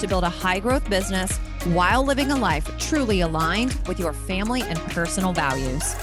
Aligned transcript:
to 0.00 0.06
build 0.06 0.24
a 0.24 0.28
high 0.28 0.58
growth 0.58 0.88
business 0.90 1.36
while 1.72 2.04
living 2.04 2.30
a 2.30 2.36
life 2.36 2.70
truly 2.78 3.20
aligned 3.20 3.74
with 3.86 3.98
your 3.98 4.12
family 4.12 4.62
and 4.62 4.78
personal 4.80 5.32
values. 5.32 5.94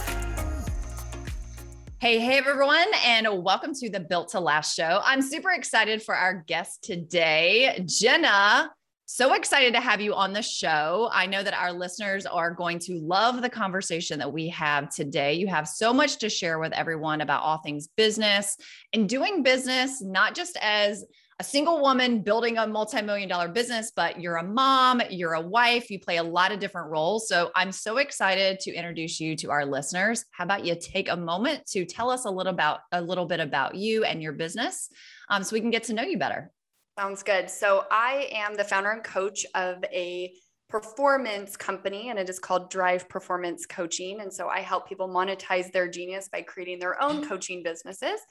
Hey, 1.99 2.17
hey, 2.19 2.39
everyone, 2.39 2.87
and 3.05 3.27
welcome 3.43 3.75
to 3.75 3.89
the 3.89 3.99
Built 3.99 4.29
to 4.29 4.39
Last 4.39 4.75
show. 4.75 5.01
I'm 5.03 5.21
super 5.21 5.51
excited 5.51 6.01
for 6.01 6.15
our 6.15 6.43
guest 6.47 6.83
today, 6.83 7.85
Jenna. 7.85 8.71
So 9.13 9.33
excited 9.33 9.73
to 9.73 9.81
have 9.81 9.99
you 9.99 10.15
on 10.15 10.31
the 10.31 10.41
show. 10.41 11.09
I 11.11 11.25
know 11.25 11.43
that 11.43 11.53
our 11.53 11.73
listeners 11.73 12.25
are 12.25 12.49
going 12.49 12.79
to 12.79 12.97
love 12.99 13.41
the 13.41 13.49
conversation 13.49 14.17
that 14.19 14.31
we 14.31 14.47
have 14.47 14.89
today. 14.89 15.33
You 15.33 15.47
have 15.47 15.67
so 15.67 15.93
much 15.93 16.17
to 16.19 16.29
share 16.29 16.59
with 16.59 16.71
everyone 16.71 17.19
about 17.19 17.43
all 17.43 17.57
things 17.57 17.89
business 17.97 18.55
and 18.93 19.09
doing 19.09 19.43
business, 19.43 20.01
not 20.01 20.33
just 20.33 20.57
as 20.61 21.03
a 21.41 21.43
single 21.43 21.81
woman 21.81 22.21
building 22.21 22.59
a 22.59 22.67
multi-million 22.67 23.27
dollar 23.27 23.47
business, 23.47 23.91
but 23.95 24.21
you're 24.21 24.35
a 24.35 24.43
mom, 24.43 25.01
you're 25.09 25.33
a 25.33 25.41
wife, 25.41 25.89
you 25.89 25.99
play 25.99 26.17
a 26.17 26.23
lot 26.23 26.51
of 26.51 26.59
different 26.59 26.91
roles. 26.91 27.27
So 27.27 27.49
I'm 27.55 27.71
so 27.71 27.97
excited 27.97 28.59
to 28.59 28.71
introduce 28.71 29.19
you 29.19 29.35
to 29.37 29.49
our 29.49 29.65
listeners. 29.65 30.23
How 30.29 30.43
about 30.43 30.63
you 30.63 30.75
take 30.79 31.09
a 31.09 31.17
moment 31.17 31.65
to 31.71 31.83
tell 31.83 32.11
us 32.11 32.25
a 32.25 32.29
little 32.29 32.53
about 32.53 32.81
a 32.91 33.01
little 33.01 33.25
bit 33.25 33.39
about 33.39 33.73
you 33.73 34.03
and 34.03 34.21
your 34.21 34.33
business 34.33 34.87
um, 35.29 35.43
so 35.43 35.55
we 35.55 35.61
can 35.61 35.71
get 35.71 35.85
to 35.85 35.93
know 35.93 36.03
you 36.03 36.19
better. 36.19 36.51
Sounds 36.95 37.23
good. 37.23 37.49
So 37.49 37.85
I 37.89 38.29
am 38.33 38.53
the 38.53 38.63
founder 38.63 38.91
and 38.91 39.03
coach 39.03 39.43
of 39.55 39.83
a 39.85 40.31
performance 40.71 41.57
company 41.57 42.09
and 42.09 42.17
it 42.17 42.29
is 42.29 42.39
called 42.39 42.71
Drive 42.71 43.09
Performance 43.09 43.65
Coaching. 43.65 44.21
And 44.21 44.33
so 44.33 44.47
I 44.47 44.61
help 44.61 44.87
people 44.87 45.09
monetize 45.09 45.69
their 45.73 45.89
genius 45.89 46.29
by 46.29 46.41
creating 46.41 46.79
their 46.79 47.01
own 47.03 47.17
mm-hmm. 47.17 47.29
coaching 47.29 47.61
businesses. 47.61 48.21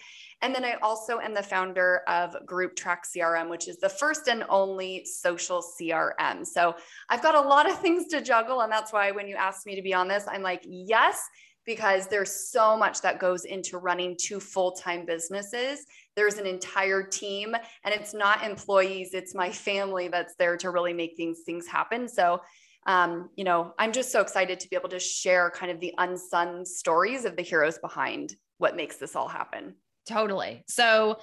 And 0.41 0.55
then 0.55 0.64
I 0.64 0.77
also 0.83 1.20
am 1.20 1.34
the 1.34 1.42
founder 1.42 2.00
of 2.08 2.34
Group 2.46 2.77
Track 2.77 3.05
CRM, 3.05 3.50
which 3.50 3.68
is 3.68 3.77
the 3.77 3.91
first 3.91 4.27
and 4.27 4.42
only 4.48 5.05
social 5.05 5.62
CRM. 5.62 6.46
So 6.46 6.74
I've 7.11 7.22
got 7.22 7.34
a 7.34 7.41
lot 7.41 7.68
of 7.68 7.78
things 7.78 8.06
to 8.06 8.22
juggle. 8.22 8.62
And 8.62 8.72
that's 8.72 8.91
why 8.91 9.11
when 9.11 9.28
you 9.28 9.36
asked 9.36 9.66
me 9.66 9.77
to 9.77 9.83
be 9.83 9.92
on 9.92 10.08
this, 10.08 10.24
I'm 10.27 10.42
like, 10.42 10.64
yes, 10.66 11.22
because 11.70 12.08
there's 12.08 12.50
so 12.50 12.76
much 12.76 13.00
that 13.00 13.20
goes 13.20 13.44
into 13.44 13.78
running 13.78 14.16
two 14.18 14.40
full-time 14.40 15.06
businesses. 15.06 15.86
There's 16.16 16.34
an 16.34 16.44
entire 16.44 17.04
team 17.04 17.54
and 17.84 17.94
it's 17.94 18.12
not 18.12 18.42
employees 18.42 19.14
it's 19.14 19.36
my 19.36 19.52
family 19.52 20.08
that's 20.08 20.34
there 20.34 20.56
to 20.56 20.70
really 20.70 20.92
make 20.92 21.16
these 21.16 21.42
things 21.46 21.68
happen. 21.68 22.08
So 22.08 22.40
um, 22.86 23.28
you 23.36 23.44
know 23.44 23.74
i'm 23.78 23.92
just 23.92 24.10
so 24.10 24.22
excited 24.22 24.58
to 24.58 24.68
be 24.70 24.74
able 24.74 24.88
to 24.88 24.98
share 24.98 25.50
kind 25.50 25.70
of 25.70 25.78
the 25.80 25.92
unsung 25.98 26.64
stories 26.64 27.27
of 27.27 27.36
the 27.36 27.42
heroes 27.42 27.78
behind 27.78 28.34
what 28.56 28.74
makes 28.74 28.96
this 28.96 29.14
all 29.14 29.28
happen. 29.28 29.77
Totally. 30.08 30.64
So 30.66 31.18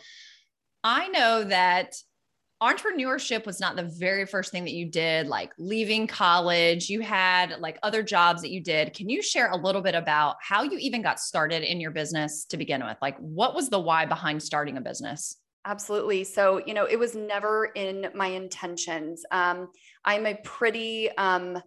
i 0.82 1.10
know 1.10 1.44
that 1.44 1.94
entrepreneurship 2.62 3.46
was 3.46 3.60
not 3.60 3.76
the 3.76 3.84
very 3.84 4.26
first 4.26 4.52
thing 4.52 4.64
that 4.64 4.74
you 4.74 4.90
did 4.90 5.28
like 5.28 5.52
leaving 5.60 6.08
college 6.08 6.90
you 6.90 7.02
had 7.02 7.56
like 7.60 7.78
other 7.84 8.02
jobs 8.02 8.42
that 8.42 8.50
you 8.50 8.62
did. 8.62 8.94
Can 8.94 9.10
you 9.10 9.22
share 9.22 9.52
a 9.52 9.56
little 9.56 9.82
bit 9.82 9.94
about 9.94 10.38
how 10.42 10.64
you 10.64 10.78
even 10.80 11.02
got 11.04 11.20
started 11.20 11.64
in 11.64 11.80
your 11.80 11.92
business 11.92 12.46
to 12.46 12.58
begin 12.58 12.84
with? 12.84 12.98
Like 13.02 13.18
what 13.20 13.54
was 13.54 13.70
the 13.70 13.80
why 13.80 14.06
behind 14.06 14.42
starting 14.42 14.78
a 14.78 14.82
business? 14.82 15.38
Absolutely. 15.66 16.24
So 16.24 16.62
you 16.66 16.74
know 16.74 16.86
it 16.86 16.98
was 16.98 17.14
never 17.14 17.66
in 17.76 18.08
my 18.16 18.28
intentions. 18.28 19.24
Um, 19.32 19.70
i'm 20.06 20.26
a 20.26 20.36
pretty 20.44 21.10
um, 21.18 21.62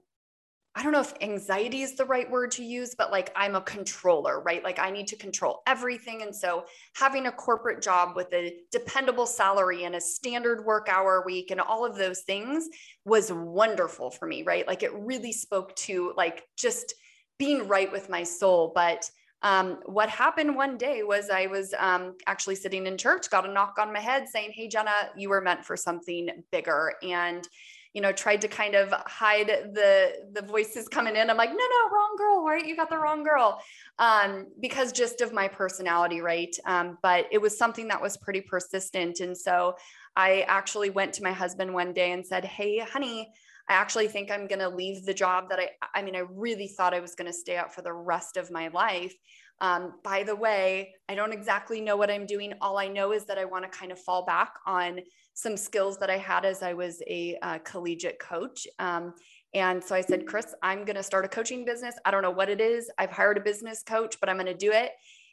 I 0.76 0.84
don't 0.84 0.92
know 0.92 1.00
if 1.00 1.14
anxiety 1.20 1.82
is 1.82 1.96
the 1.96 2.04
right 2.04 2.30
word 2.30 2.52
to 2.52 2.64
use, 2.64 2.94
but 2.96 3.10
like 3.10 3.32
I'm 3.34 3.56
a 3.56 3.60
controller, 3.60 4.40
right? 4.40 4.62
Like 4.62 4.78
I 4.78 4.90
need 4.90 5.08
to 5.08 5.16
control 5.16 5.62
everything. 5.66 6.22
And 6.22 6.34
so 6.34 6.64
having 6.94 7.26
a 7.26 7.32
corporate 7.32 7.82
job 7.82 8.14
with 8.14 8.32
a 8.32 8.54
dependable 8.70 9.26
salary 9.26 9.82
and 9.82 9.96
a 9.96 10.00
standard 10.00 10.64
work 10.64 10.88
hour 10.88 11.24
week 11.26 11.50
and 11.50 11.60
all 11.60 11.84
of 11.84 11.96
those 11.96 12.20
things 12.20 12.68
was 13.04 13.32
wonderful 13.32 14.12
for 14.12 14.28
me, 14.28 14.44
right? 14.44 14.66
Like 14.66 14.84
it 14.84 14.92
really 14.94 15.32
spoke 15.32 15.74
to 15.76 16.12
like 16.16 16.44
just 16.56 16.94
being 17.36 17.66
right 17.66 17.90
with 17.90 18.08
my 18.08 18.22
soul. 18.22 18.70
But 18.72 19.10
um, 19.42 19.78
what 19.86 20.08
happened 20.08 20.54
one 20.54 20.76
day 20.76 21.02
was 21.02 21.30
I 21.30 21.46
was 21.46 21.74
um, 21.78 22.14
actually 22.26 22.54
sitting 22.54 22.86
in 22.86 22.96
church, 22.96 23.28
got 23.30 23.48
a 23.48 23.52
knock 23.52 23.78
on 23.80 23.92
my 23.92 23.98
head 24.00 24.28
saying, 24.28 24.52
Hey, 24.54 24.68
Jenna, 24.68 25.10
you 25.16 25.30
were 25.30 25.40
meant 25.40 25.64
for 25.64 25.76
something 25.76 26.28
bigger. 26.52 26.92
And 27.02 27.48
you 27.92 28.00
know 28.00 28.12
tried 28.12 28.40
to 28.42 28.48
kind 28.48 28.74
of 28.74 28.92
hide 29.06 29.48
the 29.48 30.12
the 30.32 30.42
voices 30.42 30.88
coming 30.88 31.16
in. 31.16 31.30
I'm 31.30 31.36
like 31.36 31.50
no 31.50 31.56
no 31.56 31.94
wrong 31.94 32.14
girl 32.16 32.44
right? 32.44 32.64
You 32.64 32.76
got 32.76 32.90
the 32.90 32.98
wrong 32.98 33.24
girl. 33.24 33.60
Um, 33.98 34.46
because 34.60 34.92
just 34.92 35.20
of 35.20 35.32
my 35.32 35.48
personality 35.48 36.20
right? 36.20 36.54
Um, 36.66 36.98
but 37.02 37.26
it 37.30 37.38
was 37.38 37.56
something 37.56 37.88
that 37.88 38.00
was 38.00 38.16
pretty 38.16 38.40
persistent. 38.40 39.20
And 39.20 39.36
so 39.36 39.76
i 40.16 40.40
actually 40.48 40.90
went 40.90 41.12
to 41.12 41.22
my 41.22 41.30
husband 41.30 41.72
one 41.72 41.92
day 41.92 42.10
and 42.10 42.26
said 42.26 42.44
hey 42.44 42.80
honey 42.80 43.30
I 43.70 43.74
actually 43.74 44.08
think 44.08 44.32
I'm 44.32 44.48
going 44.48 44.58
to 44.58 44.68
leave 44.68 45.06
the 45.06 45.14
job 45.14 45.48
that 45.50 45.60
I, 45.60 45.68
I 45.94 46.02
mean, 46.02 46.16
I 46.16 46.24
really 46.28 46.66
thought 46.66 46.92
I 46.92 46.98
was 46.98 47.14
going 47.14 47.30
to 47.30 47.32
stay 47.32 47.56
out 47.56 47.72
for 47.72 47.82
the 47.82 47.92
rest 47.92 48.36
of 48.36 48.50
my 48.50 48.66
life. 48.66 49.14
Um, 49.60 49.92
by 50.02 50.24
the 50.24 50.34
way, 50.34 50.94
I 51.08 51.14
don't 51.14 51.32
exactly 51.32 51.80
know 51.80 51.96
what 51.96 52.10
I'm 52.10 52.26
doing. 52.26 52.52
All 52.60 52.78
I 52.78 52.88
know 52.88 53.12
is 53.12 53.26
that 53.26 53.38
I 53.38 53.44
want 53.44 53.64
to 53.64 53.78
kind 53.78 53.92
of 53.92 54.00
fall 54.00 54.24
back 54.24 54.54
on 54.66 55.00
some 55.34 55.56
skills 55.56 55.98
that 55.98 56.10
I 56.10 56.18
had 56.18 56.44
as 56.44 56.62
I 56.62 56.74
was 56.74 57.02
a 57.06 57.36
uh, 57.42 57.58
collegiate 57.58 58.18
coach. 58.18 58.66
Um, 58.78 59.14
and 59.54 59.82
so 59.82 59.94
I 59.94 60.00
said, 60.00 60.26
Chris, 60.26 60.54
I'm 60.62 60.84
going 60.84 60.96
to 60.96 61.02
start 61.02 61.24
a 61.24 61.28
coaching 61.28 61.64
business. 61.64 61.96
I 62.04 62.10
don't 62.10 62.22
know 62.22 62.30
what 62.30 62.48
it 62.48 62.60
is. 62.60 62.90
I've 62.98 63.10
hired 63.10 63.38
a 63.38 63.40
business 63.40 63.82
coach, 63.82 64.16
but 64.20 64.28
I'm 64.28 64.36
going 64.36 64.46
to 64.46 64.54
do 64.54 64.70
it. 64.72 64.92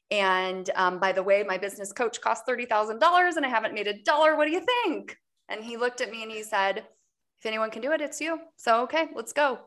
And 0.09 0.69
um, 0.75 0.99
by 0.99 1.11
the 1.11 1.23
way, 1.23 1.43
my 1.43 1.57
business 1.57 1.91
coach 1.91 2.21
cost 2.21 2.47
$30,000 2.47 3.35
and 3.35 3.45
I 3.45 3.49
haven't 3.49 3.73
made 3.73 3.87
a 3.87 4.01
dollar. 4.03 4.35
What 4.35 4.45
do 4.45 4.53
you 4.53 4.65
think? 4.83 5.17
And 5.49 5.63
he 5.63 5.77
looked 5.77 6.01
at 6.01 6.11
me 6.11 6.23
and 6.23 6.31
he 6.31 6.43
said, 6.43 6.77
If 6.77 7.45
anyone 7.45 7.71
can 7.71 7.81
do 7.81 7.91
it, 7.91 8.01
it's 8.01 8.21
you. 8.21 8.39
So, 8.55 8.83
okay, 8.83 9.07
let's 9.15 9.33
go. 9.33 9.59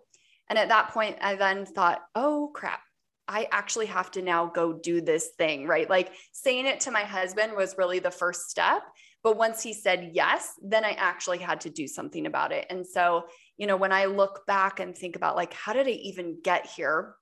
And 0.48 0.58
at 0.58 0.68
that 0.68 0.90
point, 0.90 1.16
I 1.20 1.36
then 1.36 1.66
thought, 1.66 2.00
Oh 2.14 2.50
crap, 2.54 2.80
I 3.28 3.48
actually 3.52 3.86
have 3.86 4.10
to 4.12 4.22
now 4.22 4.46
go 4.46 4.72
do 4.72 5.00
this 5.00 5.30
thing, 5.38 5.66
right? 5.66 5.88
Like 5.88 6.12
saying 6.32 6.66
it 6.66 6.80
to 6.80 6.90
my 6.90 7.02
husband 7.02 7.52
was 7.56 7.76
really 7.78 7.98
the 7.98 8.10
first 8.10 8.50
step. 8.50 8.82
But 9.22 9.36
once 9.36 9.62
he 9.62 9.74
said 9.74 10.12
yes, 10.14 10.54
then 10.62 10.84
I 10.84 10.92
actually 10.92 11.38
had 11.38 11.60
to 11.62 11.70
do 11.70 11.86
something 11.86 12.26
about 12.26 12.52
it. 12.52 12.66
And 12.70 12.86
so, 12.86 13.24
you 13.58 13.66
know, 13.66 13.76
when 13.76 13.92
I 13.92 14.06
look 14.06 14.46
back 14.46 14.80
and 14.80 14.96
think 14.96 15.16
about 15.16 15.36
like, 15.36 15.52
how 15.52 15.72
did 15.72 15.86
I 15.86 15.90
even 15.90 16.38
get 16.42 16.66
here? 16.66 17.14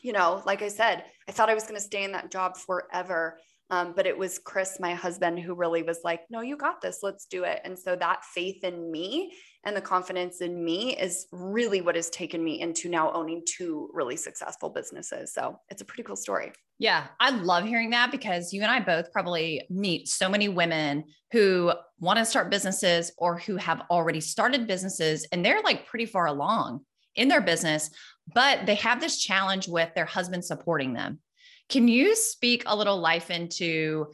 You 0.00 0.12
know, 0.12 0.42
like 0.46 0.62
I 0.62 0.68
said, 0.68 1.04
I 1.28 1.32
thought 1.32 1.50
I 1.50 1.54
was 1.54 1.64
going 1.64 1.74
to 1.74 1.80
stay 1.80 2.04
in 2.04 2.12
that 2.12 2.30
job 2.30 2.56
forever. 2.56 3.38
Um, 3.70 3.94
but 3.94 4.06
it 4.06 4.16
was 4.16 4.38
Chris, 4.38 4.78
my 4.80 4.94
husband, 4.94 5.38
who 5.40 5.54
really 5.54 5.82
was 5.82 6.00
like, 6.04 6.20
no, 6.28 6.40
you 6.40 6.56
got 6.56 6.80
this. 6.80 6.98
Let's 7.02 7.26
do 7.26 7.44
it. 7.44 7.60
And 7.64 7.78
so 7.78 7.96
that 7.96 8.24
faith 8.24 8.64
in 8.64 8.90
me 8.90 9.32
and 9.64 9.76
the 9.76 9.80
confidence 9.80 10.40
in 10.40 10.64
me 10.64 10.96
is 10.96 11.26
really 11.30 11.80
what 11.80 11.94
has 11.94 12.10
taken 12.10 12.42
me 12.42 12.60
into 12.60 12.88
now 12.88 13.12
owning 13.12 13.42
two 13.46 13.88
really 13.92 14.16
successful 14.16 14.70
businesses. 14.70 15.32
So 15.32 15.58
it's 15.68 15.82
a 15.82 15.84
pretty 15.84 16.02
cool 16.02 16.16
story. 16.16 16.52
Yeah, 16.78 17.06
I 17.20 17.30
love 17.30 17.64
hearing 17.64 17.90
that 17.90 18.10
because 18.10 18.52
you 18.52 18.62
and 18.62 18.70
I 18.70 18.80
both 18.80 19.12
probably 19.12 19.62
meet 19.70 20.08
so 20.08 20.28
many 20.28 20.48
women 20.48 21.04
who 21.30 21.72
want 22.00 22.18
to 22.18 22.24
start 22.24 22.50
businesses 22.50 23.12
or 23.18 23.38
who 23.38 23.56
have 23.56 23.82
already 23.88 24.20
started 24.20 24.66
businesses 24.66 25.26
and 25.30 25.44
they're 25.44 25.62
like 25.62 25.86
pretty 25.86 26.06
far 26.06 26.26
along 26.26 26.80
in 27.14 27.28
their 27.28 27.40
business, 27.40 27.90
but 28.34 28.66
they 28.66 28.74
have 28.76 29.00
this 29.00 29.18
challenge 29.18 29.68
with 29.68 29.94
their 29.94 30.06
husband 30.06 30.44
supporting 30.44 30.92
them. 30.92 31.20
Can 31.68 31.86
you 31.86 32.16
speak 32.16 32.64
a 32.66 32.76
little 32.76 32.98
life 32.98 33.30
into, 33.30 34.08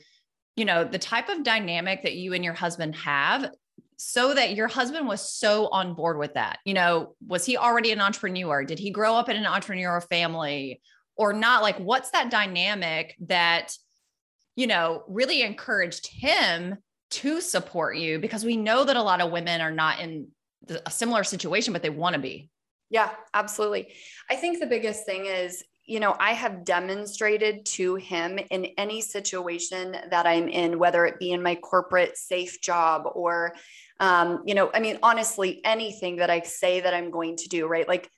you 0.56 0.65
know, 0.65 0.85
the 0.85 0.99
type 0.99 1.31
of 1.31 1.44
dynamic 1.44 2.03
that 2.03 2.15
you 2.15 2.35
and 2.35 2.44
your 2.44 2.55
husband 2.55 2.94
have 2.97 3.51
so 4.00 4.33
that 4.33 4.55
your 4.55 4.69
husband 4.69 5.09
was 5.09 5.29
so 5.29 5.67
on 5.69 5.95
board 5.95 6.19
with 6.19 6.35
that. 6.35 6.61
You 6.65 6.73
know, 6.73 7.17
was 7.27 7.45
he 7.45 7.56
already 7.56 7.91
an 7.91 8.00
entrepreneur? 8.00 8.65
Did 8.65 8.79
he 8.79 8.91
grow 8.91 9.15
up 9.17 9.29
in 9.29 9.37
an 9.37 9.45
entrepreneurial 9.45 10.06
family 10.09 10.81
or 11.17 11.33
not? 11.33 11.62
Like, 11.62 11.79
what's 11.79 12.12
that 12.12 12.31
dynamic 12.31 13.17
that, 13.27 13.77
you 14.55 14.69
know, 14.69 15.03
really 15.09 15.43
encouraged 15.43 16.06
him 16.06 16.77
to 17.11 17.41
support 17.41 17.97
you? 17.97 18.21
Because 18.21 18.45
we 18.45 18.56
know 18.56 18.85
that 18.85 18.97
a 18.97 19.03
lot 19.03 19.21
of 19.21 19.33
women 19.33 19.61
are 19.61 19.73
not 19.73 19.99
in 19.99 20.29
a 20.87 20.91
similar 20.93 21.25
situation, 21.25 21.73
but 21.73 21.83
they 21.83 21.91
want 21.91 22.15
to 22.15 22.21
be. 22.21 22.51
Yeah, 22.91 23.11
absolutely. 23.35 23.93
I 24.31 24.37
think 24.37 24.61
the 24.61 24.67
biggest 24.67 25.06
thing 25.06 25.27
is, 25.27 25.65
you 25.85 25.99
know, 25.99 26.15
I 26.21 26.35
have 26.35 26.65
demonstrated 26.65 27.67
to 27.67 27.97
him 27.97 28.39
in 28.51 28.67
any 28.77 29.01
situation 29.01 29.97
that 30.11 30.27
I'm 30.27 30.47
in, 30.47 30.79
whether 30.79 31.05
it 31.06 31.19
be 31.19 31.33
in 31.33 31.43
my 31.43 31.56
corporate 31.56 32.17
safe 32.17 32.61
job 32.61 33.05
or, 33.12 33.55
um, 34.00 34.43
you 34.47 34.55
know, 34.55 34.71
I 34.73 34.81
mean, 34.81 34.99
honestly, 35.03 35.61
anything 35.65 36.17
that 36.17 36.31
I 36.31 36.41
say 36.41 36.81
that 36.81 36.95
I'm 36.95 37.11
going 37.11 37.37
to 37.37 37.49
do, 37.49 37.67
right? 37.67 37.89
Like, 37.89 38.11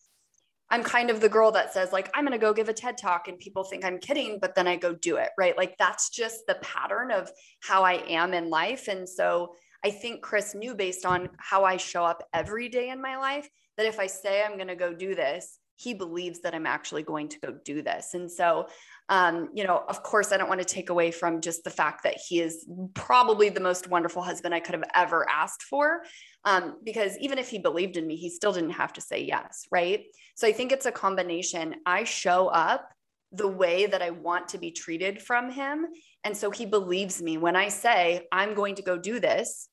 I'm 0.71 0.85
kind 0.85 1.11
of 1.11 1.21
the 1.21 1.29
girl 1.29 1.51
that 1.53 1.73
says, 1.73 1.93
like, 1.93 2.11
I'm 2.15 2.25
going 2.25 2.39
to 2.39 2.45
go 2.45 2.53
give 2.53 2.69
a 2.69 2.73
TED 2.73 2.97
talk 2.97 3.27
and 3.27 3.39
people 3.39 3.65
think 3.65 3.85
I'm 3.85 3.99
kidding, 3.99 4.39
but 4.41 4.55
then 4.55 4.69
I 4.69 4.77
go 4.77 4.95
do 4.95 5.17
it, 5.17 5.31
right? 5.37 5.57
Like, 5.57 5.77
that's 5.79 6.11
just 6.11 6.47
the 6.47 6.59
pattern 6.63 7.11
of 7.11 7.31
how 7.61 7.83
I 7.83 7.95
am 8.09 8.35
in 8.35 8.51
life. 8.51 8.87
And 8.87 9.09
so 9.09 9.55
I 9.85 9.91
think 9.91 10.23
Chris 10.23 10.55
knew 10.55 10.75
based 10.75 11.05
on 11.05 11.31
how 11.39 11.65
I 11.65 11.77
show 11.77 12.05
up 12.05 12.23
every 12.33 12.69
day 12.69 12.91
in 12.91 13.03
my 13.03 13.17
life 13.17 13.49
that 13.77 13.87
if 13.87 13.99
I 13.99 14.07
say 14.07 14.45
I'm 14.45 14.57
going 14.57 14.69
to 14.69 14.77
go 14.77 14.95
do 14.95 15.15
this, 15.15 15.59
he 15.75 15.95
believes 15.95 16.43
that 16.43 16.55
I'm 16.55 16.67
actually 16.67 17.03
going 17.03 17.29
to 17.29 17.41
go 17.41 17.55
do 17.65 17.83
this. 17.83 18.13
And 18.13 18.31
so, 18.31 18.69
um, 19.11 19.49
you 19.53 19.65
know, 19.65 19.83
of 19.89 20.05
course, 20.05 20.31
I 20.31 20.37
don't 20.37 20.49
want 20.49 20.61
to 20.61 20.65
take 20.65 20.89
away 20.89 21.11
from 21.11 21.41
just 21.41 21.65
the 21.65 21.71
fact 21.71 22.05
that 22.05 22.17
he 22.29 22.41
is 22.41 22.65
probably 22.95 23.49
the 23.49 23.61
most 23.61 23.89
wonderful 23.89 24.23
husband 24.23 24.55
I 24.55 24.61
could 24.61 24.77
have 24.77 24.89
ever 24.95 25.29
asked 25.29 25.65
for. 25.65 26.03
Um, 26.45 26.77
because 26.85 27.19
even 27.19 27.37
if 27.37 27.51
he 27.51 27.59
believed 27.59 27.97
in 27.97 28.07
me, 28.07 28.15
he 28.15 28.31
still 28.31 28.53
didn't 28.53 28.71
have 28.71 28.93
to 28.95 29.01
say 29.01 29.25
yes. 29.25 29.67
Right. 29.73 30.05
So 30.37 30.47
I 30.47 30.53
think 30.53 30.71
it's 30.71 30.87
a 30.87 30.93
combination. 30.93 31.75
I 31.85 32.05
show 32.05 32.47
up 32.47 32.89
the 33.33 33.49
way 33.49 33.87
that 33.87 34.01
I 34.01 34.11
want 34.11 34.49
to 34.49 34.59
be 34.59 34.71
treated 34.71 35.21
from 35.21 35.51
him. 35.51 35.87
And 36.23 36.37
so 36.37 36.53
he 36.53 36.65
believes 36.65 37.21
me 37.21 37.37
when 37.37 37.57
I 37.57 37.69
say, 37.69 38.29
I'm 38.31 38.55
going 38.55 38.77
to 38.77 38.83
go 38.83 38.97
do 38.97 39.19
this. 39.19 39.69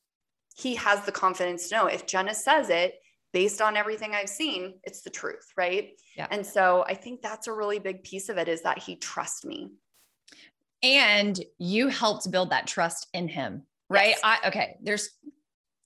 He 0.55 0.75
has 0.75 1.05
the 1.05 1.11
confidence 1.11 1.69
to 1.69 1.75
know 1.75 1.85
if 1.85 2.07
Jenna 2.07 2.33
says 2.33 2.71
it, 2.71 2.95
based 3.33 3.61
on 3.61 3.77
everything 3.77 4.13
I've 4.13 4.29
seen, 4.29 4.75
it's 4.83 5.01
the 5.01 5.09
truth, 5.09 5.51
right? 5.57 5.91
Yeah. 6.15 6.27
And 6.31 6.45
so 6.45 6.85
I 6.87 6.93
think 6.93 7.21
that's 7.21 7.47
a 7.47 7.53
really 7.53 7.79
big 7.79 8.03
piece 8.03 8.29
of 8.29 8.37
it 8.37 8.47
is 8.47 8.61
that 8.63 8.79
he 8.79 8.95
trusts 8.95 9.45
me. 9.45 9.69
And 10.83 11.39
you 11.57 11.87
helped 11.87 12.29
build 12.29 12.51
that 12.51 12.67
trust 12.67 13.07
in 13.13 13.27
him, 13.27 13.63
right? 13.89 14.09
Yes. 14.09 14.19
I 14.23 14.37
okay, 14.47 14.77
there's 14.81 15.09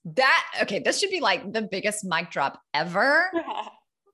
that 0.04 0.44
okay, 0.62 0.80
this 0.80 0.98
should 0.98 1.10
be 1.10 1.20
like 1.20 1.52
the 1.52 1.62
biggest 1.62 2.04
mic 2.04 2.30
drop 2.30 2.60
ever. 2.74 3.30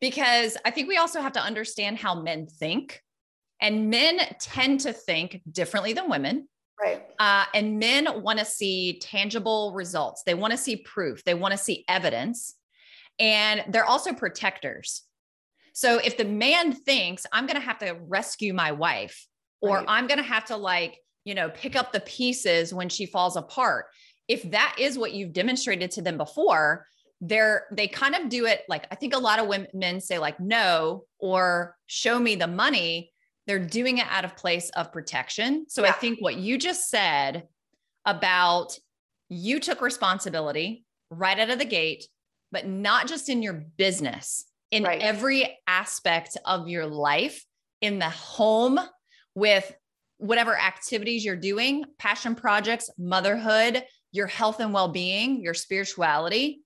because 0.01 0.57
I 0.65 0.71
think 0.71 0.89
we 0.89 0.97
also 0.97 1.21
have 1.21 1.33
to 1.33 1.41
understand 1.41 1.99
how 1.99 2.21
men 2.21 2.47
think. 2.47 3.03
And 3.61 3.91
men 3.91 4.21
tend 4.39 4.81
to 4.81 4.93
think 4.93 5.41
differently 5.51 5.93
than 5.93 6.09
women. 6.09 6.49
Right. 6.81 7.03
Uh, 7.19 7.45
and 7.55 7.81
men 7.81 8.23
want 8.23 8.39
to 8.39 8.45
see 8.45 9.01
tangible 9.01 9.73
results. 9.75 10.23
They 10.25 10.35
want 10.35 10.53
to 10.53 10.57
see 10.57 10.77
proof. 10.77 11.25
They 11.25 11.35
want 11.35 11.53
to 11.53 11.59
see 11.59 11.85
evidence 11.89 12.55
and 13.19 13.65
they're 13.69 13.85
also 13.85 14.13
protectors. 14.13 15.03
So 15.73 15.99
if 15.99 16.17
the 16.17 16.25
man 16.25 16.73
thinks 16.73 17.25
I'm 17.33 17.47
going 17.47 17.57
to 17.57 17.65
have 17.65 17.79
to 17.79 17.97
rescue 18.07 18.53
my 18.53 18.73
wife 18.73 19.27
or 19.61 19.77
right. 19.77 19.87
I'm 19.89 20.07
going 20.07 20.19
to 20.19 20.25
have 20.25 20.47
to 20.47 20.57
like, 20.57 20.99
you 21.25 21.35
know, 21.35 21.51
pick 21.51 21.77
up 21.77 21.93
the 21.93 22.01
pieces 22.01 22.75
when 22.75 22.89
she 22.89 23.07
falls 23.07 23.37
apart, 23.37 23.87
if 24.27 24.43
that 24.51 24.77
is 24.79 24.99
what 24.99 25.13
you've 25.13 25.33
demonstrated 25.33 25.91
to 25.93 26.03
them 26.03 26.17
before, 26.17 26.87
they're 27.21 27.67
they 27.73 27.89
kind 27.89 28.15
of 28.15 28.29
do 28.29 28.47
it 28.47 28.63
like 28.69 28.87
I 28.93 28.95
think 28.95 29.15
a 29.15 29.19
lot 29.19 29.41
of 29.41 29.49
women 29.49 30.01
say 30.01 30.19
like 30.19 30.39
no 30.39 31.05
or 31.19 31.77
show 31.87 32.19
me 32.19 32.37
the 32.37 32.47
money. 32.47 33.13
They're 33.47 33.59
doing 33.59 33.99
it 33.99 34.07
out 34.09 34.25
of 34.25 34.37
place 34.37 34.71
of 34.71 34.93
protection. 34.93 35.67
So 35.69 35.83
yeah. 35.83 35.89
I 35.89 35.93
think 35.93 36.21
what 36.21 36.37
you 36.37 36.59
just 36.59 36.89
said 36.89 37.49
about 38.05 38.79
you 39.29 39.59
took 39.59 39.81
responsibility 39.81 40.85
right 41.11 41.39
out 41.39 41.51
of 41.51 41.59
the 41.59 41.65
gate 41.65 42.07
but 42.53 42.67
not 42.67 43.07
just 43.07 43.29
in 43.29 43.43
your 43.43 43.65
business, 43.77 44.47
in 44.71 44.85
right. 44.85 45.01
every 45.01 45.59
aspect 45.67 46.37
of 46.45 46.69
your 46.69 46.87
life, 46.87 47.45
in 47.81 47.99
the 47.99 48.09
home 48.09 48.79
with 49.35 49.73
whatever 50.19 50.57
activities 50.57 51.25
you're 51.25 51.37
doing, 51.37 51.85
passion 51.99 52.35
projects, 52.35 52.91
motherhood, 52.99 53.85
your 54.13 54.27
health 54.27 54.61
and 54.61 54.73
well 54.73 54.89
being, 54.89 55.41
your 55.41 55.55
spirituality, 55.55 56.63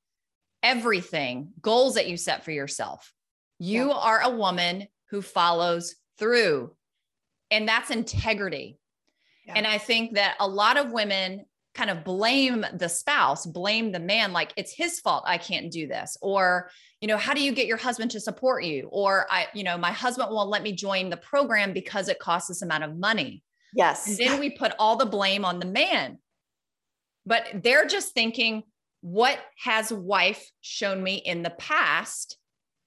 everything, 0.63 1.53
goals 1.61 1.95
that 1.95 2.09
you 2.09 2.17
set 2.17 2.45
for 2.45 2.51
yourself. 2.51 3.13
You 3.59 3.89
yeah. 3.89 3.95
are 3.95 4.21
a 4.23 4.31
woman 4.31 4.89
who 5.11 5.23
follows 5.23 5.95
through, 6.19 6.75
and 7.51 7.69
that's 7.69 7.91
integrity. 7.91 8.79
Yeah. 9.47 9.55
And 9.57 9.67
I 9.67 9.79
think 9.79 10.15
that 10.15 10.37
a 10.41 10.47
lot 10.47 10.77
of 10.77 10.93
women 10.93 11.45
kind 11.75 11.91
of 11.91 12.05
blame 12.05 12.67
the 12.75 12.89
spouse, 12.89 13.47
blame 13.47 13.93
the 13.93 14.01
man, 14.01 14.33
like 14.33 14.53
it's 14.57 14.73
his 14.73 15.01
fault 15.01 15.25
I 15.27 15.39
can't 15.39 15.71
do 15.71 15.87
this. 15.87 16.17
Or, 16.21 16.71
you 17.01 17.09
know, 17.09 17.17
how 17.17 17.33
do 17.33 17.43
you 17.43 17.53
get 17.53 17.67
your 17.67 17.79
husband 17.79 18.11
to 18.11 18.21
support 18.21 18.65
you? 18.65 18.89
Or 18.93 19.27
I, 19.31 19.47
you 19.55 19.65
know, 19.65 19.79
my 19.79 19.93
husband 19.93 20.29
won't 20.31 20.51
let 20.51 20.63
me 20.63 20.73
join 20.73 21.09
the 21.09 21.17
program 21.17 21.73
because 21.73 22.09
it 22.09 22.19
costs 22.19 22.49
this 22.49 22.63
amount 22.63 22.85
of 22.85 22.99
money. 22.99 23.43
Yes. 23.75 24.07
And 24.07 24.19
then 24.19 24.39
we 24.39 24.51
put 24.51 24.73
all 24.79 24.97
the 24.97 25.07
blame 25.07 25.45
on 25.45 25.59
the 25.59 25.67
man. 25.67 26.19
But 27.25 27.47
they're 27.63 27.87
just 27.87 28.13
thinking, 28.13 28.65
what 29.01 29.39
has 29.65 29.93
wife 29.93 30.51
shown 30.61 31.03
me 31.03 31.17
in 31.17 31.43
the 31.43 31.51
past? 31.51 32.37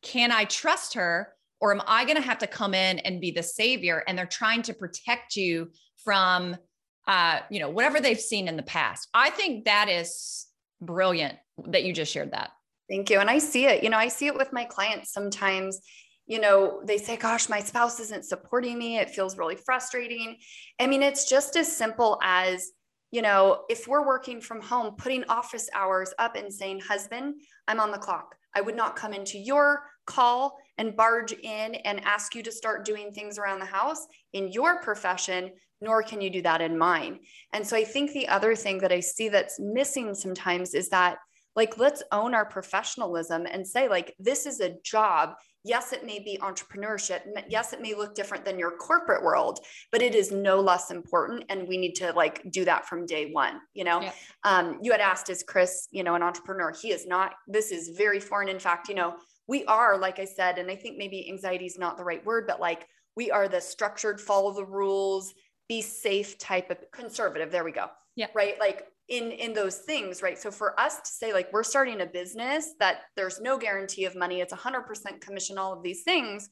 Can 0.03 0.31
I 0.31 0.43
trust 0.45 0.93
her? 0.93 1.33
Or 1.59 1.73
am 1.73 1.81
I 1.87 2.03
going 2.03 2.17
to 2.17 2.21
have 2.21 2.39
to 2.39 2.47
come 2.47 2.73
in 2.73 2.99
and 2.99 3.21
be 3.21 3.31
the 3.31 3.41
savior? 3.41 4.03
And 4.07 4.17
they're 4.17 4.25
trying 4.25 4.61
to 4.63 4.73
protect 4.73 5.35
you 5.35 5.71
from 6.03 6.57
uh, 7.07 7.39
you 7.49 7.59
know, 7.59 7.69
whatever 7.69 7.99
they've 7.99 8.19
seen 8.19 8.47
in 8.47 8.57
the 8.57 8.63
past. 8.63 9.07
I 9.13 9.29
think 9.29 9.65
that 9.65 9.89
is 9.89 10.47
brilliant 10.81 11.37
that 11.67 11.83
you 11.83 11.93
just 11.93 12.11
shared 12.11 12.31
that. 12.31 12.51
Thank 12.89 13.09
you. 13.09 13.19
And 13.19 13.29
I 13.29 13.39
see 13.39 13.65
it, 13.65 13.83
you 13.83 13.89
know, 13.89 13.97
I 13.97 14.07
see 14.07 14.27
it 14.27 14.37
with 14.37 14.53
my 14.53 14.65
clients 14.65 15.11
sometimes. 15.11 15.79
You 16.27 16.39
know, 16.39 16.81
they 16.83 16.97
say, 16.97 17.17
gosh, 17.17 17.49
my 17.49 17.59
spouse 17.59 17.99
isn't 17.99 18.25
supporting 18.25 18.77
me. 18.77 18.97
It 18.97 19.11
feels 19.11 19.37
really 19.37 19.55
frustrating. 19.55 20.37
I 20.79 20.87
mean, 20.87 21.03
it's 21.03 21.29
just 21.29 21.55
as 21.55 21.71
simple 21.71 22.19
as, 22.23 22.71
you 23.11 23.21
know, 23.21 23.63
if 23.69 23.87
we're 23.87 24.05
working 24.05 24.41
from 24.41 24.61
home, 24.61 24.95
putting 24.97 25.23
office 25.25 25.69
hours 25.73 26.13
up 26.17 26.35
and 26.35 26.51
saying, 26.51 26.81
husband, 26.81 27.35
I'm 27.67 27.79
on 27.79 27.91
the 27.91 27.97
clock. 27.97 28.35
I 28.55 28.61
would 28.61 28.75
not 28.75 28.95
come 28.95 29.13
into 29.13 29.37
your 29.37 29.83
call 30.05 30.57
and 30.77 30.95
barge 30.95 31.31
in 31.31 31.75
and 31.75 32.03
ask 32.05 32.35
you 32.35 32.43
to 32.43 32.51
start 32.51 32.85
doing 32.85 33.11
things 33.11 33.37
around 33.37 33.59
the 33.59 33.65
house 33.65 34.05
in 34.33 34.51
your 34.51 34.81
profession 34.81 35.51
nor 35.85 36.01
can 36.01 36.19
you 36.19 36.31
do 36.31 36.41
that 36.41 36.61
in 36.61 36.77
mine. 36.77 37.19
And 37.53 37.65
so 37.65 37.77
I 37.77 37.85
think 37.85 38.11
the 38.11 38.27
other 38.27 38.55
thing 38.55 38.79
that 38.79 38.91
I 38.91 38.99
see 38.99 39.29
that's 39.29 39.59
missing 39.59 40.15
sometimes 40.15 40.73
is 40.73 40.89
that 40.89 41.19
like 41.55 41.77
let's 41.77 42.03
own 42.11 42.33
our 42.33 42.45
professionalism 42.45 43.45
and 43.45 43.65
say 43.65 43.87
like 43.87 44.13
this 44.19 44.45
is 44.47 44.59
a 44.59 44.75
job. 44.83 45.35
Yes 45.63 45.93
it 45.93 46.03
may 46.03 46.19
be 46.19 46.39
entrepreneurship. 46.41 47.21
Yes 47.47 47.71
it 47.71 47.81
may 47.81 47.93
look 47.93 48.15
different 48.15 48.43
than 48.43 48.57
your 48.57 48.71
corporate 48.71 49.23
world 49.23 49.59
but 49.91 50.01
it 50.01 50.15
is 50.15 50.31
no 50.31 50.59
less 50.59 50.89
important 50.89 51.45
and 51.49 51.67
we 51.67 51.77
need 51.77 51.93
to 51.95 52.11
like 52.13 52.41
do 52.49 52.65
that 52.65 52.87
from 52.87 53.05
day 53.05 53.29
one 53.31 53.59
you 53.75 53.83
know? 53.83 54.01
Yeah. 54.01 54.11
um, 54.43 54.79
you 54.81 54.91
had 54.91 55.01
asked 55.01 55.29
is 55.29 55.43
chris 55.47 55.87
you 55.91 56.03
know 56.03 56.15
an 56.15 56.23
entrepreneur? 56.23 56.73
He 56.81 56.91
is 56.91 57.05
not. 57.05 57.33
This 57.47 57.71
is 57.71 57.89
very 57.89 58.19
foreign. 58.19 58.49
In 58.49 58.59
fact 58.59 58.89
you 58.89 58.95
know 58.95 59.15
we 59.47 59.63
are 59.65 59.97
like 59.99 60.19
i 60.19 60.25
said 60.25 60.57
and 60.57 60.71
i 60.71 60.75
think 60.75 60.97
maybe 60.97 61.29
anxiety 61.29 61.65
is 61.65 61.77
not 61.77 61.97
the 61.97 62.03
right 62.03 62.25
word 62.25 62.45
but 62.47 62.59
like 62.59 62.87
we 63.15 63.31
are 63.31 63.47
the 63.47 63.61
structured 63.61 64.19
follow 64.19 64.53
the 64.53 64.65
rules 64.65 65.33
be 65.67 65.81
safe 65.81 66.37
type 66.37 66.69
of 66.69 66.77
conservative 66.91 67.51
there 67.51 67.63
we 67.63 67.71
go. 67.71 67.87
Yeah. 68.15 68.27
Right? 68.33 68.59
Like 68.59 68.87
in 69.07 69.31
in 69.31 69.53
those 69.53 69.77
things 69.79 70.21
right? 70.21 70.37
So 70.37 70.51
for 70.51 70.79
us 70.79 70.99
to 71.01 71.07
say 71.07 71.33
like 71.33 71.51
we're 71.53 71.63
starting 71.63 72.01
a 72.01 72.05
business 72.05 72.73
that 72.79 73.01
there's 73.15 73.39
no 73.39 73.57
guarantee 73.57 74.05
of 74.05 74.15
money 74.15 74.41
it's 74.41 74.53
100% 74.53 75.21
commission 75.21 75.57
all 75.57 75.73
of 75.73 75.83
these 75.83 76.03
things 76.03 76.49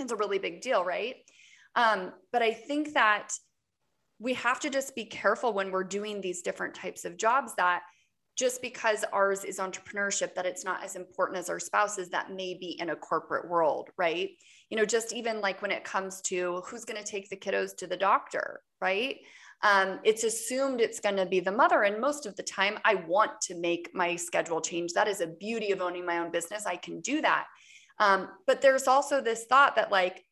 it's 0.00 0.12
a 0.12 0.16
really 0.16 0.38
big 0.38 0.60
deal 0.60 0.84
right? 0.84 1.16
Um, 1.76 2.12
but 2.32 2.42
i 2.42 2.52
think 2.52 2.94
that 2.94 3.32
we 4.18 4.34
have 4.34 4.60
to 4.60 4.70
just 4.70 4.94
be 4.94 5.04
careful 5.04 5.52
when 5.52 5.70
we're 5.70 5.84
doing 5.84 6.20
these 6.20 6.42
different 6.42 6.74
types 6.74 7.04
of 7.04 7.16
jobs 7.16 7.54
that 7.56 7.82
just 8.36 8.62
because 8.62 9.04
ours 9.12 9.44
is 9.44 9.58
entrepreneurship 9.58 10.34
that 10.34 10.46
it's 10.46 10.64
not 10.64 10.82
as 10.82 10.96
important 10.96 11.38
as 11.38 11.48
our 11.48 11.60
spouses 11.60 12.08
that 12.10 12.32
may 12.32 12.54
be 12.54 12.76
in 12.80 12.90
a 12.90 12.96
corporate 12.96 13.48
world 13.48 13.90
right 13.96 14.30
you 14.74 14.80
know 14.80 14.84
just 14.84 15.12
even 15.12 15.40
like 15.40 15.62
when 15.62 15.70
it 15.70 15.84
comes 15.84 16.20
to 16.20 16.60
who's 16.66 16.84
going 16.84 17.00
to 17.00 17.08
take 17.08 17.30
the 17.30 17.36
kiddos 17.36 17.76
to 17.76 17.86
the 17.86 17.96
doctor 17.96 18.60
right? 18.80 19.18
Um, 19.62 20.00
it's 20.02 20.24
assumed 20.24 20.80
it's 20.80 20.98
going 20.98 21.14
to 21.14 21.26
be 21.26 21.38
the 21.38 21.52
mother 21.52 21.84
and 21.84 22.00
most 22.00 22.26
of 22.26 22.34
the 22.34 22.42
time 22.42 22.80
i 22.84 22.96
want 22.96 23.40
to 23.42 23.54
make 23.54 23.88
my 23.94 24.16
schedule 24.16 24.60
change. 24.60 24.92
That 24.92 25.06
is 25.06 25.20
a 25.20 25.28
beauty 25.28 25.70
of 25.70 25.80
owning 25.80 26.04
my 26.04 26.18
own 26.18 26.32
business. 26.32 26.66
I 26.66 26.74
can 26.74 27.00
do 27.02 27.22
that. 27.22 27.46
Um, 28.00 28.30
but 28.48 28.60
there's 28.60 28.88
also 28.88 29.20
this 29.20 29.44
thought 29.44 29.76
that 29.76 29.92
like 29.92 30.24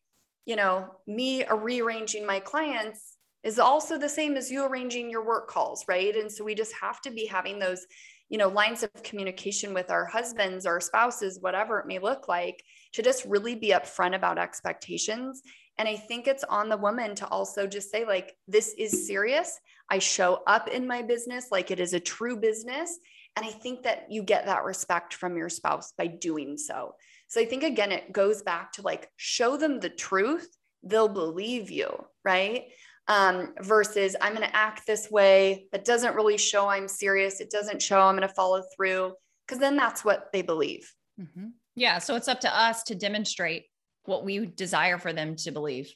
you 0.44 0.56
know 0.56 0.88
me 1.06 1.46
rearranging 1.46 2.26
my 2.26 2.40
clients 2.40 3.16
is 3.44 3.60
also 3.60 3.96
the 3.96 4.08
same 4.08 4.36
as 4.36 4.50
you 4.50 4.64
arranging 4.64 5.08
your 5.08 5.24
work 5.24 5.48
calls, 5.48 5.84
right? 5.86 6.16
And 6.16 6.30
so 6.30 6.42
we 6.42 6.56
just 6.56 6.74
have 6.80 7.00
to 7.02 7.12
be 7.12 7.26
having 7.26 7.60
those, 7.60 7.86
you 8.28 8.38
know, 8.38 8.48
lines 8.48 8.82
of 8.82 8.90
communication 9.04 9.72
with 9.72 9.88
our 9.88 10.04
husbands 10.04 10.66
our 10.66 10.80
spouses, 10.80 11.38
whatever 11.40 11.78
it 11.78 11.86
may 11.86 12.00
look 12.00 12.26
like, 12.26 12.60
to 12.92 13.02
just 13.02 13.24
really 13.24 13.54
be 13.54 13.70
upfront 13.70 14.14
about 14.14 14.38
expectations. 14.38 15.42
And 15.78 15.88
I 15.88 15.96
think 15.96 16.26
it's 16.26 16.44
on 16.44 16.68
the 16.68 16.76
woman 16.76 17.14
to 17.16 17.26
also 17.28 17.66
just 17.66 17.90
say, 17.90 18.04
like, 18.04 18.36
this 18.46 18.74
is 18.78 19.06
serious. 19.06 19.58
I 19.88 19.98
show 19.98 20.42
up 20.46 20.68
in 20.68 20.86
my 20.86 21.02
business 21.02 21.48
like 21.50 21.70
it 21.70 21.80
is 21.80 21.94
a 21.94 22.00
true 22.00 22.36
business. 22.36 22.98
And 23.36 23.46
I 23.46 23.50
think 23.50 23.82
that 23.84 24.06
you 24.10 24.22
get 24.22 24.46
that 24.46 24.64
respect 24.64 25.14
from 25.14 25.36
your 25.36 25.48
spouse 25.48 25.92
by 25.96 26.06
doing 26.06 26.58
so. 26.58 26.94
So 27.28 27.40
I 27.40 27.46
think, 27.46 27.62
again, 27.62 27.92
it 27.92 28.12
goes 28.12 28.42
back 28.42 28.72
to 28.72 28.82
like 28.82 29.08
show 29.16 29.56
them 29.56 29.80
the 29.80 29.88
truth 29.88 30.48
they'll 30.82 31.08
believe 31.08 31.70
you, 31.70 32.04
right? 32.24 32.64
Um, 33.08 33.54
versus 33.60 34.14
I'm 34.20 34.34
going 34.34 34.46
to 34.46 34.56
act 34.56 34.86
this 34.86 35.10
way. 35.10 35.66
That 35.72 35.84
doesn't 35.84 36.14
really 36.14 36.36
show 36.36 36.68
I'm 36.68 36.88
serious. 36.88 37.40
It 37.40 37.50
doesn't 37.50 37.80
show 37.80 38.00
I'm 38.00 38.16
going 38.16 38.28
to 38.28 38.34
follow 38.34 38.62
through 38.76 39.14
because 39.46 39.58
then 39.58 39.76
that's 39.76 40.04
what 40.04 40.30
they 40.32 40.42
believe. 40.42 40.92
Mm-hmm. 41.20 41.48
Yeah. 41.74 41.98
So 41.98 42.16
it's 42.16 42.28
up 42.28 42.40
to 42.40 42.54
us 42.54 42.82
to 42.84 42.94
demonstrate 42.94 43.64
what 44.04 44.24
we 44.24 44.46
desire 44.46 44.98
for 44.98 45.12
them 45.12 45.36
to 45.36 45.52
believe 45.52 45.92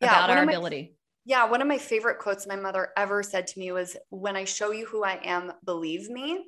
yeah, 0.00 0.24
about 0.24 0.30
our 0.30 0.42
ability. 0.44 0.96
Yeah, 1.24 1.44
one 1.44 1.60
of 1.60 1.68
my 1.68 1.78
favorite 1.78 2.18
quotes 2.18 2.46
my 2.46 2.56
mother 2.56 2.90
ever 2.96 3.22
said 3.22 3.46
to 3.48 3.58
me 3.58 3.72
was, 3.72 3.96
When 4.08 4.36
I 4.36 4.44
show 4.44 4.72
you 4.72 4.86
who 4.86 5.04
I 5.04 5.20
am, 5.22 5.52
believe 5.64 6.08
me. 6.08 6.46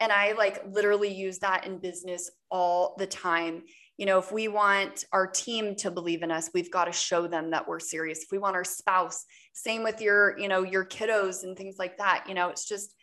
And 0.00 0.12
I 0.12 0.32
like 0.32 0.62
literally 0.68 1.14
use 1.14 1.38
that 1.38 1.64
in 1.64 1.78
business 1.78 2.30
all 2.50 2.96
the 2.98 3.06
time. 3.06 3.62
You 3.98 4.06
know, 4.06 4.18
if 4.18 4.32
we 4.32 4.48
want 4.48 5.04
our 5.12 5.26
team 5.26 5.76
to 5.76 5.90
believe 5.90 6.22
in 6.22 6.30
us, 6.30 6.50
we've 6.52 6.70
got 6.70 6.86
to 6.86 6.92
show 6.92 7.28
them 7.28 7.50
that 7.52 7.68
we're 7.68 7.78
serious. 7.78 8.22
If 8.22 8.32
we 8.32 8.38
want 8.38 8.56
our 8.56 8.64
spouse, 8.64 9.24
same 9.52 9.84
with 9.84 10.00
your, 10.00 10.36
you 10.38 10.48
know, 10.48 10.64
your 10.64 10.84
kiddos 10.84 11.44
and 11.44 11.56
things 11.56 11.76
like 11.78 11.98
that, 11.98 12.24
you 12.26 12.34
know, 12.34 12.48
it's 12.48 12.66
just 12.66 12.94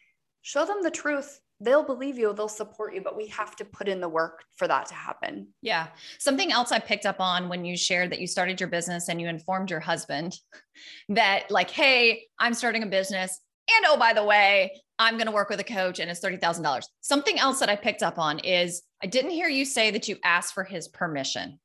show 0.42 0.66
them 0.66 0.84
the 0.84 0.92
truth 0.92 1.40
they'll 1.62 1.84
believe 1.84 2.18
you, 2.18 2.34
they'll 2.34 2.48
support 2.48 2.94
you, 2.94 3.02
but 3.02 3.18
we 3.18 3.28
have 3.28 3.56
to 3.58 3.66
put 3.66 3.88
in 3.88 4.00
the 4.00 4.08
work 4.08 4.44
for 4.56 4.68
that 4.68 4.88
to 4.88 4.94
happen. 4.94 5.48
Yeah. 5.62 5.88
Something 6.18 6.52
else 6.52 6.72
I 6.72 6.80
picked 6.80 7.06
up 7.06 7.20
on 7.20 7.50
when 7.50 7.66
you 7.66 7.76
shared 7.76 8.12
that 8.12 8.22
you 8.22 8.28
started 8.28 8.60
your 8.60 8.70
business 8.70 9.10
and 9.10 9.20
you 9.20 9.28
informed 9.28 9.70
your 9.70 9.82
husband 9.82 10.36
that, 11.10 11.52
like, 11.52 11.70
hey, 11.70 12.24
I'm 12.40 12.54
starting 12.54 12.84
a 12.84 12.88
business. 12.88 13.42
And 13.76 13.86
oh, 13.88 13.98
by 13.98 14.14
the 14.14 14.24
way, 14.24 14.82
I'm 14.98 15.16
going 15.16 15.28
to 15.28 15.32
work 15.32 15.50
with 15.50 15.60
a 15.60 15.66
coach 15.66 16.00
and 16.00 16.10
it's 16.10 16.22
$30,000. 16.22 16.84
Something 17.02 17.40
else 17.40 17.60
that 17.60 17.70
I 17.70 17.76
picked 17.76 18.04
up 18.04 18.18
on 18.18 18.40
is 18.40 18.82
I 19.04 19.08
didn't 19.08 19.32
hear 19.32 19.48
you 19.48 19.66
say 19.66 19.92
that 19.92 20.08
you 20.08 20.18
asked 20.24 20.54
for 20.54 20.64
his 20.64 20.88
permission. 20.88 21.60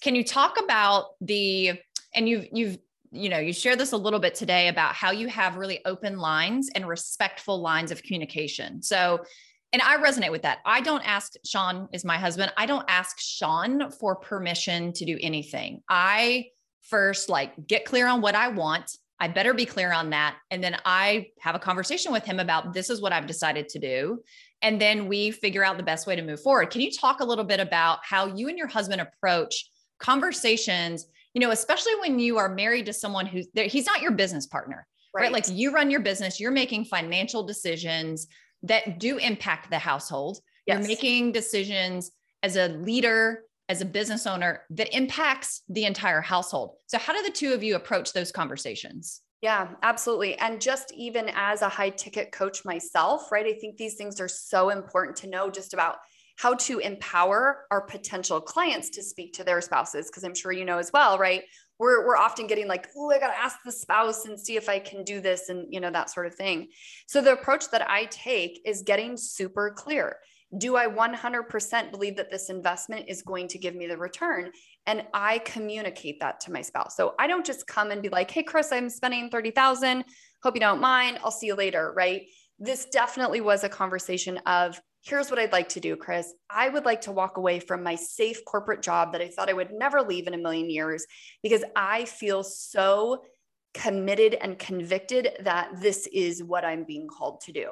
Can 0.00 0.14
you 0.14 0.24
talk 0.24 0.58
about 0.62 1.06
the, 1.20 1.80
and 2.14 2.28
you've, 2.28 2.46
you've 2.52 2.78
you 3.14 3.28
know, 3.28 3.38
you 3.38 3.52
share 3.52 3.76
this 3.76 3.92
a 3.92 3.96
little 3.96 4.18
bit 4.18 4.34
today 4.34 4.68
about 4.68 4.94
how 4.94 5.12
you 5.12 5.28
have 5.28 5.56
really 5.56 5.80
open 5.84 6.18
lines 6.18 6.68
and 6.74 6.86
respectful 6.86 7.60
lines 7.60 7.90
of 7.90 8.02
communication. 8.02 8.82
So, 8.82 9.24
and 9.72 9.80
I 9.82 9.96
resonate 9.96 10.30
with 10.30 10.42
that. 10.42 10.58
I 10.64 10.80
don't 10.80 11.06
ask 11.06 11.34
Sean 11.44 11.88
is 11.92 12.04
my 12.04 12.18
husband. 12.18 12.52
I 12.56 12.66
don't 12.66 12.84
ask 12.88 13.18
Sean 13.18 13.90
for 13.90 14.16
permission 14.16 14.92
to 14.94 15.04
do 15.04 15.18
anything. 15.20 15.82
I 15.88 16.46
first 16.82 17.28
like 17.28 17.66
get 17.66 17.84
clear 17.84 18.06
on 18.06 18.20
what 18.20 18.34
I 18.34 18.48
want. 18.48 18.96
I 19.20 19.28
better 19.28 19.54
be 19.54 19.64
clear 19.64 19.92
on 19.92 20.10
that. 20.10 20.36
And 20.50 20.62
then 20.62 20.76
I 20.84 21.28
have 21.40 21.54
a 21.54 21.60
conversation 21.60 22.12
with 22.12 22.24
him 22.24 22.40
about 22.40 22.74
this 22.74 22.90
is 22.90 23.00
what 23.00 23.12
I've 23.12 23.26
decided 23.26 23.68
to 23.70 23.78
do. 23.78 24.22
And 24.60 24.80
then 24.80 25.08
we 25.08 25.30
figure 25.30 25.64
out 25.64 25.76
the 25.76 25.82
best 25.82 26.06
way 26.06 26.16
to 26.16 26.22
move 26.22 26.40
forward. 26.40 26.70
Can 26.70 26.80
you 26.80 26.90
talk 26.90 27.20
a 27.20 27.24
little 27.24 27.44
bit 27.44 27.60
about 27.60 28.00
how 28.02 28.26
you 28.26 28.48
and 28.48 28.58
your 28.58 28.66
husband 28.66 29.00
approach 29.00 29.70
conversations 29.98 31.06
you 31.34 31.40
know, 31.40 31.50
especially 31.50 31.92
when 32.00 32.18
you 32.18 32.38
are 32.38 32.48
married 32.48 32.86
to 32.86 32.92
someone 32.92 33.26
who's 33.26 33.48
there, 33.54 33.66
he's 33.66 33.86
not 33.86 34.00
your 34.00 34.12
business 34.12 34.46
partner, 34.46 34.86
right. 35.14 35.22
right? 35.22 35.32
Like 35.32 35.48
you 35.48 35.72
run 35.72 35.90
your 35.90 36.00
business, 36.00 36.40
you're 36.40 36.52
making 36.52 36.86
financial 36.86 37.42
decisions 37.42 38.28
that 38.62 38.98
do 38.98 39.18
impact 39.18 39.68
the 39.68 39.78
household. 39.78 40.38
Yes. 40.66 40.78
You're 40.78 40.88
making 40.88 41.32
decisions 41.32 42.12
as 42.42 42.56
a 42.56 42.68
leader, 42.68 43.42
as 43.68 43.80
a 43.80 43.84
business 43.84 44.26
owner 44.26 44.62
that 44.70 44.96
impacts 44.96 45.62
the 45.68 45.84
entire 45.84 46.20
household. 46.20 46.76
So, 46.86 46.98
how 46.98 47.12
do 47.12 47.22
the 47.22 47.30
two 47.30 47.52
of 47.52 47.62
you 47.62 47.76
approach 47.76 48.12
those 48.12 48.30
conversations? 48.30 49.20
Yeah, 49.42 49.68
absolutely. 49.82 50.38
And 50.38 50.60
just 50.60 50.92
even 50.94 51.30
as 51.34 51.60
a 51.60 51.68
high 51.68 51.90
ticket 51.90 52.32
coach 52.32 52.64
myself, 52.64 53.30
right? 53.30 53.44
I 53.44 53.52
think 53.52 53.76
these 53.76 53.94
things 53.96 54.18
are 54.20 54.28
so 54.28 54.70
important 54.70 55.16
to 55.18 55.28
know 55.28 55.50
just 55.50 55.74
about 55.74 55.96
how 56.36 56.54
to 56.54 56.78
empower 56.78 57.66
our 57.70 57.82
potential 57.82 58.40
clients 58.40 58.90
to 58.90 59.02
speak 59.02 59.32
to 59.34 59.44
their 59.44 59.60
spouses 59.60 60.08
because 60.08 60.24
i'm 60.24 60.34
sure 60.34 60.52
you 60.52 60.64
know 60.64 60.78
as 60.78 60.90
well 60.92 61.18
right? 61.18 61.42
We're, 61.78 62.06
we're 62.06 62.16
often 62.16 62.46
getting 62.46 62.68
like 62.68 62.88
oh 62.96 63.10
i 63.10 63.18
got 63.18 63.32
to 63.32 63.38
ask 63.38 63.58
the 63.64 63.72
spouse 63.72 64.26
and 64.26 64.38
see 64.38 64.56
if 64.56 64.68
i 64.68 64.78
can 64.78 65.04
do 65.04 65.20
this 65.20 65.48
and 65.48 65.66
you 65.70 65.80
know 65.80 65.90
that 65.90 66.10
sort 66.10 66.26
of 66.26 66.34
thing. 66.34 66.68
So 67.06 67.20
the 67.20 67.32
approach 67.32 67.70
that 67.70 67.88
i 67.90 68.06
take 68.06 68.60
is 68.64 68.82
getting 68.82 69.16
super 69.16 69.74
clear. 69.76 70.16
Do 70.56 70.76
i 70.76 70.86
100% 70.86 71.90
believe 71.90 72.16
that 72.16 72.30
this 72.30 72.48
investment 72.48 73.06
is 73.08 73.22
going 73.22 73.48
to 73.48 73.58
give 73.58 73.74
me 73.74 73.86
the 73.86 73.96
return? 73.96 74.52
And 74.86 75.04
i 75.12 75.38
communicate 75.38 76.20
that 76.20 76.40
to 76.40 76.52
my 76.52 76.62
spouse. 76.62 76.96
So 76.96 77.14
i 77.18 77.26
don't 77.26 77.46
just 77.46 77.66
come 77.66 77.90
and 77.90 78.02
be 78.02 78.08
like 78.08 78.30
hey 78.30 78.42
chris 78.42 78.70
i'm 78.72 78.88
spending 78.88 79.30
30000 79.30 80.04
hope 80.42 80.54
you 80.54 80.60
don't 80.60 80.80
mind. 80.80 81.18
I'll 81.24 81.30
see 81.30 81.46
you 81.46 81.54
later 81.54 81.92
right? 81.96 82.22
This 82.58 82.86
definitely 82.86 83.40
was 83.40 83.64
a 83.64 83.68
conversation 83.68 84.38
of 84.46 84.80
here's 85.04 85.30
what 85.30 85.38
I'd 85.38 85.52
like 85.52 85.68
to 85.70 85.80
do, 85.80 85.96
Chris. 85.96 86.32
I 86.48 86.68
would 86.68 86.86
like 86.86 87.02
to 87.02 87.12
walk 87.12 87.36
away 87.36 87.60
from 87.60 87.82
my 87.82 87.94
safe 87.94 88.44
corporate 88.44 88.82
job 88.82 89.12
that 89.12 89.20
I 89.20 89.28
thought 89.28 89.50
I 89.50 89.54
would 89.54 89.70
never 89.70 90.02
leave 90.02 90.26
in 90.26 90.34
a 90.34 90.38
million 90.38 90.70
years 90.70 91.06
because 91.42 91.62
I 91.76 92.06
feel 92.06 92.42
so 92.42 93.22
committed 93.74 94.34
and 94.34 94.58
convicted 94.58 95.30
that 95.40 95.80
this 95.80 96.08
is 96.12 96.42
what 96.42 96.64
I'm 96.64 96.84
being 96.84 97.06
called 97.06 97.42
to 97.42 97.52
do. 97.52 97.70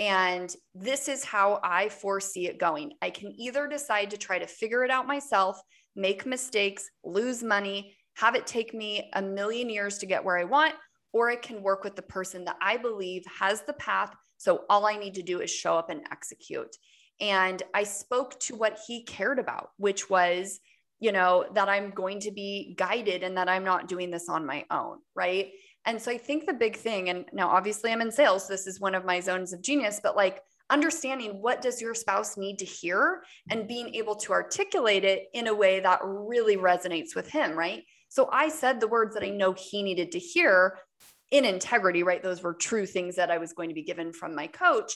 And 0.00 0.52
this 0.74 1.06
is 1.06 1.24
how 1.24 1.60
I 1.62 1.88
foresee 1.88 2.48
it 2.48 2.58
going. 2.58 2.94
I 3.00 3.10
can 3.10 3.32
either 3.40 3.68
decide 3.68 4.10
to 4.10 4.18
try 4.18 4.40
to 4.40 4.46
figure 4.46 4.82
it 4.84 4.90
out 4.90 5.06
myself, 5.06 5.60
make 5.94 6.26
mistakes, 6.26 6.90
lose 7.04 7.44
money, 7.44 7.94
have 8.16 8.34
it 8.34 8.48
take 8.48 8.74
me 8.74 9.10
a 9.12 9.22
million 9.22 9.70
years 9.70 9.98
to 9.98 10.06
get 10.06 10.24
where 10.24 10.38
I 10.38 10.44
want, 10.44 10.74
or 11.14 11.30
I 11.30 11.36
can 11.36 11.62
work 11.62 11.82
with 11.82 11.96
the 11.96 12.02
person 12.02 12.44
that 12.44 12.56
I 12.60 12.76
believe 12.76 13.24
has 13.40 13.62
the 13.62 13.72
path 13.72 14.14
so 14.44 14.64
all 14.68 14.86
I 14.86 14.96
need 14.96 15.14
to 15.14 15.22
do 15.22 15.40
is 15.40 15.50
show 15.50 15.76
up 15.76 15.90
and 15.90 16.02
execute. 16.10 16.76
And 17.20 17.62
I 17.72 17.84
spoke 17.84 18.38
to 18.40 18.56
what 18.56 18.78
he 18.86 19.04
cared 19.04 19.38
about, 19.38 19.70
which 19.78 20.10
was, 20.10 20.60
you 21.00 21.12
know, 21.12 21.46
that 21.54 21.68
I'm 21.68 21.90
going 21.90 22.20
to 22.20 22.30
be 22.30 22.74
guided 22.76 23.22
and 23.22 23.36
that 23.38 23.48
I'm 23.48 23.64
not 23.64 23.88
doing 23.88 24.10
this 24.10 24.28
on 24.28 24.44
my 24.44 24.66
own. 24.70 24.98
Right. 25.14 25.52
And 25.86 26.00
so 26.00 26.10
I 26.10 26.18
think 26.18 26.46
the 26.46 26.52
big 26.52 26.76
thing, 26.76 27.08
and 27.08 27.24
now 27.32 27.48
obviously 27.48 27.90
I'm 27.90 28.02
in 28.02 28.10
sales, 28.10 28.46
this 28.46 28.66
is 28.66 28.80
one 28.80 28.94
of 28.94 29.04
my 29.04 29.20
zones 29.20 29.52
of 29.52 29.62
genius, 29.62 30.00
but 30.02 30.16
like 30.16 30.42
understanding 30.70 31.42
what 31.42 31.62
does 31.62 31.80
your 31.80 31.94
spouse 31.94 32.36
need 32.36 32.58
to 32.58 32.64
hear 32.64 33.22
and 33.50 33.68
being 33.68 33.94
able 33.94 34.16
to 34.16 34.32
articulate 34.32 35.04
it 35.04 35.26
in 35.32 35.46
a 35.46 35.54
way 35.54 35.80
that 35.80 36.00
really 36.02 36.56
resonates 36.56 37.14
with 37.14 37.30
him. 37.30 37.52
Right. 37.56 37.84
So 38.08 38.28
I 38.30 38.48
said 38.48 38.78
the 38.78 38.88
words 38.88 39.14
that 39.14 39.24
I 39.24 39.30
know 39.30 39.54
he 39.54 39.82
needed 39.82 40.12
to 40.12 40.18
hear 40.18 40.78
in 41.30 41.44
integrity, 41.44 42.02
right? 42.02 42.22
Those 42.22 42.42
were 42.42 42.54
true 42.54 42.86
things 42.86 43.16
that 43.16 43.30
I 43.30 43.38
was 43.38 43.52
going 43.52 43.68
to 43.68 43.74
be 43.74 43.82
given 43.82 44.12
from 44.12 44.34
my 44.34 44.46
coach. 44.46 44.92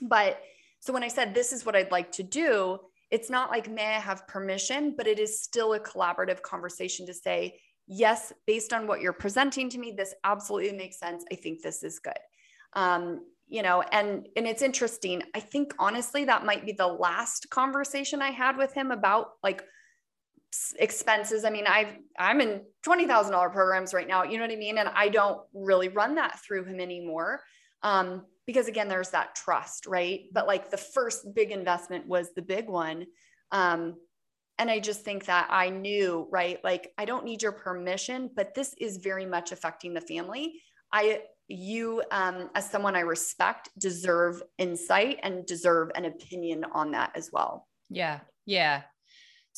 But 0.00 0.40
so 0.80 0.92
when 0.92 1.02
I 1.02 1.08
said, 1.08 1.34
this 1.34 1.52
is 1.52 1.66
what 1.66 1.76
I'd 1.76 1.90
like 1.90 2.12
to 2.12 2.22
do, 2.22 2.78
it's 3.10 3.30
not 3.30 3.50
like, 3.50 3.70
may 3.70 3.86
I 3.86 4.00
have 4.00 4.28
permission, 4.28 4.94
but 4.96 5.06
it 5.06 5.18
is 5.18 5.42
still 5.42 5.74
a 5.74 5.80
collaborative 5.80 6.42
conversation 6.42 7.06
to 7.06 7.14
say, 7.14 7.60
yes, 7.86 8.32
based 8.46 8.72
on 8.72 8.86
what 8.86 9.00
you're 9.00 9.12
presenting 9.12 9.70
to 9.70 9.78
me, 9.78 9.92
this 9.96 10.14
absolutely 10.24 10.76
makes 10.76 10.98
sense. 10.98 11.24
I 11.32 11.34
think 11.34 11.62
this 11.62 11.82
is 11.82 11.98
good. 11.98 12.18
Um, 12.74 13.20
you 13.48 13.62
know, 13.62 13.80
and 13.80 14.28
and 14.36 14.46
it's 14.46 14.60
interesting. 14.60 15.22
I 15.34 15.40
think 15.40 15.74
honestly, 15.78 16.26
that 16.26 16.44
might 16.44 16.66
be 16.66 16.72
the 16.72 16.86
last 16.86 17.48
conversation 17.48 18.20
I 18.20 18.30
had 18.30 18.58
with 18.58 18.74
him 18.74 18.90
about 18.90 19.30
like 19.42 19.64
expenses. 20.78 21.44
I 21.44 21.50
mean, 21.50 21.66
I've 21.66 21.94
I'm 22.18 22.40
in 22.40 22.62
twenty 22.82 23.06
thousand 23.06 23.32
dollar 23.32 23.50
programs 23.50 23.92
right 23.92 24.08
now. 24.08 24.22
You 24.24 24.38
know 24.38 24.44
what 24.44 24.52
I 24.52 24.56
mean? 24.56 24.78
And 24.78 24.88
I 24.88 25.08
don't 25.08 25.40
really 25.52 25.88
run 25.88 26.14
that 26.16 26.40
through 26.40 26.64
him 26.64 26.80
anymore. 26.80 27.40
Um, 27.82 28.24
because 28.46 28.66
again, 28.66 28.88
there's 28.88 29.10
that 29.10 29.34
trust, 29.34 29.86
right? 29.86 30.22
But 30.32 30.46
like 30.46 30.70
the 30.70 30.78
first 30.78 31.34
big 31.34 31.50
investment 31.50 32.06
was 32.06 32.32
the 32.34 32.42
big 32.42 32.66
one. 32.66 33.06
Um, 33.52 33.96
and 34.58 34.70
I 34.70 34.80
just 34.80 35.02
think 35.02 35.26
that 35.26 35.46
I 35.50 35.70
knew, 35.70 36.26
right? 36.30 36.58
Like, 36.64 36.92
I 36.98 37.04
don't 37.04 37.24
need 37.24 37.42
your 37.42 37.52
permission, 37.52 38.30
but 38.34 38.54
this 38.54 38.74
is 38.80 38.96
very 38.96 39.24
much 39.24 39.52
affecting 39.52 39.94
the 39.94 40.00
family. 40.00 40.60
I, 40.92 41.22
you, 41.46 42.02
um, 42.10 42.50
as 42.54 42.68
someone 42.68 42.96
I 42.96 43.00
respect, 43.00 43.68
deserve 43.78 44.42
insight 44.58 45.20
and 45.22 45.46
deserve 45.46 45.90
an 45.94 46.06
opinion 46.06 46.64
on 46.72 46.90
that 46.92 47.12
as 47.14 47.30
well. 47.32 47.68
Yeah. 47.88 48.20
Yeah. 48.46 48.82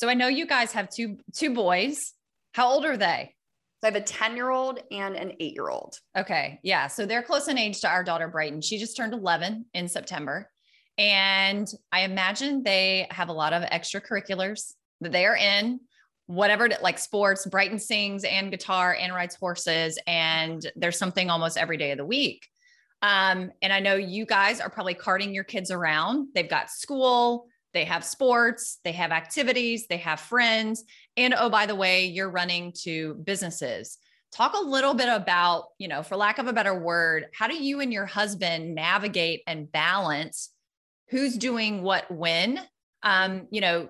So 0.00 0.08
I 0.08 0.14
know 0.14 0.28
you 0.28 0.46
guys 0.46 0.72
have 0.72 0.88
two 0.88 1.18
two 1.36 1.52
boys. 1.52 2.14
How 2.54 2.70
old 2.70 2.86
are 2.86 2.96
they? 2.96 3.34
So 3.80 3.86
I 3.86 3.92
have 3.92 4.02
a 4.02 4.04
10 4.04 4.34
year 4.34 4.48
old 4.48 4.80
and 4.90 5.14
an 5.14 5.32
eight 5.40 5.52
year 5.52 5.68
old. 5.68 5.94
Okay. 6.16 6.58
Yeah. 6.62 6.86
So 6.86 7.04
they're 7.04 7.22
close 7.22 7.48
in 7.48 7.58
age 7.58 7.82
to 7.82 7.88
our 7.88 8.02
daughter, 8.02 8.26
Brighton. 8.26 8.62
She 8.62 8.78
just 8.78 8.96
turned 8.96 9.12
11 9.12 9.66
in 9.74 9.88
September. 9.88 10.48
And 10.96 11.68
I 11.92 12.00
imagine 12.04 12.62
they 12.62 13.08
have 13.10 13.28
a 13.28 13.34
lot 13.34 13.52
of 13.52 13.62
extracurriculars 13.64 14.72
that 15.02 15.12
they 15.12 15.26
are 15.26 15.36
in, 15.36 15.80
whatever, 16.24 16.70
like 16.80 16.98
sports. 16.98 17.44
Brighton 17.44 17.78
sings 17.78 18.24
and 18.24 18.50
guitar 18.50 18.96
and 18.98 19.14
rides 19.14 19.34
horses. 19.34 19.98
And 20.06 20.66
there's 20.76 20.96
something 20.96 21.28
almost 21.28 21.58
every 21.58 21.76
day 21.76 21.90
of 21.90 21.98
the 21.98 22.06
week. 22.06 22.46
Um, 23.02 23.50
and 23.60 23.70
I 23.70 23.80
know 23.80 23.96
you 23.96 24.24
guys 24.24 24.62
are 24.62 24.70
probably 24.70 24.94
carting 24.94 25.34
your 25.34 25.44
kids 25.44 25.70
around. 25.70 26.28
They've 26.34 26.48
got 26.48 26.70
school, 26.70 27.48
they 27.72 27.84
have 27.84 28.04
sports, 28.04 28.78
they 28.84 28.92
have 28.92 29.12
activities, 29.12 29.86
they 29.88 29.98
have 29.98 30.20
friends. 30.20 30.84
And 31.16 31.34
oh, 31.34 31.50
by 31.50 31.66
the 31.66 31.74
way, 31.74 32.06
you're 32.06 32.30
running 32.30 32.72
two 32.76 33.14
businesses. 33.24 33.98
Talk 34.32 34.54
a 34.54 34.62
little 34.62 34.94
bit 34.94 35.08
about, 35.08 35.64
you 35.78 35.88
know, 35.88 36.02
for 36.02 36.16
lack 36.16 36.38
of 36.38 36.46
a 36.46 36.52
better 36.52 36.78
word, 36.78 37.26
how 37.34 37.48
do 37.48 37.62
you 37.62 37.80
and 37.80 37.92
your 37.92 38.06
husband 38.06 38.74
navigate 38.74 39.42
and 39.46 39.70
balance 39.70 40.50
who's 41.08 41.36
doing 41.36 41.82
what 41.82 42.10
when? 42.10 42.60
Um, 43.02 43.48
you 43.50 43.60
know, 43.60 43.88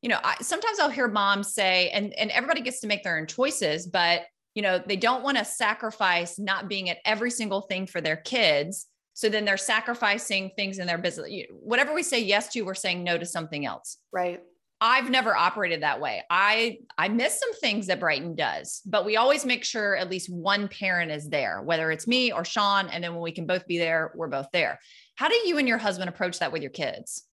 you 0.00 0.08
know, 0.08 0.18
I, 0.22 0.36
sometimes 0.40 0.78
I'll 0.78 0.90
hear 0.90 1.08
moms 1.08 1.52
say, 1.52 1.90
and, 1.90 2.14
and 2.14 2.30
everybody 2.30 2.60
gets 2.60 2.80
to 2.80 2.86
make 2.86 3.02
their 3.02 3.18
own 3.18 3.26
choices, 3.26 3.86
but 3.86 4.22
you 4.54 4.62
know, 4.62 4.82
they 4.84 4.96
don't 4.96 5.22
want 5.22 5.38
to 5.38 5.44
sacrifice 5.44 6.38
not 6.38 6.68
being 6.68 6.90
at 6.90 6.98
every 7.04 7.30
single 7.30 7.60
thing 7.62 7.86
for 7.86 8.00
their 8.00 8.16
kids. 8.16 8.86
So 9.18 9.28
then 9.28 9.44
they're 9.44 9.56
sacrificing 9.56 10.52
things 10.54 10.78
in 10.78 10.86
their 10.86 10.96
business. 10.96 11.28
Whatever 11.50 11.92
we 11.92 12.04
say 12.04 12.22
yes 12.22 12.50
to, 12.52 12.62
we're 12.62 12.74
saying 12.74 13.02
no 13.02 13.18
to 13.18 13.26
something 13.26 13.66
else. 13.66 13.96
Right. 14.12 14.40
I've 14.80 15.10
never 15.10 15.34
operated 15.34 15.82
that 15.82 16.00
way. 16.00 16.22
I 16.30 16.78
I 16.96 17.08
miss 17.08 17.40
some 17.40 17.52
things 17.54 17.88
that 17.88 17.98
Brighton 17.98 18.36
does, 18.36 18.80
but 18.86 19.04
we 19.04 19.16
always 19.16 19.44
make 19.44 19.64
sure 19.64 19.96
at 19.96 20.08
least 20.08 20.32
one 20.32 20.68
parent 20.68 21.10
is 21.10 21.28
there, 21.28 21.62
whether 21.62 21.90
it's 21.90 22.06
me 22.06 22.30
or 22.30 22.44
Sean. 22.44 22.86
And 22.90 23.02
then 23.02 23.12
when 23.12 23.20
we 23.20 23.32
can 23.32 23.44
both 23.44 23.66
be 23.66 23.76
there, 23.76 24.12
we're 24.14 24.28
both 24.28 24.46
there. 24.52 24.78
How 25.16 25.26
do 25.26 25.34
you 25.34 25.58
and 25.58 25.66
your 25.66 25.78
husband 25.78 26.08
approach 26.08 26.38
that 26.38 26.52
with 26.52 26.62
your 26.62 26.70
kids? 26.70 27.24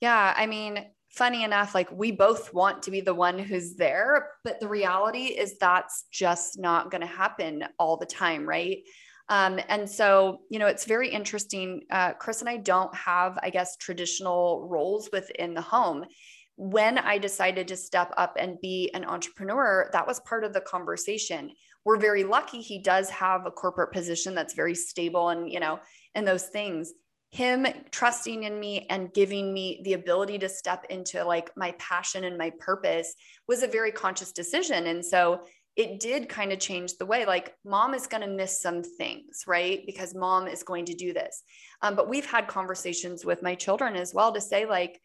Yeah, 0.00 0.34
I 0.36 0.46
mean, 0.46 0.84
funny 1.10 1.44
enough, 1.44 1.76
like 1.76 1.92
we 1.92 2.10
both 2.10 2.52
want 2.52 2.82
to 2.82 2.90
be 2.90 3.02
the 3.02 3.14
one 3.14 3.38
who's 3.38 3.76
there, 3.76 4.30
but 4.42 4.58
the 4.58 4.66
reality 4.66 5.26
is 5.26 5.58
that's 5.58 6.06
just 6.10 6.58
not 6.58 6.90
going 6.90 7.02
to 7.02 7.06
happen 7.06 7.66
all 7.78 7.98
the 7.98 8.04
time, 8.04 8.48
right? 8.48 8.78
Um, 9.30 9.58
and 9.68 9.88
so, 9.88 10.42
you 10.50 10.58
know, 10.58 10.66
it's 10.66 10.84
very 10.84 11.08
interesting. 11.08 11.84
Uh, 11.90 12.12
Chris 12.12 12.40
and 12.40 12.50
I 12.50 12.58
don't 12.58 12.94
have, 12.94 13.38
I 13.42 13.48
guess, 13.48 13.76
traditional 13.78 14.68
roles 14.68 15.08
within 15.12 15.54
the 15.54 15.62
home 15.62 16.04
when 16.60 16.98
I 16.98 17.16
decided 17.16 17.68
to 17.68 17.76
step 17.76 18.12
up 18.18 18.36
and 18.38 18.60
be 18.60 18.90
an 18.92 19.06
entrepreneur, 19.06 19.88
that 19.94 20.06
was 20.06 20.20
part 20.20 20.44
of 20.44 20.52
the 20.52 20.60
conversation. 20.60 21.52
We're 21.86 21.96
very 21.96 22.22
lucky 22.22 22.60
he 22.60 22.82
does 22.82 23.08
have 23.08 23.46
a 23.46 23.50
corporate 23.50 23.92
position 23.92 24.34
that's 24.34 24.52
very 24.52 24.74
stable 24.74 25.30
and, 25.30 25.50
you 25.50 25.58
know, 25.58 25.80
and 26.14 26.28
those 26.28 26.48
things. 26.48 26.92
Him 27.30 27.66
trusting 27.90 28.42
in 28.42 28.60
me 28.60 28.86
and 28.90 29.10
giving 29.14 29.54
me 29.54 29.80
the 29.84 29.94
ability 29.94 30.38
to 30.40 30.50
step 30.50 30.84
into 30.90 31.24
like 31.24 31.50
my 31.56 31.74
passion 31.78 32.24
and 32.24 32.36
my 32.36 32.52
purpose 32.58 33.14
was 33.48 33.62
a 33.62 33.66
very 33.66 33.90
conscious 33.90 34.30
decision. 34.30 34.86
And 34.86 35.02
so 35.02 35.40
it 35.80 35.98
did 35.98 36.28
kind 36.28 36.52
of 36.52 36.58
change 36.58 36.98
the 36.98 37.06
way 37.06 37.24
like 37.24 37.54
mom 37.64 37.94
is 37.94 38.06
going 38.06 38.20
to 38.20 38.28
miss 38.28 38.60
some 38.60 38.82
things 38.82 39.44
right 39.46 39.82
because 39.86 40.14
mom 40.14 40.46
is 40.46 40.62
going 40.62 40.84
to 40.84 40.94
do 40.94 41.14
this 41.14 41.42
um, 41.80 41.96
but 41.96 42.08
we've 42.08 42.26
had 42.26 42.46
conversations 42.46 43.24
with 43.24 43.42
my 43.42 43.54
children 43.54 43.96
as 43.96 44.12
well 44.12 44.30
to 44.32 44.40
say 44.40 44.66
like 44.66 45.00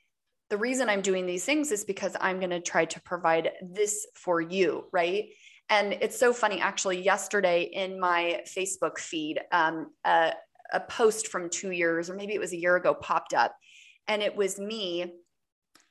the 0.49 0.57
reason 0.57 0.89
I'm 0.89 1.01
doing 1.01 1.25
these 1.25 1.45
things 1.45 1.71
is 1.71 1.83
because 1.83 2.15
I'm 2.21 2.39
going 2.39 2.51
to 2.51 2.59
try 2.59 2.85
to 2.85 3.01
provide 3.01 3.51
this 3.61 4.05
for 4.13 4.39
you, 4.39 4.85
right? 4.91 5.29
And 5.69 5.93
it's 5.93 6.19
so 6.19 6.33
funny, 6.33 6.61
actually, 6.61 7.01
yesterday 7.01 7.63
in 7.63 7.99
my 7.99 8.43
Facebook 8.55 8.99
feed, 8.99 9.39
um, 9.51 9.87
a, 10.05 10.33
a 10.71 10.79
post 10.81 11.29
from 11.29 11.49
two 11.49 11.71
years, 11.71 12.09
or 12.09 12.15
maybe 12.15 12.33
it 12.33 12.39
was 12.39 12.53
a 12.53 12.57
year 12.57 12.75
ago, 12.75 12.93
popped 12.93 13.33
up. 13.33 13.55
And 14.07 14.21
it 14.21 14.35
was 14.35 14.59
me, 14.59 15.13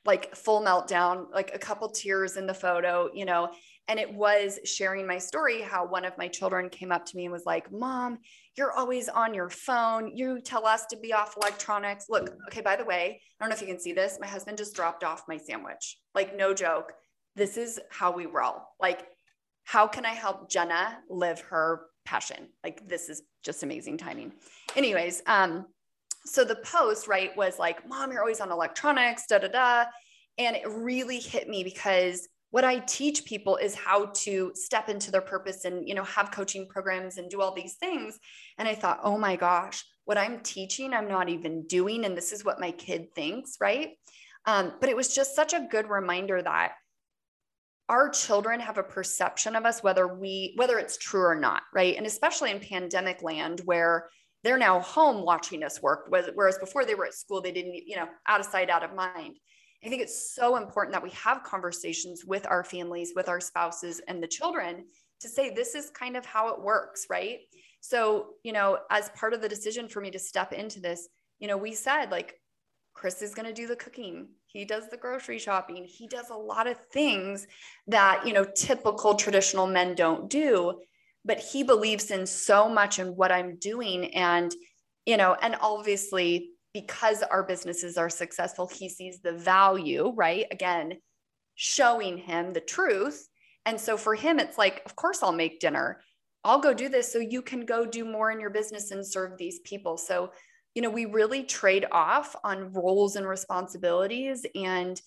like 0.05 0.33
full 0.35 0.61
meltdown, 0.61 1.25
like 1.33 1.53
a 1.53 1.59
couple 1.59 1.89
tears 1.89 2.37
in 2.37 2.47
the 2.47 2.53
photo, 2.53 3.09
you 3.13 3.25
know, 3.25 3.49
and 3.87 3.99
it 3.99 4.11
was 4.11 4.59
sharing 4.65 5.05
my 5.05 5.17
story 5.17 5.61
how 5.61 5.85
one 5.85 6.05
of 6.05 6.17
my 6.17 6.27
children 6.27 6.69
came 6.69 6.91
up 6.91 7.05
to 7.05 7.17
me 7.17 7.25
and 7.25 7.31
was 7.31 7.45
like, 7.45 7.71
Mom, 7.71 8.17
you're 8.57 8.71
always 8.71 9.09
on 9.09 9.33
your 9.33 9.49
phone. 9.49 10.15
You 10.15 10.41
tell 10.41 10.65
us 10.65 10.85
to 10.87 10.97
be 10.97 11.13
off 11.13 11.37
electronics. 11.37 12.05
Look, 12.09 12.29
okay, 12.47 12.61
by 12.61 12.75
the 12.75 12.85
way, 12.85 13.21
I 13.39 13.43
don't 13.43 13.49
know 13.49 13.55
if 13.55 13.61
you 13.61 13.67
can 13.67 13.79
see 13.79 13.93
this. 13.93 14.17
My 14.19 14.27
husband 14.27 14.57
just 14.57 14.75
dropped 14.75 15.03
off 15.03 15.27
my 15.27 15.37
sandwich. 15.37 15.97
Like, 16.15 16.35
no 16.35 16.53
joke. 16.53 16.93
This 17.35 17.57
is 17.57 17.79
how 17.91 18.11
we 18.11 18.25
roll. 18.25 18.61
Like, 18.79 19.05
how 19.65 19.87
can 19.87 20.05
I 20.05 20.13
help 20.13 20.49
Jenna 20.49 20.99
live 21.09 21.41
her 21.41 21.81
passion? 22.05 22.47
Like, 22.63 22.87
this 22.87 23.09
is 23.09 23.21
just 23.43 23.61
amazing 23.61 23.97
timing. 23.97 24.31
Anyways, 24.75 25.21
um, 25.27 25.65
so 26.25 26.43
the 26.43 26.55
post, 26.55 27.07
right, 27.07 27.35
was 27.37 27.59
like, 27.59 27.87
Mom, 27.87 28.11
you're 28.11 28.21
always 28.21 28.41
on 28.41 28.51
electronics, 28.51 29.27
da 29.27 29.37
da 29.37 29.47
da. 29.47 29.85
And 30.39 30.55
it 30.55 30.67
really 30.67 31.19
hit 31.19 31.47
me 31.47 31.63
because 31.63 32.27
what 32.51 32.63
I 32.63 32.79
teach 32.79 33.25
people 33.25 33.57
is 33.57 33.75
how 33.75 34.11
to 34.23 34.51
step 34.55 34.87
into 34.87 35.11
their 35.11 35.21
purpose 35.21 35.65
and, 35.65 35.87
you 35.87 35.93
know, 35.93 36.03
have 36.03 36.31
coaching 36.31 36.67
programs 36.67 37.17
and 37.17 37.29
do 37.29 37.41
all 37.41 37.53
these 37.53 37.75
things. 37.75 38.17
And 38.57 38.67
I 38.67 38.75
thought, 38.75 39.01
oh 39.03 39.17
my 39.17 39.35
gosh, 39.35 39.83
what 40.05 40.17
I'm 40.17 40.39
teaching, 40.39 40.93
I'm 40.93 41.07
not 41.07 41.29
even 41.29 41.67
doing. 41.67 42.05
And 42.05 42.15
this 42.15 42.31
is 42.31 42.45
what 42.45 42.59
my 42.59 42.71
kid 42.71 43.13
thinks, 43.13 43.57
right? 43.59 43.97
Um, 44.45 44.73
but 44.79 44.89
it 44.89 44.95
was 44.95 45.13
just 45.13 45.35
such 45.35 45.53
a 45.53 45.67
good 45.69 45.89
reminder 45.89 46.41
that 46.41 46.73
our 47.89 48.09
children 48.09 48.59
have 48.59 48.77
a 48.77 48.83
perception 48.83 49.55
of 49.55 49.65
us, 49.65 49.83
whether 49.83 50.07
we, 50.07 50.53
whether 50.55 50.79
it's 50.79 50.97
true 50.97 51.23
or 51.23 51.35
not, 51.35 51.63
right? 51.73 51.97
And 51.97 52.05
especially 52.05 52.51
in 52.51 52.59
pandemic 52.59 53.21
land 53.21 53.61
where 53.65 54.07
they're 54.43 54.57
now 54.57 54.79
home 54.79 55.25
watching 55.25 55.63
us 55.63 55.81
work, 55.81 56.07
whereas 56.09 56.57
before 56.57 56.85
they 56.85 56.95
were 56.95 57.05
at 57.05 57.13
school, 57.13 57.41
they 57.41 57.51
didn't, 57.51 57.75
you 57.87 57.95
know, 57.95 58.07
out 58.27 58.39
of 58.39 58.45
sight, 58.45 58.69
out 58.69 58.83
of 58.83 58.95
mind. 58.95 59.37
I 59.83 59.89
think 59.89 60.01
it's 60.01 60.33
so 60.33 60.55
important 60.55 60.93
that 60.93 61.03
we 61.03 61.11
have 61.11 61.43
conversations 61.43 62.23
with 62.25 62.47
our 62.47 62.63
families, 62.63 63.13
with 63.15 63.29
our 63.29 63.39
spouses, 63.39 64.01
and 64.07 64.21
the 64.21 64.27
children 64.27 64.85
to 65.21 65.29
say, 65.29 65.53
this 65.53 65.75
is 65.75 65.89
kind 65.91 66.17
of 66.17 66.25
how 66.25 66.49
it 66.49 66.61
works, 66.61 67.07
right? 67.09 67.39
So, 67.81 68.33
you 68.43 68.51
know, 68.51 68.79
as 68.89 69.09
part 69.09 69.33
of 69.33 69.41
the 69.41 69.49
decision 69.49 69.87
for 69.87 70.01
me 70.01 70.11
to 70.11 70.19
step 70.19 70.53
into 70.53 70.79
this, 70.79 71.07
you 71.39 71.47
know, 71.47 71.57
we 71.57 71.73
said, 71.73 72.11
like, 72.11 72.39
Chris 72.93 73.21
is 73.21 73.35
going 73.35 73.45
to 73.45 73.53
do 73.53 73.67
the 73.67 73.75
cooking. 73.75 74.29
He 74.47 74.65
does 74.65 74.89
the 74.89 74.97
grocery 74.97 75.37
shopping. 75.37 75.83
He 75.83 76.07
does 76.07 76.29
a 76.29 76.35
lot 76.35 76.65
of 76.65 76.77
things 76.91 77.45
that, 77.87 78.25
you 78.25 78.33
know, 78.33 78.45
typical 78.55 79.15
traditional 79.15 79.67
men 79.67 79.95
don't 79.95 80.29
do. 80.29 80.81
But 81.25 81.39
he 81.39 81.63
believes 81.63 82.09
in 82.11 82.25
so 82.25 82.69
much 82.69 82.97
in 82.97 83.15
what 83.15 83.31
I'm 83.31 83.57
doing. 83.57 84.13
And, 84.15 84.53
you 85.05 85.17
know, 85.17 85.35
and 85.41 85.57
obviously 85.59 86.51
because 86.75 87.23
our 87.23 87.41
businesses 87.41 87.97
are 87.97 88.09
successful, 88.09 88.67
he 88.67 88.89
sees 88.89 89.21
the 89.21 89.31
value, 89.31 90.11
right? 90.13 90.45
Again, 90.51 90.95
showing 91.55 92.17
him 92.17 92.51
the 92.51 92.59
truth. 92.59 93.29
And 93.65 93.79
so 93.79 93.95
for 93.95 94.13
him, 94.13 94.39
it's 94.39 94.57
like, 94.57 94.81
of 94.85 94.93
course, 94.97 95.23
I'll 95.23 95.31
make 95.31 95.61
dinner. 95.61 96.01
I'll 96.43 96.59
go 96.59 96.73
do 96.73 96.89
this 96.89 97.09
so 97.09 97.19
you 97.19 97.41
can 97.41 97.61
go 97.61 97.85
do 97.85 98.03
more 98.03 98.29
in 98.29 98.41
your 98.41 98.49
business 98.49 98.91
and 98.91 99.07
serve 99.07 99.37
these 99.37 99.59
people. 99.59 99.97
So, 99.97 100.33
you 100.73 100.81
know, 100.81 100.89
we 100.89 101.05
really 101.05 101.43
trade 101.43 101.85
off 101.93 102.35
on 102.43 102.73
roles 102.73 103.15
and 103.15 103.25
responsibilities. 103.25 104.45
And 104.53 105.01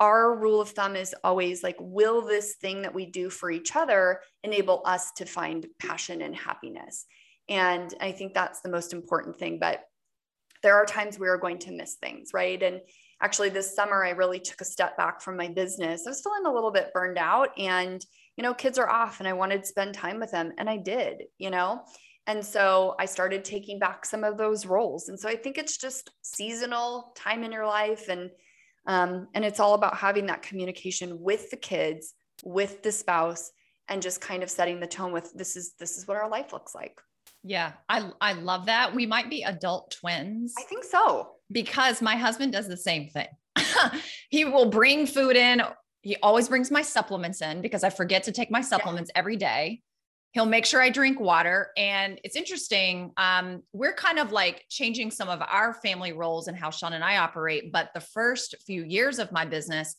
our 0.00 0.34
rule 0.34 0.62
of 0.62 0.70
thumb 0.70 0.96
is 0.96 1.14
always 1.22 1.62
like, 1.62 1.76
will 1.78 2.22
this 2.22 2.54
thing 2.54 2.80
that 2.82 2.94
we 2.94 3.04
do 3.04 3.28
for 3.28 3.50
each 3.50 3.76
other 3.76 4.20
enable 4.44 4.80
us 4.86 5.12
to 5.18 5.26
find 5.26 5.66
passion 5.78 6.22
and 6.22 6.34
happiness? 6.34 7.04
And 7.50 7.92
I 8.00 8.12
think 8.12 8.32
that's 8.32 8.62
the 8.62 8.70
most 8.70 8.94
important 8.94 9.36
thing. 9.38 9.58
But 9.58 9.84
there 10.62 10.76
are 10.76 10.86
times 10.86 11.18
we 11.18 11.28
are 11.28 11.38
going 11.38 11.58
to 11.60 11.72
miss 11.72 11.94
things, 11.94 12.30
right? 12.32 12.62
And 12.62 12.80
actually, 13.20 13.48
this 13.48 13.74
summer, 13.74 14.04
I 14.04 14.10
really 14.10 14.40
took 14.40 14.60
a 14.60 14.64
step 14.66 14.96
back 14.96 15.20
from 15.20 15.36
my 15.36 15.48
business. 15.48 16.06
I 16.06 16.10
was 16.10 16.22
feeling 16.22 16.46
a 16.46 16.52
little 16.52 16.70
bit 16.70 16.92
burned 16.92 17.18
out, 17.18 17.50
and 17.58 18.04
you 18.36 18.42
know, 18.42 18.54
kids 18.54 18.78
are 18.78 18.88
off, 18.88 19.20
and 19.20 19.28
I 19.28 19.32
wanted 19.32 19.62
to 19.62 19.68
spend 19.68 19.94
time 19.94 20.18
with 20.18 20.30
them, 20.30 20.52
and 20.58 20.68
I 20.70 20.76
did, 20.78 21.24
you 21.38 21.50
know. 21.50 21.82
And 22.26 22.44
so 22.44 22.94
I 22.98 23.06
started 23.06 23.44
taking 23.44 23.78
back 23.78 24.04
some 24.06 24.22
of 24.22 24.38
those 24.38 24.64
roles. 24.64 25.08
And 25.08 25.18
so 25.18 25.28
I 25.28 25.34
think 25.34 25.58
it's 25.58 25.76
just 25.76 26.10
seasonal 26.22 27.12
time 27.16 27.42
in 27.42 27.52
your 27.52 27.66
life, 27.66 28.08
and 28.08 28.30
um, 28.86 29.28
and 29.34 29.44
it's 29.44 29.60
all 29.60 29.74
about 29.74 29.96
having 29.96 30.26
that 30.26 30.42
communication 30.42 31.20
with 31.20 31.50
the 31.50 31.56
kids, 31.56 32.14
with 32.44 32.82
the 32.82 32.92
spouse, 32.92 33.50
and 33.88 34.02
just 34.02 34.20
kind 34.20 34.42
of 34.42 34.50
setting 34.50 34.80
the 34.80 34.86
tone 34.86 35.12
with 35.12 35.32
this 35.34 35.56
is 35.56 35.74
this 35.78 35.98
is 35.98 36.06
what 36.06 36.16
our 36.16 36.28
life 36.28 36.52
looks 36.52 36.74
like. 36.74 37.00
Yeah, 37.44 37.72
I 37.88 38.10
I 38.20 38.32
love 38.34 38.66
that. 38.66 38.94
We 38.94 39.06
might 39.06 39.28
be 39.28 39.42
adult 39.42 39.96
twins. 40.00 40.54
I 40.58 40.62
think 40.62 40.84
so. 40.84 41.30
Because 41.50 42.00
my 42.00 42.16
husband 42.16 42.52
does 42.52 42.68
the 42.68 42.76
same 42.76 43.08
thing. 43.08 43.28
he 44.30 44.44
will 44.44 44.70
bring 44.70 45.06
food 45.06 45.36
in. 45.36 45.62
He 46.02 46.16
always 46.16 46.48
brings 46.48 46.70
my 46.70 46.82
supplements 46.82 47.42
in 47.42 47.60
because 47.60 47.84
I 47.84 47.90
forget 47.90 48.24
to 48.24 48.32
take 48.32 48.50
my 48.50 48.60
supplements 48.60 49.10
yeah. 49.14 49.18
every 49.18 49.36
day. 49.36 49.82
He'll 50.32 50.46
make 50.46 50.64
sure 50.64 50.80
I 50.80 50.88
drink 50.88 51.20
water. 51.20 51.70
And 51.76 52.18
it's 52.24 52.36
interesting. 52.36 53.12
Um, 53.18 53.62
we're 53.74 53.92
kind 53.92 54.18
of 54.18 54.32
like 54.32 54.64
changing 54.70 55.10
some 55.10 55.28
of 55.28 55.42
our 55.46 55.74
family 55.74 56.12
roles 56.12 56.48
and 56.48 56.56
how 56.56 56.70
Sean 56.70 56.94
and 56.94 57.04
I 57.04 57.18
operate. 57.18 57.70
But 57.70 57.90
the 57.92 58.00
first 58.00 58.54
few 58.66 58.82
years 58.82 59.18
of 59.18 59.30
my 59.30 59.44
business, 59.44 59.94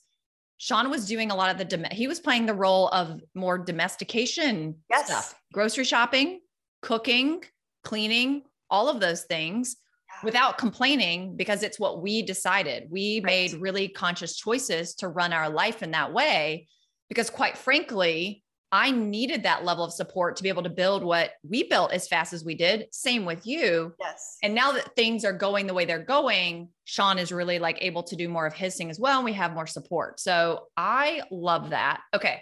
Sean 0.57 0.89
was 0.89 1.07
doing 1.07 1.29
a 1.29 1.35
lot 1.35 1.51
of 1.51 1.69
the, 1.69 1.87
he 1.91 2.07
was 2.07 2.19
playing 2.19 2.47
the 2.47 2.53
role 2.53 2.87
of 2.89 3.21
more 3.35 3.59
domestication 3.59 4.75
yes. 4.89 5.05
stuff, 5.05 5.35
grocery 5.53 5.83
shopping, 5.83 6.39
cooking, 6.83 7.43
cleaning, 7.83 8.43
all 8.69 8.89
of 8.89 8.99
those 8.99 9.23
things 9.23 9.77
without 10.23 10.57
complaining 10.57 11.35
because 11.35 11.63
it's 11.63 11.79
what 11.79 12.01
we 12.01 12.21
decided. 12.21 12.87
We 12.89 13.21
right. 13.23 13.25
made 13.25 13.53
really 13.53 13.87
conscious 13.87 14.35
choices 14.35 14.93
to 14.95 15.07
run 15.07 15.33
our 15.33 15.49
life 15.49 15.81
in 15.81 15.91
that 15.91 16.13
way 16.13 16.67
because, 17.09 17.29
quite 17.29 17.57
frankly, 17.57 18.43
I 18.71 18.89
needed 18.89 19.43
that 19.43 19.63
level 19.63 19.83
of 19.83 19.93
support 19.93 20.35
to 20.37 20.43
be 20.43 20.49
able 20.49 20.63
to 20.63 20.69
build 20.69 21.03
what 21.03 21.33
we 21.47 21.61
built 21.63 21.91
as 21.91 22.07
fast 22.07 22.33
as 22.33 22.43
we 22.43 22.55
did. 22.55 22.87
Same 22.91 23.23
with 23.23 23.45
you. 23.45 23.93
Yes. 23.99 24.37
And 24.41 24.55
now 24.55 24.71
that 24.71 24.95
things 24.95 25.23
are 25.23 25.33
going 25.33 25.67
the 25.67 25.75
way 25.75 25.85
they're 25.85 25.99
going, 25.99 26.69
Sean 26.85 27.19
is 27.19 27.31
really 27.31 27.59
like 27.59 27.77
able 27.81 28.01
to 28.01 28.15
do 28.15 28.27
more 28.27 28.47
of 28.47 28.53
his 28.53 28.75
thing 28.75 28.89
as 28.89 28.99
well. 28.99 29.17
And 29.17 29.25
we 29.25 29.33
have 29.33 29.53
more 29.53 29.67
support. 29.67 30.19
So 30.19 30.67
I 30.75 31.21
love 31.29 31.69
that. 31.69 32.01
Okay. 32.15 32.41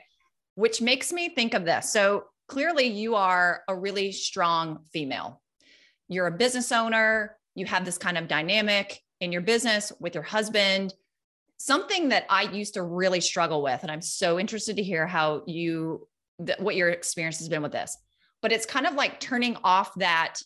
Which 0.55 0.79
makes 0.81 1.11
me 1.11 1.29
think 1.29 1.53
of 1.53 1.65
this. 1.65 1.91
So 1.91 2.25
clearly 2.47 2.87
you 2.87 3.15
are 3.15 3.63
a 3.67 3.75
really 3.75 4.11
strong 4.11 4.79
female. 4.91 5.41
You're 6.07 6.27
a 6.27 6.37
business 6.37 6.71
owner, 6.71 7.37
you 7.55 7.65
have 7.65 7.85
this 7.85 7.97
kind 7.97 8.17
of 8.17 8.27
dynamic 8.27 8.99
in 9.19 9.31
your 9.31 9.41
business 9.41 9.91
with 9.99 10.15
your 10.15 10.23
husband. 10.23 10.93
something 11.61 12.09
that 12.09 12.25
I 12.27 12.43
used 12.43 12.73
to 12.73 12.81
really 12.83 13.21
struggle 13.21 13.61
with, 13.61 13.83
and 13.83 13.91
I'm 13.91 14.01
so 14.01 14.39
interested 14.39 14.77
to 14.77 14.83
hear 14.83 15.05
how 15.05 15.43
you, 15.45 16.07
th- 16.43 16.57
what 16.59 16.75
your 16.75 16.89
experience 16.89 17.37
has 17.37 17.49
been 17.49 17.61
with 17.61 17.71
this. 17.71 17.95
But 18.41 18.51
it's 18.51 18.65
kind 18.65 18.87
of 18.87 18.95
like 18.95 19.19
turning 19.19 19.55
off 19.63 19.93
that 19.95 20.39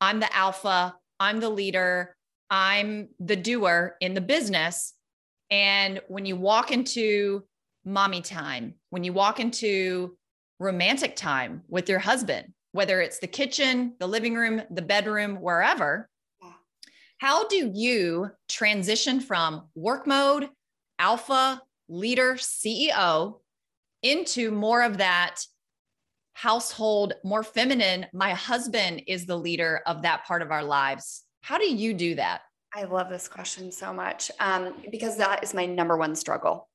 I'm 0.00 0.20
the 0.20 0.34
alpha, 0.34 0.94
I'm 1.20 1.40
the 1.40 1.50
leader, 1.50 2.16
I'm 2.48 3.08
the 3.20 3.36
doer 3.36 3.96
in 4.00 4.14
the 4.14 4.22
business. 4.22 4.94
And 5.50 6.00
when 6.08 6.24
you 6.24 6.36
walk 6.36 6.72
into 6.72 7.44
mommy 7.84 8.22
time, 8.22 8.74
when 8.88 9.04
you 9.04 9.12
walk 9.12 9.40
into 9.40 10.16
romantic 10.58 11.16
time 11.16 11.62
with 11.68 11.88
your 11.88 11.98
husband, 11.98 12.52
whether 12.72 13.00
it's 13.00 13.18
the 13.18 13.26
kitchen, 13.26 13.94
the 13.98 14.06
living 14.06 14.34
room, 14.34 14.62
the 14.70 14.82
bedroom, 14.82 15.36
wherever, 15.36 16.08
how 17.18 17.46
do 17.46 17.70
you 17.72 18.30
transition 18.48 19.20
from 19.20 19.68
work 19.74 20.06
mode, 20.06 20.50
alpha, 20.98 21.62
leader, 21.88 22.34
CEO 22.34 23.40
into 24.02 24.50
more 24.50 24.82
of 24.82 24.98
that 24.98 25.40
household, 26.34 27.14
more 27.24 27.42
feminine? 27.42 28.06
My 28.12 28.34
husband 28.34 29.04
is 29.06 29.26
the 29.26 29.38
leader 29.38 29.80
of 29.86 30.02
that 30.02 30.26
part 30.26 30.42
of 30.42 30.50
our 30.50 30.64
lives. 30.64 31.22
How 31.40 31.56
do 31.56 31.64
you 31.64 31.94
do 31.94 32.16
that? 32.16 32.42
I 32.74 32.84
love 32.84 33.08
this 33.08 33.28
question 33.28 33.70
so 33.70 33.92
much 33.92 34.30
um, 34.40 34.74
because 34.90 35.16
that 35.16 35.44
is 35.44 35.54
my 35.54 35.64
number 35.64 35.96
one 35.96 36.16
struggle. 36.16 36.68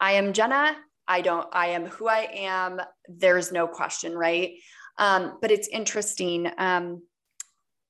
I 0.00 0.12
am 0.12 0.32
Jenna. 0.32 0.76
I 1.08 1.22
don't, 1.22 1.48
I 1.52 1.68
am 1.68 1.86
who 1.86 2.08
I 2.08 2.28
am. 2.34 2.80
There's 3.08 3.50
no 3.50 3.66
question, 3.66 4.16
right? 4.16 4.52
Um, 4.98 5.38
but 5.40 5.50
it's 5.50 5.68
interesting. 5.68 6.50
Um, 6.58 7.02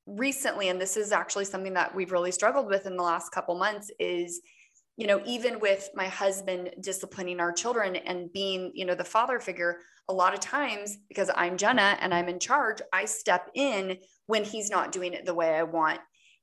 recently, 0.06 0.68
and 0.68 0.80
this 0.80 0.96
is 0.96 1.12
actually 1.12 1.44
something 1.44 1.74
that 1.74 1.94
we've 1.94 2.12
really 2.12 2.32
struggled 2.32 2.66
with 2.66 2.86
in 2.86 2.96
the 2.96 3.02
last 3.02 3.30
couple 3.32 3.58
months, 3.58 3.90
is 3.98 4.40
you 4.98 5.06
know 5.06 5.22
even 5.24 5.60
with 5.60 5.88
my 5.94 6.08
husband 6.08 6.70
disciplining 6.80 7.40
our 7.40 7.52
children 7.52 7.96
and 7.96 8.30
being 8.32 8.72
you 8.74 8.84
know 8.84 8.94
the 8.94 9.04
father 9.04 9.38
figure 9.38 9.78
a 10.08 10.12
lot 10.12 10.34
of 10.34 10.40
times 10.40 10.98
because 11.08 11.30
i'm 11.36 11.56
jenna 11.56 11.96
and 12.00 12.12
i'm 12.12 12.28
in 12.28 12.38
charge 12.38 12.82
i 12.92 13.04
step 13.04 13.48
in 13.54 13.96
when 14.26 14.44
he's 14.44 14.70
not 14.70 14.92
doing 14.92 15.14
it 15.14 15.24
the 15.24 15.32
way 15.32 15.54
i 15.54 15.62
want 15.62 16.00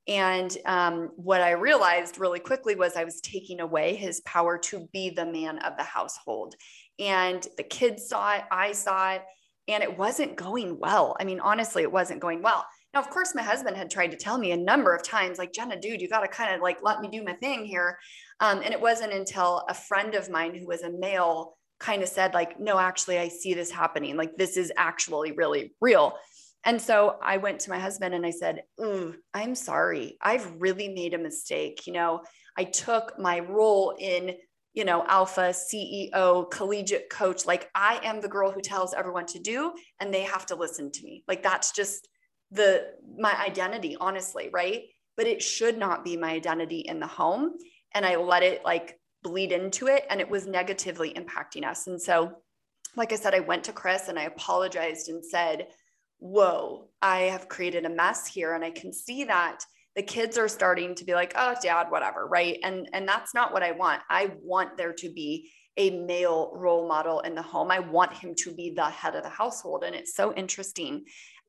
and 0.08 0.56
um, 0.66 1.10
what 1.16 1.40
I 1.40 1.52
realized 1.52 2.18
really 2.18 2.38
quickly 2.38 2.76
was 2.76 2.96
I 2.96 3.04
was 3.04 3.20
taking 3.20 3.60
away 3.60 3.96
his 3.96 4.20
power 4.20 4.56
to 4.58 4.88
be 4.92 5.10
the 5.10 5.26
man 5.26 5.58
of 5.58 5.76
the 5.76 5.82
household. 5.82 6.54
And 6.98 7.46
the 7.56 7.64
kids 7.64 8.08
saw 8.08 8.36
it, 8.36 8.44
I 8.50 8.72
saw 8.72 9.14
it, 9.14 9.22
and 9.68 9.82
it 9.82 9.98
wasn't 9.98 10.36
going 10.36 10.78
well. 10.78 11.16
I 11.18 11.24
mean, 11.24 11.40
honestly, 11.40 11.82
it 11.82 11.90
wasn't 11.90 12.20
going 12.20 12.40
well. 12.40 12.64
Now, 12.94 13.00
of 13.00 13.10
course, 13.10 13.34
my 13.34 13.42
husband 13.42 13.76
had 13.76 13.90
tried 13.90 14.12
to 14.12 14.16
tell 14.16 14.38
me 14.38 14.52
a 14.52 14.56
number 14.56 14.94
of 14.94 15.02
times, 15.02 15.38
like, 15.38 15.52
Jenna, 15.52 15.78
dude, 15.78 16.00
you 16.00 16.08
got 16.08 16.20
to 16.20 16.28
kind 16.28 16.54
of 16.54 16.60
like 16.60 16.78
let 16.82 17.00
me 17.00 17.08
do 17.08 17.24
my 17.24 17.34
thing 17.34 17.64
here. 17.64 17.98
Um, 18.40 18.62
and 18.62 18.72
it 18.72 18.80
wasn't 18.80 19.12
until 19.12 19.64
a 19.68 19.74
friend 19.74 20.14
of 20.14 20.30
mine 20.30 20.54
who 20.54 20.66
was 20.66 20.82
a 20.82 20.90
male 20.90 21.58
kind 21.78 22.02
of 22.02 22.08
said, 22.08 22.32
like, 22.32 22.58
no, 22.60 22.78
actually, 22.78 23.18
I 23.18 23.28
see 23.28 23.54
this 23.54 23.70
happening. 23.70 24.16
Like, 24.16 24.36
this 24.36 24.56
is 24.56 24.72
actually 24.76 25.32
really 25.32 25.74
real. 25.80 26.14
And 26.66 26.82
so 26.82 27.16
I 27.22 27.36
went 27.36 27.60
to 27.60 27.70
my 27.70 27.78
husband 27.78 28.12
and 28.12 28.26
I 28.26 28.30
said, 28.30 28.64
mm, 28.78 29.14
I'm 29.32 29.54
sorry. 29.54 30.18
I've 30.20 30.52
really 30.58 30.88
made 30.88 31.14
a 31.14 31.18
mistake. 31.18 31.86
You 31.86 31.92
know, 31.92 32.22
I 32.58 32.64
took 32.64 33.16
my 33.20 33.38
role 33.38 33.94
in, 33.96 34.34
you 34.74 34.84
know, 34.84 35.04
alpha, 35.06 35.54
CEO, 35.54 36.50
collegiate 36.50 37.08
coach. 37.08 37.46
Like 37.46 37.70
I 37.76 38.00
am 38.02 38.20
the 38.20 38.28
girl 38.28 38.50
who 38.50 38.60
tells 38.60 38.94
everyone 38.94 39.26
to 39.26 39.38
do, 39.38 39.74
and 40.00 40.12
they 40.12 40.22
have 40.22 40.44
to 40.46 40.56
listen 40.56 40.90
to 40.90 41.04
me. 41.04 41.22
Like 41.28 41.44
that's 41.44 41.70
just 41.70 42.08
the 42.50 42.88
my 43.16 43.32
identity, 43.40 43.96
honestly, 44.00 44.50
right? 44.52 44.82
But 45.16 45.28
it 45.28 45.42
should 45.42 45.78
not 45.78 46.04
be 46.04 46.16
my 46.16 46.32
identity 46.32 46.80
in 46.80 46.98
the 46.98 47.06
home. 47.06 47.52
And 47.94 48.04
I 48.04 48.16
let 48.16 48.42
it 48.42 48.64
like 48.64 48.98
bleed 49.22 49.52
into 49.52 49.86
it 49.86 50.04
and 50.10 50.20
it 50.20 50.28
was 50.28 50.46
negatively 50.46 51.14
impacting 51.14 51.64
us. 51.64 51.86
And 51.86 52.02
so, 52.02 52.32
like 52.96 53.12
I 53.12 53.16
said, 53.16 53.34
I 53.34 53.40
went 53.40 53.64
to 53.64 53.72
Chris 53.72 54.08
and 54.08 54.18
I 54.18 54.24
apologized 54.24 55.08
and 55.08 55.24
said, 55.24 55.68
whoa, 56.18 56.88
I 57.02 57.20
have 57.22 57.48
created 57.48 57.84
a 57.84 57.90
mess 57.90 58.26
here. 58.26 58.54
And 58.54 58.64
I 58.64 58.70
can 58.70 58.92
see 58.92 59.24
that 59.24 59.60
the 59.94 60.02
kids 60.02 60.36
are 60.36 60.48
starting 60.48 60.94
to 60.94 61.04
be 61.04 61.14
like, 61.14 61.32
oh, 61.36 61.54
dad, 61.62 61.86
whatever. 61.88 62.26
Right. 62.26 62.58
And, 62.62 62.88
and 62.92 63.08
that's 63.08 63.34
not 63.34 63.52
what 63.52 63.62
I 63.62 63.72
want. 63.72 64.02
I 64.10 64.32
want 64.42 64.76
there 64.76 64.92
to 64.92 65.12
be 65.12 65.50
a 65.78 65.90
male 65.90 66.52
role 66.54 66.88
model 66.88 67.20
in 67.20 67.34
the 67.34 67.42
home. 67.42 67.70
I 67.70 67.80
want 67.80 68.12
him 68.12 68.34
to 68.38 68.54
be 68.54 68.70
the 68.70 68.84
head 68.84 69.14
of 69.14 69.22
the 69.22 69.28
household. 69.28 69.84
And 69.84 69.94
it's 69.94 70.14
so 70.14 70.34
interesting. 70.34 71.04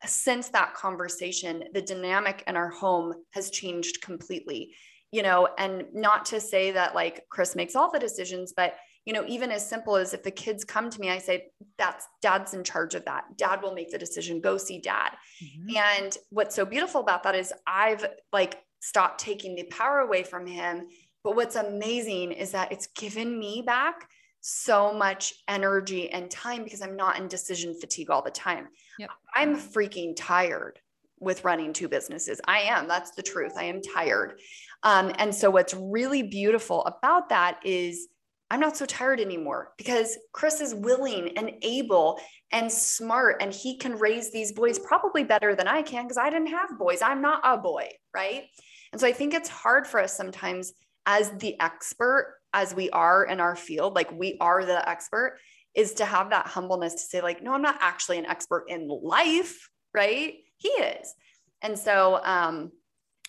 Since 0.05 0.49
that 0.49 0.73
conversation, 0.73 1.63
the 1.73 1.81
dynamic 1.81 2.43
in 2.47 2.55
our 2.55 2.69
home 2.69 3.13
has 3.31 3.49
changed 3.49 4.01
completely. 4.01 4.73
You 5.11 5.23
know, 5.23 5.47
and 5.57 5.85
not 5.93 6.25
to 6.27 6.41
say 6.41 6.71
that 6.71 6.93
like 6.93 7.23
Chris 7.29 7.55
makes 7.55 7.75
all 7.75 7.89
the 7.89 7.99
decisions, 7.99 8.53
but 8.55 8.75
you 9.07 9.13
know, 9.13 9.23
even 9.25 9.53
as 9.53 9.67
simple 9.67 9.95
as 9.95 10.13
if 10.13 10.21
the 10.21 10.31
kids 10.31 10.65
come 10.65 10.89
to 10.89 10.99
me, 10.99 11.09
I 11.09 11.19
say, 11.19 11.45
that's 11.77 12.05
dad's 12.21 12.53
in 12.53 12.65
charge 12.65 12.93
of 12.93 13.05
that. 13.05 13.37
Dad 13.37 13.61
will 13.61 13.73
make 13.73 13.89
the 13.89 13.97
decision. 13.97 14.41
Go 14.41 14.57
see 14.57 14.79
dad. 14.79 15.11
Mm-hmm. 15.41 15.77
And 15.77 16.17
what's 16.29 16.53
so 16.53 16.65
beautiful 16.65 16.99
about 16.99 17.23
that 17.23 17.33
is 17.33 17.53
I've 17.65 18.05
like 18.33 18.59
stopped 18.81 19.21
taking 19.21 19.55
the 19.55 19.63
power 19.63 19.99
away 19.99 20.23
from 20.23 20.45
him. 20.45 20.87
But 21.23 21.37
what's 21.37 21.55
amazing 21.55 22.33
is 22.33 22.51
that 22.51 22.73
it's 22.73 22.87
given 22.87 23.39
me 23.39 23.63
back 23.65 24.09
so 24.41 24.93
much 24.93 25.33
energy 25.47 26.09
and 26.09 26.29
time 26.29 26.65
because 26.65 26.81
I'm 26.81 26.97
not 26.97 27.17
in 27.17 27.29
decision 27.29 27.79
fatigue 27.79 28.09
all 28.09 28.21
the 28.21 28.29
time. 28.29 28.67
Yep. 28.99 29.09
I'm 29.33 29.55
freaking 29.55 30.15
tired 30.17 30.81
with 31.21 31.45
running 31.45 31.71
two 31.71 31.87
businesses. 31.87 32.41
I 32.45 32.59
am. 32.59 32.89
That's 32.89 33.11
the 33.11 33.23
truth. 33.23 33.53
I 33.55 33.63
am 33.63 33.81
tired. 33.81 34.41
Um, 34.83 35.13
and 35.17 35.33
so, 35.33 35.49
what's 35.49 35.73
really 35.73 36.23
beautiful 36.23 36.83
about 36.85 37.29
that 37.29 37.59
is 37.63 38.09
I'm 38.49 38.59
not 38.61 38.77
so 38.77 38.85
tired 38.85 39.19
anymore 39.19 39.73
because 39.77 40.17
Chris 40.31 40.61
is 40.61 40.73
willing 40.73 41.37
and 41.37 41.51
able 41.61 42.19
and 42.51 42.71
smart 42.71 43.41
and 43.41 43.53
he 43.53 43.77
can 43.77 43.97
raise 43.97 44.31
these 44.31 44.53
boys 44.53 44.79
probably 44.79 45.23
better 45.23 45.53
than 45.53 45.67
I 45.67 45.81
can 45.81 46.03
because 46.05 46.17
I 46.17 46.29
didn't 46.29 46.47
have 46.47 46.79
boys. 46.79 47.01
I'm 47.01 47.21
not 47.21 47.41
a 47.43 47.57
boy, 47.57 47.89
right? 48.13 48.45
And 48.91 49.01
so 49.01 49.07
I 49.07 49.11
think 49.11 49.33
it's 49.33 49.49
hard 49.49 49.85
for 49.85 49.99
us 49.99 50.15
sometimes 50.15 50.71
as 51.05 51.31
the 51.31 51.59
expert 51.59 52.37
as 52.53 52.73
we 52.73 52.89
are 52.91 53.25
in 53.25 53.41
our 53.41 53.55
field, 53.55 53.95
like 53.95 54.11
we 54.11 54.37
are 54.39 54.63
the 54.63 54.87
expert, 54.87 55.39
is 55.75 55.95
to 55.95 56.05
have 56.05 56.29
that 56.29 56.47
humbleness 56.47 56.93
to 56.93 56.99
say 57.01 57.21
like, 57.21 57.43
no, 57.43 57.53
I'm 57.53 57.61
not 57.61 57.77
actually 57.81 58.17
an 58.17 58.25
expert 58.25 58.65
in 58.69 58.87
life, 58.87 59.69
right? 59.93 60.35
He 60.55 60.69
is. 60.69 61.13
And 61.61 61.77
so 61.77 62.21
um 62.23 62.71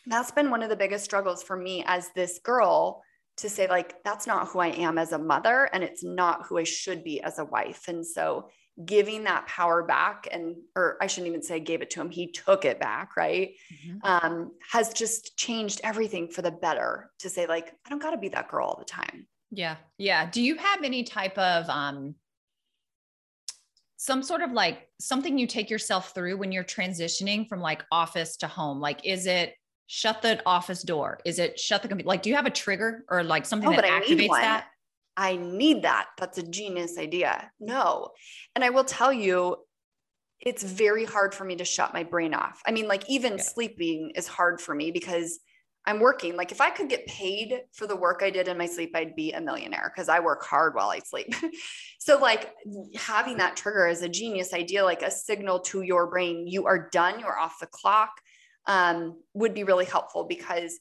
that's 0.06 0.30
been 0.30 0.50
one 0.50 0.62
of 0.62 0.70
the 0.70 0.76
biggest 0.76 1.04
struggles 1.04 1.42
for 1.42 1.56
me 1.56 1.82
as 1.86 2.08
this 2.14 2.38
girl 2.42 3.02
to 3.38 3.48
say 3.48 3.68
like 3.68 4.02
that's 4.04 4.26
not 4.26 4.48
who 4.48 4.58
I 4.58 4.68
am 4.68 4.98
as 4.98 5.12
a 5.12 5.18
mother 5.18 5.68
and 5.72 5.82
it's 5.82 6.04
not 6.04 6.46
who 6.46 6.58
I 6.58 6.64
should 6.64 7.04
be 7.04 7.22
as 7.22 7.38
a 7.38 7.44
wife. 7.44 7.88
And 7.88 8.06
so 8.06 8.50
giving 8.84 9.24
that 9.24 9.46
power 9.46 9.82
back 9.82 10.28
and 10.30 10.56
or 10.76 10.96
I 11.00 11.06
shouldn't 11.06 11.28
even 11.28 11.42
say 11.42 11.60
gave 11.60 11.80
it 11.80 11.90
to 11.90 12.00
him, 12.00 12.10
he 12.10 12.30
took 12.30 12.64
it 12.64 12.80
back, 12.80 13.16
right? 13.16 13.54
Mm-hmm. 13.72 13.98
Um, 14.02 14.52
has 14.70 14.92
just 14.92 15.36
changed 15.36 15.80
everything 15.84 16.28
for 16.28 16.42
the 16.42 16.50
better 16.50 17.10
to 17.20 17.30
say 17.30 17.46
like 17.46 17.72
I 17.86 17.90
don't 17.90 18.02
got 18.02 18.10
to 18.10 18.18
be 18.18 18.28
that 18.30 18.48
girl 18.48 18.66
all 18.66 18.78
the 18.78 18.84
time. 18.84 19.26
Yeah. 19.50 19.76
Yeah. 19.96 20.28
Do 20.30 20.42
you 20.42 20.56
have 20.56 20.82
any 20.82 21.04
type 21.04 21.38
of 21.38 21.68
um 21.68 22.16
some 23.96 24.22
sort 24.22 24.42
of 24.42 24.52
like 24.52 24.88
something 25.00 25.38
you 25.38 25.46
take 25.46 25.70
yourself 25.70 26.12
through 26.14 26.36
when 26.36 26.52
you're 26.52 26.64
transitioning 26.64 27.48
from 27.48 27.60
like 27.60 27.84
office 27.92 28.36
to 28.38 28.48
home? 28.48 28.80
Like 28.80 29.06
is 29.06 29.26
it 29.26 29.54
shut 29.88 30.22
the 30.22 30.40
office 30.46 30.82
door? 30.82 31.18
Is 31.24 31.40
it 31.40 31.58
shut 31.58 31.82
the 31.82 31.88
computer? 31.88 32.06
Like, 32.06 32.22
do 32.22 32.30
you 32.30 32.36
have 32.36 32.46
a 32.46 32.50
trigger 32.50 33.04
or 33.08 33.24
like 33.24 33.44
something 33.44 33.70
oh, 33.70 33.72
that 33.72 33.84
activates 33.84 34.28
that? 34.28 34.66
I 35.16 35.36
need 35.36 35.82
that. 35.82 36.06
That's 36.16 36.38
a 36.38 36.44
genius 36.44 36.96
idea. 36.96 37.50
No. 37.58 38.10
And 38.54 38.62
I 38.62 38.70
will 38.70 38.84
tell 38.84 39.12
you, 39.12 39.56
it's 40.40 40.62
very 40.62 41.04
hard 41.04 41.34
for 41.34 41.44
me 41.44 41.56
to 41.56 41.64
shut 41.64 41.92
my 41.92 42.04
brain 42.04 42.34
off. 42.34 42.62
I 42.64 42.70
mean, 42.70 42.86
like, 42.86 43.10
even 43.10 43.32
yeah. 43.32 43.42
sleeping 43.42 44.12
is 44.14 44.28
hard 44.28 44.60
for 44.60 44.72
me 44.72 44.92
because 44.92 45.40
I'm 45.84 45.98
working. 45.98 46.36
Like, 46.36 46.52
if 46.52 46.60
I 46.60 46.70
could 46.70 46.88
get 46.88 47.06
paid 47.06 47.62
for 47.72 47.88
the 47.88 47.96
work 47.96 48.20
I 48.22 48.30
did 48.30 48.46
in 48.46 48.56
my 48.56 48.66
sleep, 48.66 48.92
I'd 48.94 49.16
be 49.16 49.32
a 49.32 49.40
millionaire 49.40 49.90
because 49.92 50.08
I 50.08 50.20
work 50.20 50.44
hard 50.44 50.76
while 50.76 50.90
I 50.90 51.00
sleep. 51.00 51.34
so, 51.98 52.18
like, 52.18 52.54
having 52.94 53.38
that 53.38 53.56
trigger 53.56 53.88
is 53.88 54.02
a 54.02 54.08
genius 54.08 54.52
idea, 54.52 54.84
like 54.84 55.02
a 55.02 55.10
signal 55.10 55.58
to 55.60 55.82
your 55.82 56.08
brain 56.08 56.46
you 56.46 56.66
are 56.66 56.88
done, 56.90 57.18
you're 57.18 57.38
off 57.38 57.58
the 57.58 57.66
clock 57.66 58.10
um, 58.68 59.20
would 59.34 59.54
be 59.54 59.64
really 59.64 59.86
helpful 59.86 60.24
because 60.24 60.78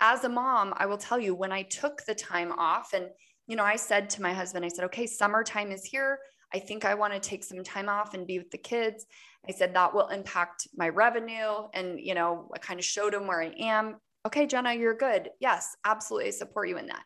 as 0.00 0.24
a 0.24 0.28
mom, 0.28 0.72
I 0.76 0.86
will 0.86 0.98
tell 0.98 1.18
you 1.18 1.34
when 1.34 1.52
I 1.52 1.62
took 1.62 2.04
the 2.04 2.14
time 2.14 2.52
off 2.52 2.92
and, 2.92 3.06
you 3.46 3.56
know, 3.56 3.64
I 3.64 3.76
said 3.76 4.08
to 4.10 4.22
my 4.22 4.32
husband, 4.32 4.64
I 4.64 4.68
said, 4.68 4.84
okay, 4.86 5.06
summertime 5.06 5.72
is 5.72 5.84
here. 5.84 6.18
I 6.54 6.58
think 6.58 6.84
I 6.84 6.94
want 6.94 7.12
to 7.12 7.20
take 7.20 7.44
some 7.44 7.62
time 7.62 7.88
off 7.88 8.14
and 8.14 8.26
be 8.26 8.38
with 8.38 8.50
the 8.50 8.58
kids. 8.58 9.06
I 9.48 9.52
said 9.52 9.74
that 9.74 9.94
will 9.94 10.08
impact 10.08 10.68
my 10.74 10.88
revenue. 10.88 11.68
And, 11.74 12.00
you 12.00 12.14
know, 12.14 12.50
I 12.54 12.58
kind 12.58 12.78
of 12.78 12.84
showed 12.84 13.14
him 13.14 13.26
where 13.26 13.42
I 13.42 13.52
am. 13.58 13.96
Okay, 14.26 14.46
Jenna, 14.46 14.74
you're 14.74 14.96
good. 14.96 15.30
Yes, 15.40 15.76
absolutely. 15.84 16.28
I 16.28 16.32
support 16.32 16.68
you 16.68 16.76
in 16.78 16.86
that. 16.86 17.02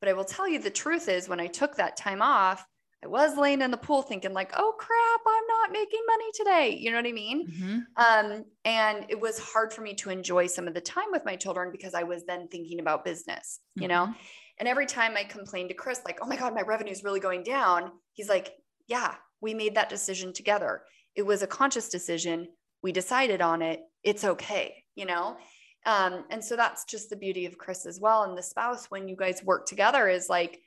But 0.00 0.08
I 0.08 0.12
will 0.12 0.24
tell 0.24 0.48
you 0.48 0.58
the 0.58 0.70
truth 0.70 1.08
is 1.08 1.28
when 1.28 1.40
I 1.40 1.46
took 1.46 1.76
that 1.76 1.96
time 1.96 2.22
off, 2.22 2.64
I 3.04 3.08
was 3.08 3.36
laying 3.36 3.62
in 3.62 3.70
the 3.72 3.76
pool 3.76 4.02
thinking 4.02 4.32
like, 4.32 4.52
oh 4.56 4.74
crap, 4.78 5.20
I'm 5.26 5.46
not 5.48 5.72
making 5.72 6.00
money 6.06 6.30
today. 6.34 6.78
You 6.78 6.90
know 6.90 6.98
what 6.98 7.06
I 7.06 7.12
mean? 7.12 7.48
Mm-hmm. 7.48 7.78
Um, 7.96 8.44
and 8.64 9.06
it 9.08 9.20
was 9.20 9.40
hard 9.40 9.72
for 9.72 9.80
me 9.80 9.94
to 9.94 10.10
enjoy 10.10 10.46
some 10.46 10.68
of 10.68 10.74
the 10.74 10.80
time 10.80 11.06
with 11.10 11.24
my 11.24 11.34
children 11.34 11.70
because 11.72 11.94
I 11.94 12.04
was 12.04 12.24
then 12.24 12.46
thinking 12.48 12.78
about 12.78 13.04
business, 13.04 13.58
you 13.74 13.82
mm-hmm. 13.82 13.88
know? 13.88 14.14
And 14.58 14.68
every 14.68 14.86
time 14.86 15.16
I 15.16 15.24
complained 15.24 15.70
to 15.70 15.74
Chris, 15.74 16.00
like, 16.04 16.20
oh 16.22 16.26
my 16.26 16.36
God, 16.36 16.54
my 16.54 16.62
revenue 16.62 16.92
is 16.92 17.02
really 17.02 17.18
going 17.18 17.42
down, 17.42 17.90
he's 18.12 18.28
like, 18.28 18.54
yeah, 18.86 19.14
we 19.40 19.54
made 19.54 19.74
that 19.74 19.88
decision 19.88 20.32
together. 20.32 20.82
It 21.16 21.22
was 21.22 21.42
a 21.42 21.48
conscious 21.48 21.88
decision. 21.88 22.48
We 22.82 22.92
decided 22.92 23.40
on 23.40 23.62
it. 23.62 23.80
It's 24.04 24.24
okay, 24.24 24.84
you 24.94 25.06
know? 25.06 25.36
Um, 25.84 26.24
and 26.30 26.44
so 26.44 26.54
that's 26.54 26.84
just 26.84 27.10
the 27.10 27.16
beauty 27.16 27.46
of 27.46 27.58
Chris 27.58 27.86
as 27.86 27.98
well. 27.98 28.22
And 28.22 28.38
the 28.38 28.42
spouse, 28.42 28.86
when 28.90 29.08
you 29.08 29.16
guys 29.16 29.42
work 29.42 29.66
together, 29.66 30.08
is 30.08 30.28
like, 30.28 30.60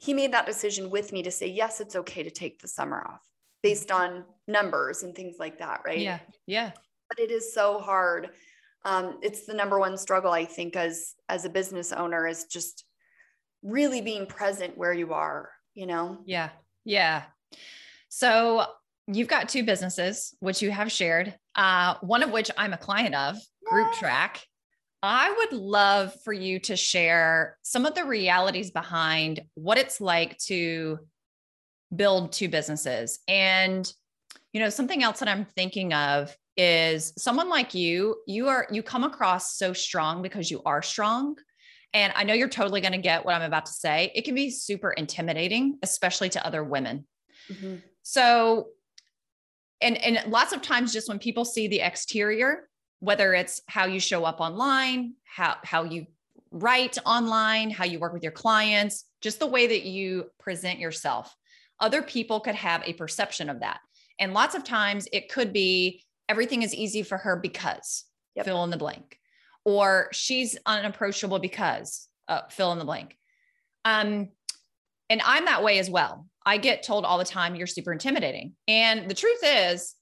he 0.00 0.14
made 0.14 0.32
that 0.32 0.46
decision 0.46 0.90
with 0.90 1.12
me 1.12 1.22
to 1.22 1.30
say, 1.30 1.46
yes, 1.46 1.80
it's 1.80 1.94
okay 1.94 2.22
to 2.22 2.30
take 2.30 2.60
the 2.60 2.68
summer 2.68 3.06
off 3.06 3.20
based 3.62 3.92
on 3.92 4.24
numbers 4.48 5.02
and 5.02 5.14
things 5.14 5.36
like 5.38 5.58
that. 5.58 5.82
Right. 5.84 5.98
Yeah. 5.98 6.20
Yeah. 6.46 6.72
But 7.08 7.18
it 7.18 7.30
is 7.30 7.52
so 7.52 7.78
hard. 7.78 8.30
Um, 8.84 9.18
it's 9.22 9.44
the 9.44 9.52
number 9.52 9.78
one 9.78 9.98
struggle, 9.98 10.32
I 10.32 10.46
think, 10.46 10.74
as, 10.74 11.14
as 11.28 11.44
a 11.44 11.50
business 11.50 11.92
owner 11.92 12.26
is 12.26 12.44
just 12.44 12.84
really 13.62 14.00
being 14.00 14.24
present 14.24 14.78
where 14.78 14.94
you 14.94 15.12
are, 15.12 15.50
you 15.74 15.84
know? 15.84 16.18
Yeah. 16.24 16.48
Yeah. 16.86 17.24
So 18.08 18.64
you've 19.06 19.28
got 19.28 19.50
two 19.50 19.64
businesses, 19.64 20.34
which 20.40 20.62
you 20.62 20.70
have 20.70 20.90
shared, 20.90 21.34
uh, 21.56 21.96
one 22.00 22.22
of 22.22 22.30
which 22.30 22.50
I'm 22.56 22.72
a 22.72 22.78
client 22.78 23.14
of, 23.14 23.36
Group 23.66 23.92
Track. 23.92 24.40
I 25.02 25.34
would 25.38 25.58
love 25.58 26.14
for 26.22 26.32
you 26.32 26.58
to 26.60 26.76
share 26.76 27.56
some 27.62 27.86
of 27.86 27.94
the 27.94 28.04
realities 28.04 28.70
behind 28.70 29.40
what 29.54 29.78
it's 29.78 30.00
like 30.00 30.36
to 30.46 30.98
build 31.94 32.32
two 32.32 32.48
businesses. 32.48 33.18
And, 33.26 33.90
you 34.52 34.60
know, 34.60 34.68
something 34.68 35.02
else 35.02 35.20
that 35.20 35.28
I'm 35.28 35.46
thinking 35.56 35.94
of 35.94 36.36
is 36.56 37.14
someone 37.16 37.48
like 37.48 37.74
you, 37.74 38.16
you 38.26 38.48
are, 38.48 38.66
you 38.70 38.82
come 38.82 39.04
across 39.04 39.56
so 39.56 39.72
strong 39.72 40.20
because 40.20 40.50
you 40.50 40.62
are 40.66 40.82
strong. 40.82 41.36
And 41.92 42.12
I 42.14 42.24
know 42.24 42.34
you're 42.34 42.48
totally 42.48 42.80
going 42.80 42.92
to 42.92 42.98
get 42.98 43.24
what 43.24 43.34
I'm 43.34 43.42
about 43.42 43.66
to 43.66 43.72
say. 43.72 44.12
It 44.14 44.24
can 44.24 44.34
be 44.34 44.50
super 44.50 44.92
intimidating, 44.92 45.78
especially 45.82 46.28
to 46.30 46.46
other 46.46 46.62
women. 46.62 47.06
Mm-hmm. 47.50 47.76
So, 48.02 48.68
and 49.80 49.96
and 49.98 50.30
lots 50.30 50.52
of 50.52 50.62
times, 50.62 50.92
just 50.92 51.08
when 51.08 51.18
people 51.18 51.44
see 51.44 51.66
the 51.66 51.80
exterior, 51.80 52.68
whether 53.00 53.34
it's 53.34 53.62
how 53.66 53.86
you 53.86 53.98
show 53.98 54.24
up 54.24 54.40
online, 54.40 55.14
how 55.24 55.56
how 55.64 55.84
you 55.84 56.06
write 56.52 56.96
online, 57.04 57.70
how 57.70 57.84
you 57.84 57.98
work 57.98 58.12
with 58.12 58.22
your 58.22 58.32
clients, 58.32 59.04
just 59.20 59.38
the 59.38 59.46
way 59.46 59.66
that 59.66 59.82
you 59.82 60.30
present 60.38 60.78
yourself, 60.78 61.34
other 61.78 62.02
people 62.02 62.40
could 62.40 62.54
have 62.54 62.82
a 62.84 62.92
perception 62.94 63.48
of 63.48 63.60
that. 63.60 63.80
And 64.18 64.34
lots 64.34 64.54
of 64.54 64.64
times, 64.64 65.08
it 65.12 65.30
could 65.30 65.52
be 65.52 66.04
everything 66.28 66.62
is 66.62 66.74
easy 66.74 67.02
for 67.02 67.18
her 67.18 67.36
because 67.36 68.04
yep. 68.34 68.44
fill 68.44 68.64
in 68.64 68.70
the 68.70 68.76
blank, 68.76 69.18
or 69.64 70.08
she's 70.12 70.58
unapproachable 70.66 71.38
because 71.38 72.08
uh, 72.28 72.42
fill 72.50 72.72
in 72.72 72.78
the 72.78 72.84
blank. 72.84 73.16
Um, 73.84 74.28
and 75.08 75.22
I'm 75.24 75.46
that 75.46 75.64
way 75.64 75.78
as 75.78 75.90
well. 75.90 76.26
I 76.44 76.58
get 76.58 76.82
told 76.82 77.04
all 77.04 77.18
the 77.18 77.24
time, 77.24 77.54
you're 77.54 77.66
super 77.66 77.92
intimidating. 77.92 78.54
And 78.68 79.10
the 79.10 79.14
truth 79.14 79.40
is, 79.42 79.94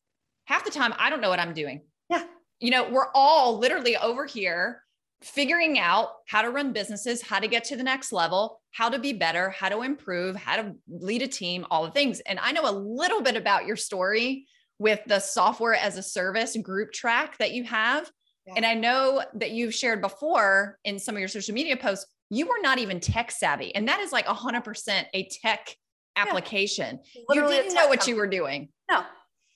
half 0.45 0.65
the 0.65 0.71
time, 0.71 0.95
I 0.99 1.11
don't 1.11 1.21
know 1.21 1.31
what 1.31 1.41
I'm 1.41 1.55
doing. 1.55 1.83
Yeah. 2.11 2.25
You 2.61 2.71
know, 2.71 2.89
we're 2.91 3.13
all 3.15 3.59
literally 3.59 3.97
over 3.97 4.27
here 4.27 4.83
figuring 5.23 5.79
out 5.79 6.11
how 6.27 6.43
to 6.43 6.51
run 6.51 6.73
businesses, 6.73 7.23
how 7.23 7.41
to 7.41 7.49
get 7.49 7.65
to 7.65 7.77
the 7.77 7.83
next 7.83 8.13
level, 8.13 8.61
how 8.73 8.89
to 8.89 8.99
be 8.99 9.13
better, 9.13 9.51
how 9.51 9.69
to 9.69 9.83
improve, 9.83 10.37
how 10.37 10.57
to 10.57 10.75
lead 10.89 11.23
a 11.23 11.29
team, 11.29 11.67
all 11.71 11.85
the 11.85 11.91
things. 11.91 12.21
And 12.21 12.39
I 12.39 12.53
know 12.53 12.69
a 12.69 12.71
little 12.71 13.23
bit 13.23 13.37
about 13.37 13.67
your 13.67 13.77
story 13.77 14.47
with 14.79 15.01
the 15.07 15.19
software 15.19 15.75
as 15.75 15.97
a 15.97 16.03
service 16.03 16.57
group 16.63 16.93
track 16.93 17.37
that 17.39 17.53
you 17.53 17.65
have. 17.65 18.09
Yeah. 18.47 18.55
And 18.57 18.65
I 18.67 18.75
know 18.75 19.23
that 19.35 19.51
you've 19.51 19.75
shared 19.75 20.01
before 20.01 20.79
in 20.85 20.99
some 20.99 21.17
of 21.17 21.19
your 21.19 21.29
social 21.29 21.55
media 21.55 21.77
posts, 21.77 22.07
you 22.31 22.47
were 22.47 22.61
not 22.63 22.79
even 22.79 23.01
tech 23.01 23.31
savvy. 23.31 23.75
And 23.75 23.89
that 23.89 24.01
is 24.01 24.13
like 24.13 24.27
100% 24.27 25.05
a 25.13 25.29
tech 25.43 25.75
application. 26.17 27.01
Yeah. 27.15 27.35
You 27.35 27.49
didn't 27.49 27.75
know 27.75 27.89
what 27.89 28.01
company. 28.01 28.13
you 28.13 28.17
were 28.17 28.27
doing. 28.29 28.69
No. 28.91 29.03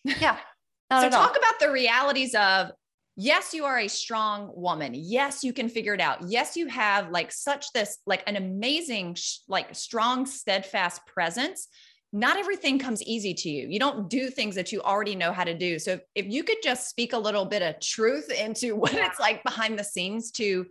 Yeah. 0.04 0.38
so 0.92 1.08
talk 1.08 1.36
about 1.36 1.60
the 1.60 1.70
realities 1.70 2.34
of 2.34 2.72
yes, 3.16 3.52
you 3.52 3.64
are 3.64 3.78
a 3.78 3.88
strong 3.88 4.50
woman. 4.54 4.92
Yes, 4.94 5.44
you 5.44 5.52
can 5.52 5.68
figure 5.68 5.94
it 5.94 6.00
out. 6.00 6.28
Yes, 6.28 6.56
you 6.56 6.66
have 6.68 7.10
like 7.10 7.32
such 7.32 7.72
this, 7.72 7.98
like 8.06 8.22
an 8.26 8.36
amazing, 8.36 9.16
like 9.48 9.74
strong, 9.74 10.26
steadfast 10.26 11.06
presence. 11.06 11.68
Not 12.12 12.36
everything 12.36 12.78
comes 12.78 13.02
easy 13.02 13.32
to 13.32 13.48
you. 13.48 13.68
You 13.68 13.78
don't 13.78 14.08
do 14.10 14.28
things 14.28 14.54
that 14.54 14.70
you 14.70 14.82
already 14.82 15.14
know 15.14 15.32
how 15.32 15.44
to 15.44 15.54
do. 15.54 15.78
So 15.78 15.98
if 16.14 16.26
you 16.26 16.44
could 16.44 16.58
just 16.62 16.90
speak 16.90 17.14
a 17.14 17.18
little 17.18 17.46
bit 17.46 17.62
of 17.62 17.80
truth 17.80 18.30
into 18.30 18.76
what 18.76 18.92
yeah. 18.92 19.06
it's 19.06 19.20
like 19.20 19.42
behind 19.44 19.78
the 19.78 19.84
scenes 19.84 20.30
to 20.32 20.66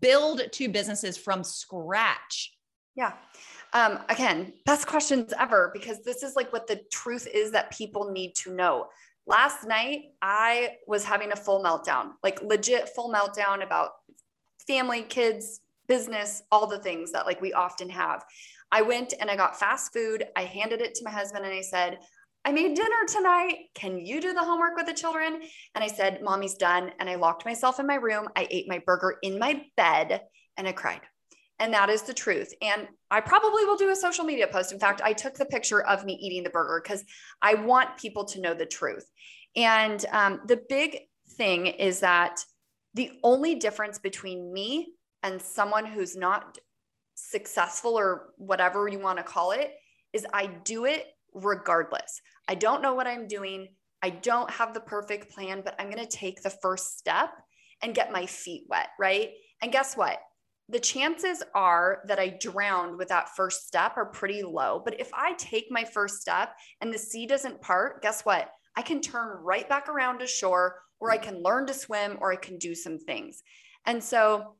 build 0.00 0.42
two 0.52 0.68
businesses 0.68 1.16
from 1.16 1.44
scratch. 1.44 2.52
Yeah. 2.94 3.12
Um, 3.72 3.98
again, 4.08 4.54
best 4.64 4.86
questions 4.86 5.34
ever 5.38 5.70
because 5.74 6.02
this 6.02 6.22
is 6.22 6.34
like 6.34 6.52
what 6.52 6.66
the 6.66 6.80
truth 6.90 7.28
is 7.32 7.50
that 7.52 7.76
people 7.76 8.10
need 8.10 8.34
to 8.36 8.54
know. 8.54 8.86
Last 9.26 9.66
night, 9.66 10.12
I 10.22 10.76
was 10.86 11.04
having 11.04 11.32
a 11.32 11.36
full 11.36 11.62
meltdown, 11.62 12.12
like 12.22 12.40
legit 12.42 12.90
full 12.90 13.12
meltdown 13.12 13.64
about 13.64 13.90
family, 14.66 15.02
kids, 15.02 15.60
business, 15.88 16.42
all 16.52 16.66
the 16.66 16.78
things 16.78 17.12
that 17.12 17.26
like 17.26 17.40
we 17.40 17.52
often 17.52 17.88
have. 17.90 18.24
I 18.70 18.82
went 18.82 19.14
and 19.20 19.30
I 19.30 19.36
got 19.36 19.58
fast 19.58 19.92
food. 19.92 20.24
I 20.36 20.42
handed 20.42 20.80
it 20.80 20.94
to 20.96 21.04
my 21.04 21.10
husband 21.10 21.44
and 21.44 21.54
I 21.54 21.62
said, 21.62 21.98
I 22.44 22.52
made 22.52 22.76
dinner 22.76 23.04
tonight. 23.08 23.56
Can 23.74 23.98
you 23.98 24.20
do 24.20 24.32
the 24.32 24.44
homework 24.44 24.76
with 24.76 24.86
the 24.86 24.94
children? 24.94 25.40
And 25.74 25.82
I 25.82 25.88
said, 25.88 26.22
Mommy's 26.22 26.54
done. 26.54 26.92
And 27.00 27.10
I 27.10 27.16
locked 27.16 27.44
myself 27.44 27.80
in 27.80 27.86
my 27.86 27.96
room. 27.96 28.28
I 28.36 28.46
ate 28.50 28.68
my 28.68 28.80
burger 28.86 29.16
in 29.22 29.38
my 29.40 29.64
bed 29.76 30.22
and 30.56 30.68
I 30.68 30.72
cried. 30.72 31.00
And 31.58 31.72
that 31.72 31.88
is 31.88 32.02
the 32.02 32.14
truth. 32.14 32.52
And 32.60 32.86
I 33.10 33.20
probably 33.20 33.64
will 33.64 33.76
do 33.76 33.90
a 33.90 33.96
social 33.96 34.24
media 34.24 34.46
post. 34.46 34.72
In 34.72 34.78
fact, 34.78 35.00
I 35.02 35.12
took 35.12 35.34
the 35.34 35.46
picture 35.46 35.82
of 35.82 36.04
me 36.04 36.14
eating 36.14 36.42
the 36.42 36.50
burger 36.50 36.82
because 36.82 37.04
I 37.40 37.54
want 37.54 37.96
people 37.96 38.24
to 38.26 38.40
know 38.40 38.52
the 38.52 38.66
truth. 38.66 39.10
And 39.54 40.04
um, 40.12 40.40
the 40.46 40.60
big 40.68 40.98
thing 41.36 41.66
is 41.66 42.00
that 42.00 42.40
the 42.94 43.12
only 43.22 43.54
difference 43.54 43.98
between 43.98 44.52
me 44.52 44.92
and 45.22 45.40
someone 45.40 45.86
who's 45.86 46.14
not 46.16 46.58
successful 47.14 47.98
or 47.98 48.28
whatever 48.36 48.86
you 48.86 48.98
want 48.98 49.18
to 49.18 49.24
call 49.24 49.52
it 49.52 49.72
is 50.12 50.26
I 50.32 50.46
do 50.46 50.84
it 50.84 51.06
regardless. 51.32 52.20
I 52.48 52.54
don't 52.54 52.82
know 52.82 52.94
what 52.94 53.06
I'm 53.06 53.26
doing. 53.26 53.68
I 54.02 54.10
don't 54.10 54.50
have 54.50 54.74
the 54.74 54.80
perfect 54.80 55.34
plan, 55.34 55.62
but 55.64 55.74
I'm 55.78 55.90
going 55.90 56.06
to 56.06 56.16
take 56.16 56.42
the 56.42 56.50
first 56.50 56.98
step 56.98 57.30
and 57.82 57.94
get 57.94 58.12
my 58.12 58.26
feet 58.26 58.64
wet, 58.68 58.88
right? 58.98 59.30
And 59.62 59.72
guess 59.72 59.96
what? 59.96 60.18
The 60.68 60.80
chances 60.80 61.42
are 61.54 62.02
that 62.06 62.18
I 62.18 62.36
drowned 62.40 62.98
with 62.98 63.08
that 63.08 63.36
first 63.36 63.66
step 63.66 63.96
are 63.96 64.06
pretty 64.06 64.42
low. 64.42 64.82
But 64.84 64.98
if 65.00 65.10
I 65.14 65.34
take 65.34 65.66
my 65.70 65.84
first 65.84 66.20
step 66.20 66.54
and 66.80 66.92
the 66.92 66.98
sea 66.98 67.26
doesn't 67.26 67.60
part, 67.60 68.02
guess 68.02 68.22
what? 68.22 68.50
I 68.74 68.82
can 68.82 69.00
turn 69.00 69.28
right 69.42 69.68
back 69.68 69.88
around 69.88 70.18
to 70.18 70.26
shore, 70.26 70.80
or 70.98 71.10
I 71.10 71.18
can 71.18 71.42
learn 71.42 71.66
to 71.66 71.74
swim, 71.74 72.18
or 72.20 72.32
I 72.32 72.36
can 72.36 72.58
do 72.58 72.74
some 72.74 72.98
things. 72.98 73.42
And 73.84 74.02
so 74.02 74.56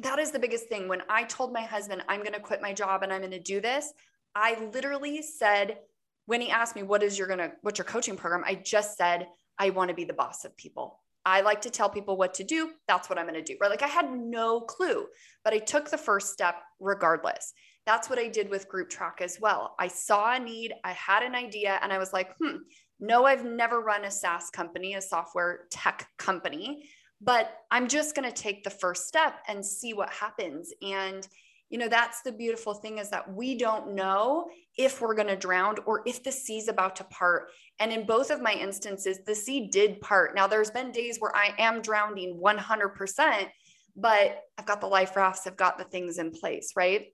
that 0.00 0.18
is 0.18 0.30
the 0.30 0.38
biggest 0.38 0.68
thing. 0.68 0.88
When 0.88 1.02
I 1.08 1.24
told 1.24 1.52
my 1.52 1.62
husband, 1.62 2.02
I'm 2.08 2.20
going 2.20 2.32
to 2.32 2.40
quit 2.40 2.62
my 2.62 2.72
job 2.72 3.02
and 3.02 3.12
I'm 3.12 3.20
going 3.20 3.30
to 3.32 3.38
do 3.38 3.60
this, 3.60 3.92
I 4.34 4.58
literally 4.72 5.22
said, 5.22 5.78
when 6.26 6.40
he 6.40 6.50
asked 6.50 6.74
me, 6.74 6.82
what 6.82 7.02
is 7.02 7.18
your 7.18 7.28
going 7.28 7.38
to, 7.38 7.52
what's 7.60 7.78
your 7.78 7.84
coaching 7.84 8.16
program? 8.16 8.42
I 8.46 8.54
just 8.54 8.96
said, 8.96 9.28
I 9.58 9.70
want 9.70 9.90
to 9.90 9.94
be 9.94 10.04
the 10.04 10.14
boss 10.14 10.44
of 10.44 10.56
people. 10.56 11.00
I 11.24 11.40
like 11.40 11.62
to 11.62 11.70
tell 11.70 11.88
people 11.88 12.16
what 12.16 12.34
to 12.34 12.44
do. 12.44 12.70
That's 12.86 13.08
what 13.08 13.18
I'm 13.18 13.26
going 13.26 13.42
to 13.42 13.42
do. 13.42 13.56
Right. 13.60 13.70
Like 13.70 13.82
I 13.82 13.88
had 13.88 14.12
no 14.12 14.60
clue, 14.60 15.06
but 15.42 15.54
I 15.54 15.58
took 15.58 15.90
the 15.90 15.98
first 15.98 16.32
step 16.32 16.56
regardless. 16.80 17.52
That's 17.86 18.08
what 18.08 18.18
I 18.18 18.28
did 18.28 18.50
with 18.50 18.68
Group 18.68 18.90
Track 18.90 19.18
as 19.20 19.38
well. 19.40 19.74
I 19.78 19.88
saw 19.88 20.34
a 20.34 20.38
need, 20.38 20.72
I 20.84 20.92
had 20.92 21.22
an 21.22 21.34
idea, 21.34 21.78
and 21.82 21.92
I 21.92 21.98
was 21.98 22.12
like, 22.12 22.34
hmm, 22.38 22.56
no, 23.00 23.24
I've 23.26 23.44
never 23.44 23.80
run 23.80 24.04
a 24.04 24.10
SaaS 24.10 24.50
company, 24.50 24.94
a 24.94 25.02
software 25.02 25.66
tech 25.70 26.08
company, 26.18 26.88
but 27.20 27.52
I'm 27.70 27.88
just 27.88 28.14
going 28.14 28.30
to 28.30 28.34
take 28.34 28.64
the 28.64 28.70
first 28.70 29.06
step 29.06 29.34
and 29.48 29.64
see 29.64 29.92
what 29.92 30.10
happens. 30.10 30.72
And 30.82 31.26
you 31.70 31.78
know 31.78 31.88
that's 31.88 32.22
the 32.22 32.32
beautiful 32.32 32.74
thing 32.74 32.98
is 32.98 33.10
that 33.10 33.32
we 33.32 33.56
don't 33.56 33.94
know 33.94 34.46
if 34.76 35.00
we're 35.00 35.14
going 35.14 35.28
to 35.28 35.36
drown 35.36 35.76
or 35.86 36.02
if 36.06 36.22
the 36.22 36.32
sea's 36.32 36.68
about 36.68 36.96
to 36.96 37.04
part. 37.04 37.48
And 37.80 37.92
in 37.92 38.06
both 38.06 38.30
of 38.30 38.40
my 38.40 38.52
instances 38.52 39.20
the 39.26 39.34
sea 39.34 39.68
did 39.68 40.00
part. 40.00 40.34
Now 40.34 40.46
there's 40.46 40.70
been 40.70 40.92
days 40.92 41.18
where 41.18 41.34
i 41.34 41.54
am 41.58 41.82
drowning 41.82 42.40
100% 42.42 43.48
but 43.96 44.40
i've 44.58 44.66
got 44.66 44.80
the 44.80 44.86
life 44.86 45.16
rafts 45.16 45.46
i've 45.46 45.56
got 45.56 45.78
the 45.78 45.84
things 45.84 46.18
in 46.18 46.30
place 46.30 46.72
right? 46.76 47.06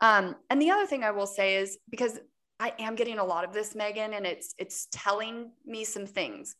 Um, 0.00 0.34
and 0.50 0.60
the 0.60 0.70
other 0.70 0.86
thing 0.86 1.04
i 1.04 1.10
will 1.10 1.26
say 1.26 1.56
is 1.56 1.78
because 1.90 2.18
i 2.58 2.72
am 2.78 2.94
getting 2.94 3.18
a 3.18 3.24
lot 3.24 3.44
of 3.44 3.52
this 3.52 3.74
megan 3.74 4.14
and 4.14 4.26
it's 4.26 4.54
it's 4.58 4.88
telling 4.90 5.52
me 5.64 5.84
some 5.84 6.06
things. 6.06 6.56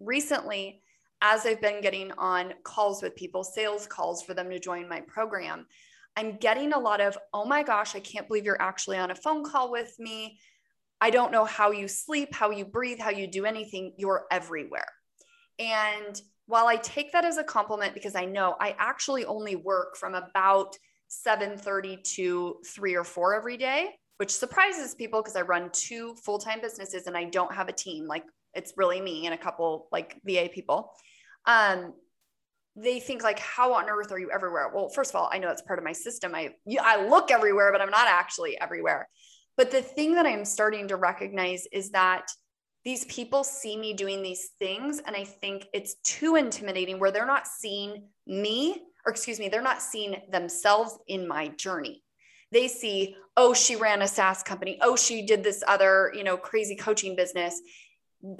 Recently 0.00 0.82
as 1.22 1.46
i've 1.46 1.60
been 1.60 1.80
getting 1.80 2.12
on 2.18 2.52
calls 2.62 3.02
with 3.02 3.16
people 3.16 3.42
sales 3.42 3.86
calls 3.86 4.22
for 4.22 4.34
them 4.34 4.50
to 4.50 4.58
join 4.58 4.88
my 4.88 5.00
program 5.00 5.66
I'm 6.16 6.36
getting 6.36 6.72
a 6.72 6.78
lot 6.78 7.00
of, 7.00 7.16
oh 7.34 7.44
my 7.44 7.62
gosh, 7.62 7.94
I 7.94 8.00
can't 8.00 8.26
believe 8.26 8.44
you're 8.44 8.60
actually 8.60 8.96
on 8.96 9.10
a 9.10 9.14
phone 9.14 9.44
call 9.44 9.70
with 9.70 9.94
me. 9.98 10.38
I 11.00 11.10
don't 11.10 11.30
know 11.30 11.44
how 11.44 11.72
you 11.72 11.88
sleep, 11.88 12.34
how 12.34 12.50
you 12.50 12.64
breathe, 12.64 12.98
how 12.98 13.10
you 13.10 13.26
do 13.26 13.44
anything. 13.44 13.92
You're 13.98 14.24
everywhere. 14.30 14.88
And 15.58 16.20
while 16.46 16.68
I 16.68 16.76
take 16.76 17.12
that 17.12 17.24
as 17.24 17.36
a 17.36 17.44
compliment 17.44 17.92
because 17.92 18.14
I 18.14 18.24
know 18.24 18.56
I 18.60 18.74
actually 18.78 19.24
only 19.26 19.56
work 19.56 19.96
from 19.96 20.14
about 20.14 20.76
7:30 21.08 22.02
to 22.14 22.56
3 22.66 22.94
or 22.94 23.04
4 23.04 23.34
every 23.34 23.56
day, 23.56 23.90
which 24.16 24.34
surprises 24.34 24.94
people 24.94 25.22
because 25.22 25.36
I 25.36 25.42
run 25.42 25.70
two 25.72 26.14
full-time 26.24 26.60
businesses 26.60 27.06
and 27.06 27.16
I 27.16 27.24
don't 27.24 27.54
have 27.54 27.68
a 27.68 27.72
team. 27.72 28.06
Like 28.06 28.24
it's 28.54 28.72
really 28.76 29.00
me 29.00 29.26
and 29.26 29.34
a 29.34 29.38
couple 29.38 29.88
like 29.92 30.18
VA 30.24 30.48
people. 30.52 30.94
Um, 31.44 31.94
they 32.76 33.00
think 33.00 33.22
like, 33.22 33.38
how 33.38 33.72
on 33.74 33.88
earth 33.88 34.12
are 34.12 34.18
you 34.18 34.30
everywhere? 34.30 34.70
Well, 34.74 34.90
first 34.90 35.10
of 35.10 35.16
all, 35.16 35.30
I 35.32 35.38
know 35.38 35.50
it's 35.50 35.62
part 35.62 35.78
of 35.78 35.84
my 35.84 35.92
system. 35.92 36.34
I 36.34 36.50
I 36.80 37.06
look 37.06 37.30
everywhere, 37.30 37.72
but 37.72 37.80
I'm 37.80 37.90
not 37.90 38.06
actually 38.06 38.60
everywhere. 38.60 39.08
But 39.56 39.70
the 39.70 39.82
thing 39.82 40.14
that 40.16 40.26
I'm 40.26 40.44
starting 40.44 40.88
to 40.88 40.96
recognize 40.96 41.66
is 41.72 41.90
that 41.90 42.26
these 42.84 43.06
people 43.06 43.42
see 43.42 43.76
me 43.76 43.94
doing 43.94 44.22
these 44.22 44.50
things 44.60 45.00
and 45.04 45.16
I 45.16 45.24
think 45.24 45.66
it's 45.72 45.96
too 46.04 46.36
intimidating 46.36 47.00
where 47.00 47.10
they're 47.10 47.26
not 47.26 47.48
seeing 47.48 48.04
me 48.26 48.80
or 49.06 49.12
excuse 49.12 49.38
me, 49.38 49.48
they're 49.48 49.62
not 49.62 49.80
seeing 49.80 50.16
themselves 50.30 50.98
in 51.06 51.28
my 51.28 51.48
journey. 51.48 52.02
They 52.50 52.68
see, 52.68 53.16
oh, 53.36 53.54
she 53.54 53.76
ran 53.76 54.02
a 54.02 54.08
SaaS 54.08 54.42
company. 54.42 54.78
Oh, 54.82 54.96
she 54.96 55.24
did 55.24 55.44
this 55.44 55.62
other, 55.66 56.12
you 56.14 56.24
know, 56.24 56.36
crazy 56.36 56.74
coaching 56.74 57.14
business. 57.16 57.60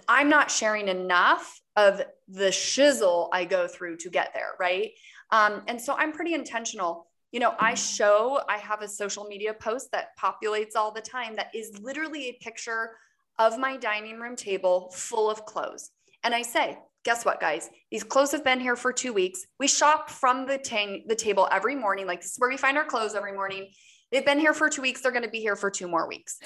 I'm 0.09 0.29
not 0.29 0.51
sharing 0.51 0.89
enough 0.89 1.61
of 1.77 2.03
the 2.29 2.49
shizzle 2.49 3.29
I 3.33 3.45
go 3.45 3.69
through 3.69 3.99
to 3.99 4.11
get 4.11 4.33
there, 4.35 4.53
right? 4.59 4.93
Um, 5.31 5.63
and 5.67 5.81
so 5.81 5.95
I'm 5.95 6.13
pretty 6.13 6.35
intentional. 6.35 7.07
You 7.33 7.41
know, 7.41 7.55
I 7.59 7.75
show, 7.75 8.41
I 8.49 8.57
have 8.59 8.83
a 8.83 8.89
social 8.89 9.25
media 9.25 9.53
post 9.53 9.91
that 9.93 10.17
populates 10.19 10.75
all 10.77 10.91
the 10.91 11.01
time 11.01 11.37
that 11.37 11.55
is 11.55 11.79
literally 11.81 12.29
a 12.29 12.33
picture 12.35 12.93
of 13.39 13.59
my 13.59 13.77
dining 13.77 14.19
room 14.19 14.37
table 14.37 14.91
full 14.95 15.31
of 15.31 15.45
clothes. 15.45 15.91
And 16.25 16.35
I 16.35 16.43
say, 16.43 16.79
guess 17.05 17.25
what, 17.25 17.41
guys? 17.41 17.69
These 17.91 18.05
clothes 18.05 18.33
have 18.33 18.43
been 18.43 18.59
here 18.59 18.77
for 18.77 18.93
two 18.93 19.13
weeks. 19.13 19.45
We 19.61 19.69
shop 19.69 20.09
from 20.09 20.47
the, 20.47 20.59
the 21.07 21.15
table 21.15 21.49
every 21.53 21.77
morning. 21.77 22.07
Like 22.07 22.23
this 22.23 22.33
is 22.33 22.39
where 22.39 22.51
we 22.51 22.57
find 22.57 22.79
our 22.79 22.85
clothes 22.85 23.15
every 23.15 23.33
morning. 23.33 23.69
They've 24.11 24.25
been 24.25 24.41
here 24.41 24.55
for 24.55 24.71
two 24.71 24.83
weeks. 24.83 25.03
They're 25.03 25.13
going 25.13 25.25
to 25.25 25.31
be 25.31 25.41
here 25.41 25.57
for 25.57 25.71
two 25.71 25.89
more 25.89 26.09
weeks. 26.09 26.39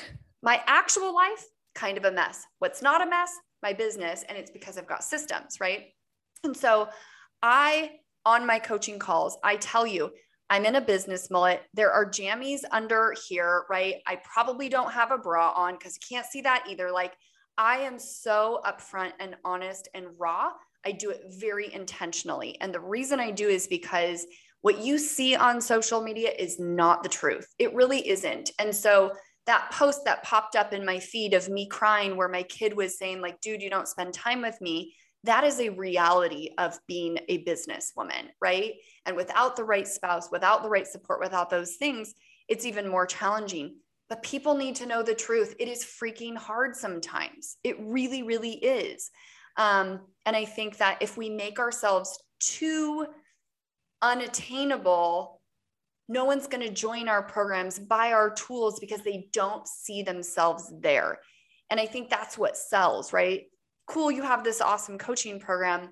My 0.42 0.60
actual 0.66 1.14
life, 1.14 1.44
kind 1.74 1.98
of 1.98 2.04
a 2.04 2.10
mess. 2.10 2.44
What's 2.58 2.82
not 2.82 3.06
a 3.06 3.08
mess? 3.08 3.32
My 3.62 3.72
business. 3.72 4.24
And 4.28 4.36
it's 4.38 4.50
because 4.50 4.78
I've 4.78 4.86
got 4.86 5.04
systems, 5.04 5.58
right? 5.60 5.88
And 6.44 6.56
so 6.56 6.88
I, 7.42 7.90
on 8.24 8.46
my 8.46 8.58
coaching 8.58 8.98
calls, 8.98 9.38
I 9.42 9.56
tell 9.56 9.86
you, 9.86 10.10
I'm 10.48 10.64
in 10.64 10.74
a 10.74 10.80
business 10.80 11.30
mullet. 11.30 11.62
There 11.74 11.92
are 11.92 12.04
jammies 12.04 12.62
under 12.72 13.14
here, 13.28 13.64
right? 13.70 13.96
I 14.06 14.20
probably 14.24 14.68
don't 14.68 14.92
have 14.92 15.12
a 15.12 15.18
bra 15.18 15.52
on 15.52 15.74
because 15.74 15.96
you 15.96 16.16
can't 16.16 16.26
see 16.26 16.40
that 16.42 16.64
either. 16.68 16.90
Like 16.90 17.14
I 17.56 17.78
am 17.78 17.98
so 17.98 18.60
upfront 18.66 19.12
and 19.20 19.36
honest 19.44 19.88
and 19.94 20.06
raw. 20.18 20.50
I 20.84 20.92
do 20.92 21.10
it 21.10 21.22
very 21.28 21.72
intentionally. 21.72 22.60
And 22.60 22.74
the 22.74 22.80
reason 22.80 23.20
I 23.20 23.30
do 23.30 23.48
is 23.48 23.68
because 23.68 24.26
what 24.62 24.78
you 24.78 24.98
see 24.98 25.36
on 25.36 25.60
social 25.60 26.02
media 26.02 26.32
is 26.36 26.58
not 26.58 27.02
the 27.02 27.08
truth. 27.08 27.46
It 27.58 27.74
really 27.74 28.08
isn't. 28.08 28.50
And 28.58 28.74
so 28.74 29.12
that 29.50 29.70
post 29.72 30.04
that 30.04 30.22
popped 30.22 30.56
up 30.56 30.72
in 30.72 30.86
my 30.86 30.98
feed 30.98 31.34
of 31.34 31.48
me 31.48 31.66
crying 31.66 32.16
where 32.16 32.28
my 32.28 32.42
kid 32.44 32.74
was 32.74 32.96
saying 32.96 33.20
like 33.20 33.40
dude 33.40 33.62
you 33.62 33.70
don't 33.70 33.88
spend 33.88 34.14
time 34.14 34.40
with 34.40 34.58
me 34.60 34.94
that 35.24 35.44
is 35.44 35.60
a 35.60 35.68
reality 35.70 36.50
of 36.56 36.78
being 36.86 37.18
a 37.28 37.44
businesswoman 37.44 38.28
right 38.40 38.74
and 39.06 39.16
without 39.16 39.56
the 39.56 39.64
right 39.64 39.88
spouse 39.88 40.30
without 40.30 40.62
the 40.62 40.68
right 40.68 40.86
support 40.86 41.20
without 41.20 41.50
those 41.50 41.76
things 41.76 42.14
it's 42.48 42.64
even 42.64 42.88
more 42.88 43.06
challenging 43.06 43.74
but 44.10 44.24
people 44.24 44.56
need 44.56 44.74
to 44.74 44.86
know 44.86 45.04
the 45.04 45.14
truth. 45.14 45.54
It 45.60 45.68
is 45.68 45.84
freaking 45.84 46.36
hard 46.36 46.74
sometimes. 46.74 47.56
It 47.62 47.76
really, 47.80 48.24
really 48.24 48.54
is. 48.54 49.08
Um, 49.56 50.00
and 50.26 50.34
I 50.34 50.44
think 50.44 50.78
that 50.78 50.98
if 51.00 51.16
we 51.16 51.30
make 51.30 51.60
ourselves 51.60 52.20
too 52.40 53.06
unattainable, 54.02 55.39
no 56.10 56.24
one's 56.24 56.48
going 56.48 56.66
to 56.66 56.74
join 56.74 57.08
our 57.08 57.22
programs, 57.22 57.78
buy 57.78 58.10
our 58.10 58.30
tools 58.30 58.80
because 58.80 59.00
they 59.02 59.28
don't 59.32 59.66
see 59.68 60.02
themselves 60.02 60.72
there. 60.80 61.20
And 61.70 61.78
I 61.78 61.86
think 61.86 62.10
that's 62.10 62.36
what 62.36 62.56
sells, 62.56 63.12
right? 63.12 63.44
Cool, 63.86 64.10
you 64.10 64.22
have 64.22 64.42
this 64.42 64.60
awesome 64.60 64.98
coaching 64.98 65.38
program, 65.38 65.90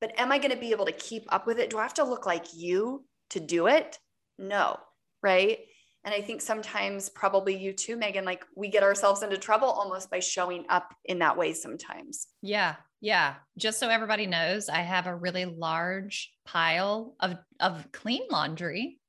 but 0.00 0.12
am 0.16 0.30
I 0.30 0.38
going 0.38 0.52
to 0.52 0.56
be 0.56 0.70
able 0.70 0.86
to 0.86 0.92
keep 0.92 1.24
up 1.30 1.44
with 1.44 1.58
it? 1.58 1.70
Do 1.70 1.78
I 1.78 1.82
have 1.82 1.94
to 1.94 2.04
look 2.04 2.24
like 2.24 2.54
you 2.54 3.04
to 3.30 3.40
do 3.40 3.66
it? 3.66 3.98
No, 4.38 4.78
right? 5.24 5.58
And 6.04 6.14
I 6.14 6.20
think 6.20 6.40
sometimes, 6.40 7.08
probably 7.08 7.58
you 7.58 7.72
too, 7.72 7.96
Megan, 7.96 8.24
like 8.24 8.44
we 8.56 8.68
get 8.68 8.84
ourselves 8.84 9.24
into 9.24 9.38
trouble 9.38 9.68
almost 9.68 10.08
by 10.08 10.20
showing 10.20 10.66
up 10.68 10.94
in 11.04 11.18
that 11.18 11.36
way 11.36 11.52
sometimes. 11.52 12.28
Yeah. 12.42 12.76
Yeah. 13.00 13.34
Just 13.56 13.80
so 13.80 13.88
everybody 13.88 14.26
knows, 14.26 14.68
I 14.68 14.82
have 14.82 15.08
a 15.08 15.14
really 15.14 15.46
large 15.46 16.32
pile 16.46 17.16
of, 17.18 17.36
of 17.58 17.90
clean 17.90 18.22
laundry. 18.30 19.00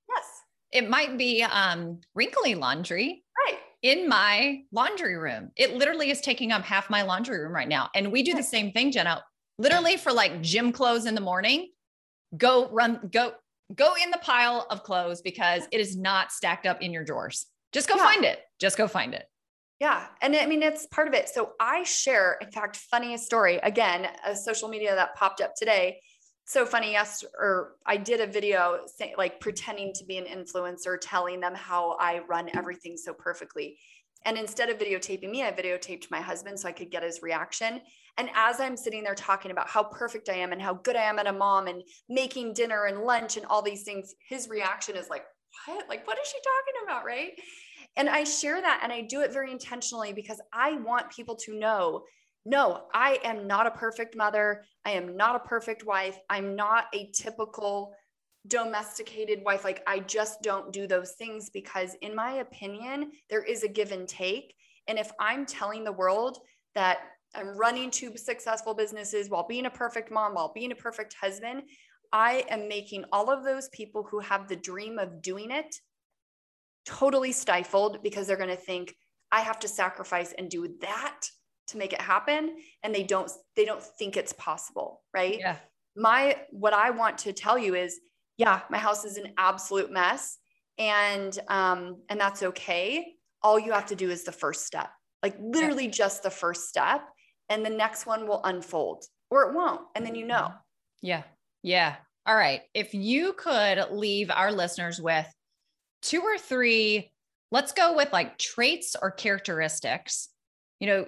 It 0.71 0.89
might 0.89 1.17
be 1.17 1.43
um, 1.43 2.01
wrinkly 2.13 2.55
laundry. 2.55 3.23
Right. 3.47 3.57
In 3.81 4.09
my 4.09 4.63
laundry 4.71 5.15
room. 5.17 5.51
It 5.55 5.75
literally 5.75 6.11
is 6.11 6.21
taking 6.21 6.51
up 6.51 6.63
half 6.63 6.89
my 6.89 7.03
laundry 7.03 7.39
room 7.39 7.53
right 7.53 7.67
now. 7.67 7.89
And 7.95 8.11
we 8.11 8.23
do 8.23 8.33
the 8.33 8.43
same 8.43 8.71
thing, 8.71 8.91
Jenna. 8.91 9.23
Literally 9.57 9.97
for 9.97 10.11
like 10.11 10.41
gym 10.41 10.71
clothes 10.71 11.05
in 11.05 11.15
the 11.15 11.21
morning, 11.21 11.69
go 12.37 12.69
run, 12.69 13.09
go 13.11 13.33
go 13.75 13.93
in 14.03 14.09
the 14.11 14.17
pile 14.19 14.65
of 14.69 14.83
clothes 14.83 15.21
because 15.21 15.63
it 15.71 15.79
is 15.79 15.95
not 15.95 16.31
stacked 16.31 16.65
up 16.65 16.81
in 16.81 16.91
your 16.91 17.03
drawers. 17.03 17.45
Just 17.71 17.87
go 17.87 17.95
yeah. 17.95 18.03
find 18.03 18.25
it. 18.25 18.39
Just 18.59 18.77
go 18.77 18.87
find 18.87 19.13
it. 19.13 19.25
Yeah. 19.79 20.07
And 20.21 20.35
I 20.35 20.45
mean, 20.45 20.61
it's 20.61 20.87
part 20.87 21.07
of 21.07 21.13
it. 21.13 21.29
So 21.29 21.51
I 21.59 21.83
share, 21.83 22.37
in 22.41 22.51
fact, 22.51 22.75
funniest 22.75 23.25
story 23.25 23.57
again, 23.63 24.07
a 24.25 24.35
social 24.35 24.67
media 24.67 24.93
that 24.95 25.15
popped 25.15 25.39
up 25.39 25.53
today. 25.55 26.01
So 26.49 26.65
funny. 26.65 26.93
Yes. 26.93 27.23
Or 27.37 27.75
I 27.85 27.95
did 27.95 28.21
a 28.21 28.25
video 28.25 28.79
say, 28.87 29.13
like 29.19 29.39
pretending 29.39 29.93
to 29.93 30.03
be 30.03 30.17
an 30.17 30.25
influencer, 30.25 30.97
telling 30.99 31.39
them 31.39 31.53
how 31.53 31.95
I 31.99 32.21
run 32.27 32.49
everything 32.55 32.97
so 32.97 33.13
perfectly. 33.13 33.77
And 34.25 34.35
instead 34.35 34.67
of 34.69 34.79
videotaping 34.79 35.29
me, 35.29 35.43
I 35.43 35.51
videotaped 35.51 36.09
my 36.09 36.19
husband 36.19 36.59
so 36.59 36.67
I 36.67 36.71
could 36.71 36.89
get 36.89 37.03
his 37.03 37.21
reaction. 37.21 37.81
And 38.17 38.31
as 38.35 38.59
I'm 38.59 38.75
sitting 38.75 39.03
there 39.03 39.13
talking 39.13 39.51
about 39.51 39.69
how 39.69 39.83
perfect 39.83 40.27
I 40.27 40.37
am 40.37 40.51
and 40.51 40.59
how 40.59 40.73
good 40.73 40.95
I 40.95 41.03
am 41.03 41.19
at 41.19 41.27
a 41.27 41.31
mom 41.31 41.67
and 41.67 41.83
making 42.09 42.53
dinner 42.55 42.85
and 42.85 43.03
lunch 43.03 43.37
and 43.37 43.45
all 43.45 43.61
these 43.61 43.83
things, 43.83 44.15
his 44.27 44.49
reaction 44.49 44.95
is 44.95 45.07
like, 45.07 45.25
what? 45.67 45.87
Like, 45.87 46.07
what 46.07 46.17
is 46.17 46.27
she 46.27 46.39
talking 46.39 46.87
about? 46.87 47.05
Right. 47.05 47.33
And 47.95 48.09
I 48.09 48.23
share 48.23 48.59
that 48.59 48.79
and 48.81 48.91
I 48.91 49.01
do 49.01 49.21
it 49.21 49.31
very 49.31 49.51
intentionally 49.51 50.13
because 50.13 50.41
I 50.51 50.77
want 50.77 51.11
people 51.11 51.35
to 51.45 51.59
know 51.59 52.05
no, 52.45 52.83
I 52.93 53.19
am 53.23 53.47
not 53.47 53.67
a 53.67 53.71
perfect 53.71 54.15
mother. 54.15 54.63
I 54.85 54.91
am 54.91 55.17
not 55.17 55.35
a 55.35 55.47
perfect 55.47 55.85
wife. 55.85 56.17
I'm 56.29 56.55
not 56.55 56.85
a 56.93 57.11
typical 57.13 57.93
domesticated 58.47 59.43
wife. 59.43 59.63
Like, 59.63 59.83
I 59.85 59.99
just 59.99 60.41
don't 60.41 60.71
do 60.71 60.87
those 60.87 61.13
things 61.13 61.49
because, 61.49 61.95
in 62.01 62.15
my 62.15 62.33
opinion, 62.33 63.11
there 63.29 63.43
is 63.43 63.63
a 63.63 63.67
give 63.67 63.91
and 63.91 64.07
take. 64.07 64.55
And 64.87 64.97
if 64.97 65.11
I'm 65.19 65.45
telling 65.45 65.83
the 65.83 65.91
world 65.91 66.39
that 66.75 66.99
I'm 67.35 67.57
running 67.57 67.91
two 67.91 68.15
successful 68.17 68.73
businesses 68.73 69.29
while 69.29 69.45
being 69.47 69.65
a 69.65 69.71
perfect 69.71 70.11
mom, 70.11 70.33
while 70.33 70.51
being 70.53 70.71
a 70.71 70.75
perfect 70.75 71.15
husband, 71.19 71.63
I 72.11 72.45
am 72.49 72.67
making 72.67 73.05
all 73.11 73.29
of 73.29 73.43
those 73.43 73.69
people 73.69 74.07
who 74.09 74.19
have 74.19 74.47
the 74.47 74.55
dream 74.55 74.97
of 74.97 75.21
doing 75.21 75.51
it 75.51 75.75
totally 76.85 77.31
stifled 77.31 78.01
because 78.01 78.25
they're 78.25 78.37
going 78.37 78.49
to 78.49 78.55
think 78.55 78.95
I 79.31 79.41
have 79.41 79.59
to 79.59 79.67
sacrifice 79.67 80.33
and 80.35 80.49
do 80.49 80.75
that 80.81 81.21
to 81.69 81.77
make 81.77 81.93
it 81.93 82.01
happen 82.01 82.57
and 82.83 82.93
they 82.93 83.03
don't 83.03 83.31
they 83.55 83.65
don't 83.65 83.81
think 83.81 84.17
it's 84.17 84.33
possible, 84.33 85.01
right? 85.13 85.39
Yeah. 85.39 85.57
My 85.95 86.37
what 86.51 86.73
I 86.73 86.91
want 86.91 87.17
to 87.19 87.33
tell 87.33 87.57
you 87.57 87.75
is 87.75 87.99
yeah, 88.37 88.61
my 88.69 88.77
house 88.77 89.05
is 89.05 89.17
an 89.17 89.33
absolute 89.37 89.91
mess 89.91 90.37
and 90.77 91.37
um 91.47 92.01
and 92.09 92.19
that's 92.19 92.43
okay. 92.43 93.13
All 93.41 93.59
you 93.59 93.71
have 93.71 93.87
to 93.87 93.95
do 93.95 94.09
is 94.09 94.23
the 94.23 94.31
first 94.31 94.65
step. 94.65 94.89
Like 95.23 95.35
literally 95.39 95.85
yeah. 95.85 95.91
just 95.91 96.23
the 96.23 96.29
first 96.29 96.69
step 96.69 97.01
and 97.49 97.65
the 97.65 97.69
next 97.69 98.05
one 98.05 98.27
will 98.27 98.41
unfold 98.43 99.05
or 99.29 99.43
it 99.43 99.55
won't 99.55 99.81
and 99.95 100.05
then 100.05 100.15
you 100.15 100.25
know. 100.25 100.53
Yeah. 101.01 101.23
Yeah. 101.63 101.95
All 102.25 102.35
right. 102.35 102.61
If 102.73 102.93
you 102.93 103.33
could 103.33 103.85
leave 103.91 104.29
our 104.29 104.51
listeners 104.51 105.01
with 105.01 105.27
two 106.01 106.21
or 106.21 106.37
three, 106.37 107.11
let's 107.51 107.71
go 107.71 107.95
with 107.95 108.13
like 108.13 108.37
traits 108.37 108.95
or 109.01 109.11
characteristics, 109.11 110.29
you 110.79 110.87
know, 110.87 111.05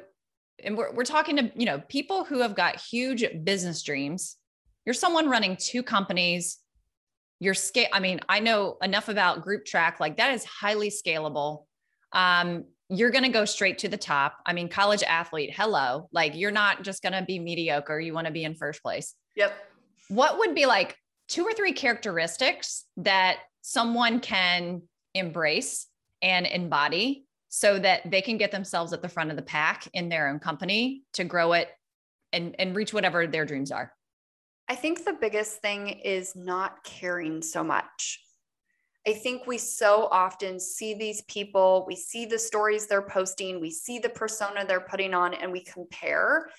and 0.64 0.78
we're, 0.78 0.92
we're 0.94 1.04
talking 1.04 1.38
to, 1.38 1.52
you 1.56 1.66
know, 1.66 1.80
people 1.90 2.24
who 2.24 2.40
have 2.40 2.56
got 2.56 2.80
huge 2.80 3.26
business 3.44 3.84
dreams. 3.84 4.38
You're 4.86 4.94
someone 4.94 5.30
running 5.30 5.58
two 5.58 5.84
companies, 5.84 6.62
your 7.42 7.56
scale 7.56 7.88
i 7.92 8.00
mean 8.00 8.22
i 8.30 8.40
know 8.40 8.78
enough 8.82 9.10
about 9.10 9.42
group 9.42 9.66
track 9.66 10.00
like 10.00 10.16
that 10.18 10.34
is 10.34 10.46
highly 10.46 10.90
scalable. 10.90 11.66
Um, 12.14 12.66
you're 12.90 13.10
going 13.10 13.24
to 13.24 13.30
go 13.30 13.46
straight 13.46 13.80
to 13.80 13.88
the 13.88 13.98
top. 13.98 14.38
I 14.46 14.54
mean 14.54 14.70
college 14.70 15.02
athlete 15.04 15.54
hello. 15.56 16.08
Like 16.14 16.36
you're 16.36 16.52
not 16.52 16.84
just 16.84 17.02
going 17.02 17.14
to 17.14 17.24
be 17.24 17.40
mediocre. 17.40 18.00
You 18.00 18.14
want 18.14 18.28
to 18.28 18.34
be 18.34 18.44
in 18.44 18.54
first 18.56 18.84
place. 18.84 19.16
Yep. 19.36 19.54
What 20.10 20.38
would 20.40 20.54
be 20.54 20.66
like 20.66 20.98
two 21.28 21.44
or 21.44 21.54
three 21.54 21.72
characteristics 21.72 22.86
that 22.98 23.38
someone 23.62 24.20
can 24.20 24.84
embrace 25.16 25.88
and 26.22 26.46
embody 26.46 27.26
so 27.54 27.78
that 27.78 28.10
they 28.10 28.22
can 28.22 28.38
get 28.38 28.52
themselves 28.52 28.94
at 28.94 29.04
the 29.04 29.10
front 29.10 29.30
of 29.30 29.36
the 29.36 29.44
pack 29.44 29.88
in 29.94 30.10
their 30.10 30.30
own 30.30 30.40
company 30.40 31.04
to 31.14 31.24
grow 31.24 31.54
it 31.54 31.70
and, 32.34 32.56
and 32.58 32.76
reach 32.76 32.94
whatever 32.94 33.28
their 33.28 33.46
dreams 33.46 33.72
are 33.72 33.94
I 34.72 34.76
think 34.76 35.04
the 35.04 35.18
biggest 35.20 35.62
thing 35.62 35.90
is 35.90 36.34
not 36.34 36.82
caring 36.86 37.42
so 37.42 37.62
much. 37.62 38.22
I 39.06 39.12
think 39.12 39.46
we 39.46 39.58
so 39.58 40.08
often 40.12 40.62
see 40.62 40.94
these 40.94 41.24
people, 41.24 41.84
we 41.86 41.98
see 41.98 42.26
the 42.26 42.40
stories 42.40 42.88
they're 42.88 43.02
posting, 43.02 43.60
we 43.60 43.70
see 43.70 44.00
the 44.00 44.08
persona 44.08 44.64
they're 44.66 44.80
putting 44.80 45.14
on, 45.14 45.34
and 45.34 45.52
we 45.52 45.62
compare. 45.62 46.50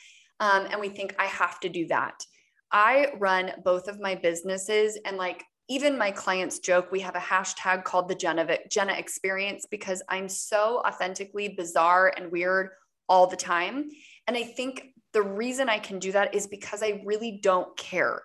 Um, 0.40 0.66
and 0.70 0.78
we 0.78 0.90
think, 0.90 1.14
I 1.18 1.24
have 1.24 1.58
to 1.60 1.70
do 1.70 1.86
that. 1.86 2.22
I 2.70 3.14
run 3.18 3.52
both 3.64 3.88
of 3.88 3.98
my 3.98 4.14
businesses, 4.14 4.98
and 5.06 5.16
like 5.16 5.42
even 5.68 5.96
my 5.96 6.10
clients 6.10 6.58
joke, 6.58 6.90
we 6.90 7.00
have 7.00 7.16
a 7.16 7.20
hashtag 7.20 7.84
called 7.84 8.08
the 8.08 8.14
Jenna, 8.14 8.58
Jenna 8.70 8.92
experience 8.92 9.66
because 9.70 10.02
I'm 10.08 10.28
so 10.28 10.82
authentically 10.86 11.48
bizarre 11.48 12.12
and 12.16 12.32
weird 12.32 12.70
all 13.08 13.26
the 13.26 13.36
time. 13.36 13.90
And 14.26 14.36
I 14.36 14.42
think 14.44 14.88
the 15.12 15.22
reason 15.22 15.68
I 15.68 15.78
can 15.78 15.98
do 15.98 16.12
that 16.12 16.34
is 16.34 16.46
because 16.46 16.82
I 16.82 17.02
really 17.04 17.38
don't 17.42 17.76
care. 17.76 18.22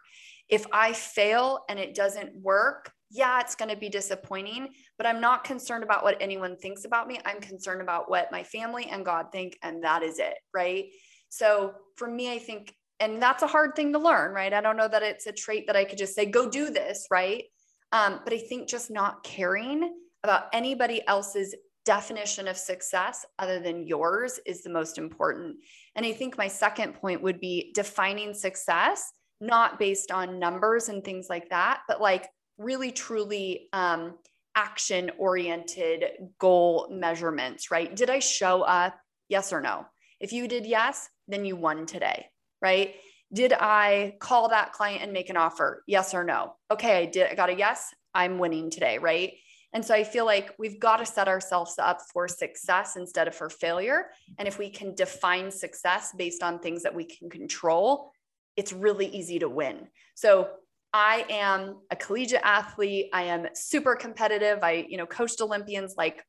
If 0.50 0.66
I 0.72 0.94
fail 0.94 1.66
and 1.70 1.78
it 1.78 1.94
doesn't 1.94 2.42
work, 2.42 2.92
yeah, 3.10 3.40
it's 3.40 3.56
going 3.56 3.70
to 3.70 3.78
be 3.78 3.90
disappointing, 3.90 4.70
but 4.98 5.08
I'm 5.08 5.22
not 5.22 5.44
concerned 5.44 5.84
about 5.84 6.04
what 6.04 6.18
anyone 6.22 6.58
thinks 6.58 6.86
about 6.86 7.08
me. 7.08 7.20
I'm 7.26 7.40
concerned 7.40 7.82
about 7.82 8.10
what 8.10 8.32
my 8.32 8.44
family 8.44 8.86
and 8.86 9.06
God 9.06 9.28
think, 9.32 9.58
and 9.64 9.84
that 9.84 10.04
is 10.04 10.20
it. 10.20 10.36
Right. 10.54 10.88
So 11.30 11.74
for 11.96 12.10
me, 12.10 12.32
I 12.34 12.40
think, 12.40 12.74
and 13.00 13.22
that's 13.22 13.44
a 13.44 13.48
hard 13.48 13.76
thing 13.76 13.94
to 13.94 14.00
learn, 14.00 14.34
right? 14.34 14.54
I 14.54 14.62
don't 14.62 14.78
know 14.78 14.88
that 14.88 15.04
it's 15.04 15.28
a 15.28 15.32
trait 15.32 15.68
that 15.68 15.76
I 15.76 15.86
could 15.86 15.98
just 15.98 16.16
say, 16.16 16.26
go 16.26 16.50
do 16.50 16.70
this, 16.70 17.08
right? 17.12 17.44
Um, 17.92 18.20
but 18.24 18.34
I 18.34 18.40
think 18.40 18.68
just 18.68 18.90
not 18.90 19.24
caring 19.24 19.94
about 20.24 20.48
anybody 20.52 21.06
else's 21.08 21.56
definition 21.86 22.48
of 22.50 22.58
success 22.58 23.26
other 23.40 23.60
than 23.60 23.88
yours 23.88 24.40
is 24.46 24.62
the 24.62 24.70
most 24.70 24.98
important. 24.98 25.56
And 25.96 26.06
I 26.06 26.12
think 26.12 26.38
my 26.38 26.50
second 26.50 26.96
point 26.96 27.22
would 27.22 27.40
be 27.40 27.72
defining 27.74 28.34
success, 28.34 29.10
not 29.40 29.80
based 29.80 30.12
on 30.12 30.40
numbers 30.40 30.90
and 30.90 31.04
things 31.04 31.28
like 31.30 31.50
that, 31.50 31.82
but 31.88 32.02
like 32.02 32.28
really 32.58 32.92
truly 32.92 33.70
um, 33.72 34.16
action 34.56 35.12
oriented 35.18 36.04
goal 36.40 36.90
measurements, 36.92 37.72
right? 37.72 37.96
Did 37.96 38.10
I 38.10 38.20
show 38.20 38.64
up? 38.64 39.00
Yes 39.30 39.54
or 39.54 39.62
no? 39.62 39.86
If 40.20 40.34
you 40.34 40.48
did 40.48 40.66
yes, 40.66 41.08
then 41.28 41.46
you 41.46 41.56
won 41.56 41.86
today, 41.86 42.26
right? 42.62 42.96
Did 43.34 43.54
I 43.54 44.16
call 44.20 44.50
that 44.50 44.74
client 44.74 45.04
and 45.04 45.12
make 45.12 45.30
an 45.30 45.38
offer? 45.38 45.84
Yes 45.88 46.14
or 46.14 46.24
no? 46.24 46.56
Okay, 46.72 46.98
I 46.98 47.06
did. 47.06 47.30
I 47.30 47.36
got 47.36 47.50
a 47.50 47.56
yes. 47.56 47.94
I'm 48.14 48.40
winning 48.40 48.70
today, 48.70 48.98
right? 48.98 49.34
And 49.74 49.84
so 49.84 49.94
I 49.94 50.04
feel 50.04 50.26
like 50.26 50.56
we've 50.58 50.80
got 50.80 50.98
to 50.98 51.06
set 51.06 51.28
ourselves 51.28 51.76
up 51.78 52.00
for 52.14 52.28
success 52.28 52.96
instead 52.96 53.28
of 53.28 53.36
for 53.36 53.50
failure. 53.50 54.08
And 54.38 54.48
if 54.48 54.58
we 54.58 54.70
can 54.70 54.96
define 54.96 55.52
success 55.52 56.14
based 56.18 56.42
on 56.42 56.60
things 56.60 56.84
that 56.84 56.96
we 56.96 57.04
can 57.04 57.30
control, 57.30 58.12
it's 58.56 58.72
really 58.74 59.08
easy 59.08 59.40
to 59.40 59.50
win. 59.50 59.88
So 60.16 60.50
I 60.94 61.26
am 61.30 61.80
a 61.92 61.96
collegiate 61.96 62.42
athlete. 62.44 63.10
I 63.14 63.24
am 63.24 63.48
super 63.54 63.96
competitive. 63.96 64.60
I, 64.64 64.86
you 64.90 64.98
know, 64.98 65.06
coached 65.06 65.42
Olympians. 65.42 65.96
Like 65.98 66.24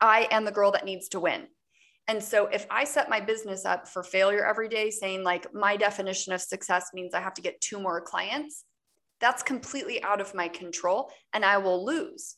I 0.00 0.28
am 0.30 0.44
the 0.44 0.52
girl 0.52 0.70
that 0.70 0.84
needs 0.84 1.08
to 1.10 1.20
win. 1.20 1.48
And 2.08 2.22
so 2.22 2.46
if 2.46 2.66
I 2.70 2.84
set 2.84 3.08
my 3.08 3.20
business 3.20 3.64
up 3.64 3.86
for 3.86 4.02
failure 4.02 4.44
every 4.44 4.68
day, 4.68 4.90
saying 4.90 5.22
like 5.22 5.54
my 5.54 5.76
definition 5.76 6.32
of 6.32 6.40
success 6.40 6.90
means 6.92 7.14
I 7.14 7.20
have 7.20 7.34
to 7.34 7.42
get 7.42 7.60
two 7.60 7.78
more 7.78 8.00
clients, 8.00 8.64
that's 9.20 9.42
completely 9.42 10.02
out 10.02 10.20
of 10.20 10.34
my 10.34 10.48
control 10.48 11.12
and 11.32 11.44
I 11.44 11.58
will 11.58 11.84
lose. 11.84 12.36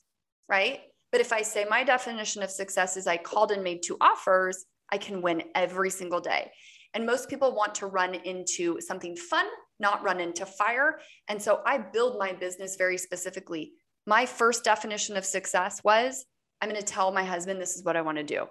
Right. 0.49 0.81
But 1.11 1.21
if 1.21 1.33
I 1.33 1.43
say 1.43 1.65
my 1.69 1.85
definition 1.85 2.43
of 2.43 2.51
success 2.51 2.97
is 2.97 3.07
I 3.07 3.17
called 3.17 3.53
and 3.53 3.63
made 3.63 3.83
two 3.83 3.97
offers, 4.01 4.65
I 4.91 4.99
can 4.99 5.23
win 5.23 5.45
every 5.55 5.91
single 5.91 6.21
day. 6.21 6.51
And 6.95 7.07
most 7.07 7.31
people 7.31 7.55
want 7.55 7.75
to 7.77 7.87
run 7.87 8.15
into 8.15 8.79
something 8.81 9.17
fun 9.17 9.47
not 9.83 10.03
run 10.03 10.21
into 10.21 10.47
fire. 10.47 11.01
And 11.29 11.43
so 11.43 11.61
I 11.67 11.77
build 11.77 12.19
my 12.19 12.33
business 12.33 12.77
very 12.77 12.97
specifically. 12.97 13.73
My 14.07 14.25
first 14.25 14.65
definition 14.65 15.17
of 15.19 15.27
success 15.27 15.83
was 15.85 16.25
I'm 16.63 16.71
going 16.71 16.81
to 16.81 16.87
tell 16.87 17.13
my 17.13 17.25
husband 17.25 17.61
this 17.61 17.77
is 17.77 17.85
what 17.85 17.97
I 17.97 18.03
want 18.03 18.17
to 18.19 18.25
do. 18.25 18.47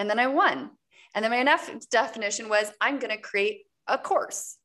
And 0.00 0.08
then 0.08 0.18
I 0.18 0.26
won. 0.26 0.70
And 1.14 1.22
then 1.22 1.30
my 1.30 1.42
next 1.42 1.90
definition 1.90 2.48
was 2.48 2.72
I'm 2.80 2.98
going 2.98 3.14
to 3.14 3.20
create 3.20 3.64
a 3.86 3.98
course. 3.98 4.56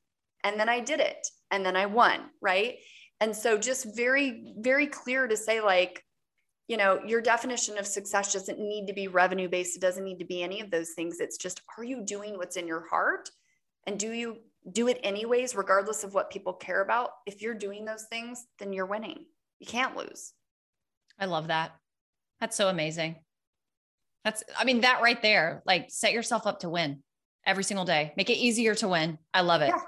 And 0.45 0.57
then 0.57 0.69
I 0.69 0.79
did 0.79 1.01
it. 1.01 1.27
And 1.51 1.65
then 1.65 1.75
I 1.75 1.87
won. 1.87 2.21
Right. 2.41 2.77
And 3.19 3.35
so 3.35 3.57
just 3.57 3.95
very, 3.95 4.53
very 4.57 4.87
clear 4.87 5.27
to 5.27 5.35
say, 5.35 5.59
like, 5.59 6.01
you 6.69 6.77
know, 6.77 7.01
your 7.05 7.21
definition 7.21 7.77
of 7.77 7.85
success 7.85 8.31
doesn't 8.31 8.59
need 8.59 8.87
to 8.87 8.93
be 8.93 9.09
revenue 9.09 9.49
based. 9.49 9.75
It 9.75 9.81
doesn't 9.81 10.05
need 10.05 10.19
to 10.19 10.25
be 10.25 10.41
any 10.41 10.61
of 10.61 10.71
those 10.71 10.91
things. 10.91 11.19
It's 11.19 11.37
just, 11.37 11.61
are 11.77 11.83
you 11.83 12.05
doing 12.05 12.37
what's 12.37 12.55
in 12.55 12.65
your 12.65 12.87
heart? 12.87 13.29
And 13.85 13.99
do 13.99 14.11
you 14.11 14.37
do 14.71 14.87
it 14.87 14.99
anyways, 15.03 15.55
regardless 15.55 16.03
of 16.03 16.13
what 16.13 16.31
people 16.31 16.53
care 16.53 16.81
about. 16.81 17.09
If 17.25 17.41
you're 17.41 17.53
doing 17.53 17.85
those 17.85 18.05
things, 18.09 18.45
then 18.57 18.73
you're 18.73 18.85
winning. 18.85 19.25
You 19.59 19.67
can't 19.67 19.95
lose. 19.95 20.33
I 21.19 21.25
love 21.25 21.47
that. 21.47 21.71
That's 22.39 22.55
so 22.55 22.69
amazing. 22.69 23.17
That's, 24.25 24.43
I 24.57 24.65
mean, 24.65 24.81
that 24.81 25.01
right 25.01 25.21
there, 25.21 25.63
like 25.65 25.85
set 25.89 26.11
yourself 26.11 26.45
up 26.45 26.59
to 26.61 26.69
win 26.69 27.01
every 27.45 27.63
single 27.63 27.85
day. 27.85 28.11
Make 28.17 28.29
it 28.29 28.37
easier 28.37 28.75
to 28.75 28.87
win. 28.89 29.17
I 29.33 29.41
love 29.41 29.61
it. 29.61 29.67
Yeah. 29.67 29.81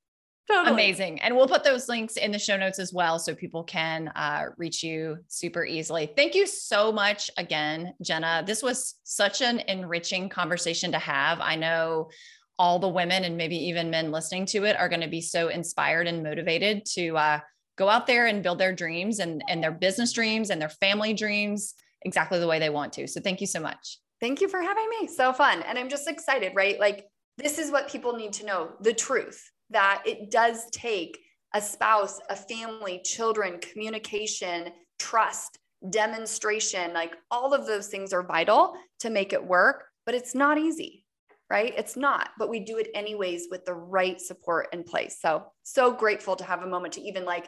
Totally. 0.46 0.74
Amazing. 0.74 1.20
And 1.22 1.34
we'll 1.34 1.48
put 1.48 1.64
those 1.64 1.88
links 1.88 2.16
in 2.16 2.30
the 2.30 2.38
show 2.38 2.56
notes 2.56 2.78
as 2.78 2.92
well 2.92 3.18
so 3.18 3.34
people 3.34 3.64
can 3.64 4.08
uh, 4.08 4.46
reach 4.58 4.82
you 4.82 5.16
super 5.28 5.64
easily. 5.64 6.12
Thank 6.14 6.34
you 6.34 6.46
so 6.46 6.92
much 6.92 7.30
again, 7.38 7.94
Jenna. 8.02 8.44
This 8.46 8.62
was 8.62 8.96
such 9.04 9.40
an 9.40 9.60
enriching 9.68 10.28
conversation 10.28 10.92
to 10.92 10.98
have. 10.98 11.40
I 11.40 11.56
know 11.56 12.10
all 12.58 12.78
the 12.78 12.88
women 12.88 13.24
and 13.24 13.36
maybe 13.36 13.56
even 13.56 13.90
men 13.90 14.12
listening 14.12 14.44
to 14.46 14.64
it 14.64 14.76
are 14.76 14.88
going 14.88 15.00
to 15.00 15.08
be 15.08 15.22
so 15.22 15.48
inspired 15.48 16.06
and 16.06 16.22
motivated 16.22 16.84
to 16.84 17.16
uh, 17.16 17.40
go 17.76 17.88
out 17.88 18.06
there 18.06 18.26
and 18.26 18.42
build 18.42 18.58
their 18.58 18.74
dreams 18.74 19.18
and, 19.18 19.42
and 19.48 19.62
their 19.62 19.72
business 19.72 20.12
dreams 20.12 20.50
and 20.50 20.60
their 20.60 20.68
family 20.68 21.14
dreams 21.14 21.74
exactly 22.02 22.38
the 22.38 22.46
way 22.46 22.58
they 22.58 22.70
want 22.70 22.92
to. 22.94 23.06
So 23.06 23.20
thank 23.20 23.40
you 23.40 23.46
so 23.46 23.60
much. 23.60 23.98
Thank 24.20 24.40
you 24.40 24.48
for 24.48 24.60
having 24.60 24.88
me. 25.00 25.08
So 25.08 25.32
fun. 25.32 25.62
And 25.62 25.78
I'm 25.78 25.88
just 25.88 26.08
excited, 26.08 26.52
right? 26.54 26.78
Like, 26.78 27.06
this 27.36 27.58
is 27.58 27.70
what 27.70 27.90
people 27.90 28.14
need 28.14 28.32
to 28.34 28.46
know 28.46 28.70
the 28.80 28.92
truth 28.92 29.50
that 29.70 30.02
it 30.06 30.30
does 30.30 30.70
take 30.70 31.18
a 31.54 31.60
spouse, 31.60 32.20
a 32.30 32.36
family, 32.36 33.00
children, 33.04 33.58
communication, 33.58 34.68
trust, 34.98 35.58
demonstration. 35.90 36.92
Like, 36.92 37.14
all 37.30 37.54
of 37.54 37.66
those 37.66 37.88
things 37.88 38.12
are 38.12 38.22
vital 38.22 38.74
to 39.00 39.10
make 39.10 39.32
it 39.32 39.44
work, 39.44 39.84
but 40.06 40.14
it's 40.14 40.34
not 40.34 40.58
easy. 40.58 41.03
Right? 41.50 41.72
It's 41.76 41.96
not, 41.96 42.30
but 42.38 42.48
we 42.48 42.60
do 42.60 42.78
it 42.78 42.88
anyways 42.94 43.48
with 43.50 43.64
the 43.64 43.74
right 43.74 44.20
support 44.20 44.68
in 44.72 44.82
place. 44.82 45.18
So, 45.20 45.44
so 45.62 45.92
grateful 45.92 46.36
to 46.36 46.44
have 46.44 46.62
a 46.62 46.66
moment 46.66 46.94
to 46.94 47.00
even 47.00 47.24
like 47.24 47.46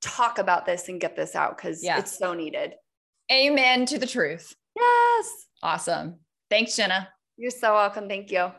talk 0.00 0.38
about 0.38 0.66
this 0.66 0.88
and 0.88 1.00
get 1.00 1.16
this 1.16 1.34
out 1.34 1.56
because 1.56 1.82
yeah. 1.82 1.98
it's 1.98 2.16
so 2.16 2.34
needed. 2.34 2.74
Amen 3.30 3.86
to 3.86 3.98
the 3.98 4.06
truth. 4.06 4.54
Yes. 4.76 5.28
Awesome. 5.62 6.20
Thanks, 6.50 6.76
Jenna. 6.76 7.08
You're 7.36 7.50
so 7.50 7.74
welcome. 7.74 8.08
Thank 8.08 8.30
you. 8.30 8.50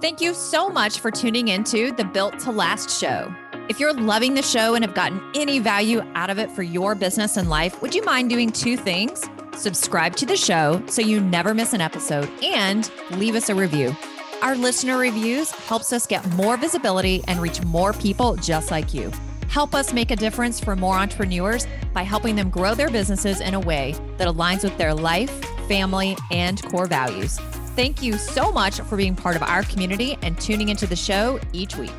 Thank 0.00 0.20
you 0.20 0.32
so 0.32 0.70
much 0.70 1.00
for 1.00 1.10
tuning 1.10 1.48
into 1.48 1.92
the 1.92 2.04
Built 2.04 2.38
to 2.40 2.50
Last 2.50 2.98
show. 2.98 3.34
If 3.68 3.78
you're 3.78 3.92
loving 3.92 4.34
the 4.34 4.42
show 4.42 4.74
and 4.74 4.84
have 4.84 4.94
gotten 4.94 5.20
any 5.34 5.58
value 5.58 6.02
out 6.14 6.30
of 6.30 6.38
it 6.38 6.50
for 6.50 6.62
your 6.62 6.94
business 6.94 7.36
and 7.36 7.50
life, 7.50 7.82
would 7.82 7.94
you 7.94 8.02
mind 8.02 8.30
doing 8.30 8.50
two 8.50 8.76
things? 8.76 9.28
Subscribe 9.60 10.16
to 10.16 10.24
the 10.24 10.38
show 10.38 10.82
so 10.86 11.02
you 11.02 11.20
never 11.20 11.52
miss 11.52 11.74
an 11.74 11.82
episode 11.82 12.30
and 12.42 12.90
leave 13.10 13.34
us 13.34 13.50
a 13.50 13.54
review. 13.54 13.94
Our 14.40 14.56
listener 14.56 14.96
reviews 14.96 15.50
helps 15.50 15.92
us 15.92 16.06
get 16.06 16.26
more 16.30 16.56
visibility 16.56 17.22
and 17.28 17.42
reach 17.42 17.62
more 17.66 17.92
people 17.92 18.36
just 18.36 18.70
like 18.70 18.94
you. 18.94 19.12
Help 19.48 19.74
us 19.74 19.92
make 19.92 20.10
a 20.10 20.16
difference 20.16 20.58
for 20.58 20.76
more 20.76 20.94
entrepreneurs 20.94 21.66
by 21.92 22.04
helping 22.04 22.36
them 22.36 22.48
grow 22.48 22.74
their 22.74 22.88
businesses 22.88 23.42
in 23.42 23.52
a 23.52 23.60
way 23.60 23.94
that 24.16 24.26
aligns 24.26 24.64
with 24.64 24.78
their 24.78 24.94
life, 24.94 25.44
family, 25.68 26.16
and 26.30 26.62
core 26.70 26.86
values. 26.86 27.38
Thank 27.76 28.02
you 28.02 28.14
so 28.14 28.50
much 28.50 28.80
for 28.80 28.96
being 28.96 29.14
part 29.14 29.36
of 29.36 29.42
our 29.42 29.62
community 29.64 30.16
and 30.22 30.40
tuning 30.40 30.70
into 30.70 30.86
the 30.86 30.96
show 30.96 31.38
each 31.52 31.76
week. 31.76 31.92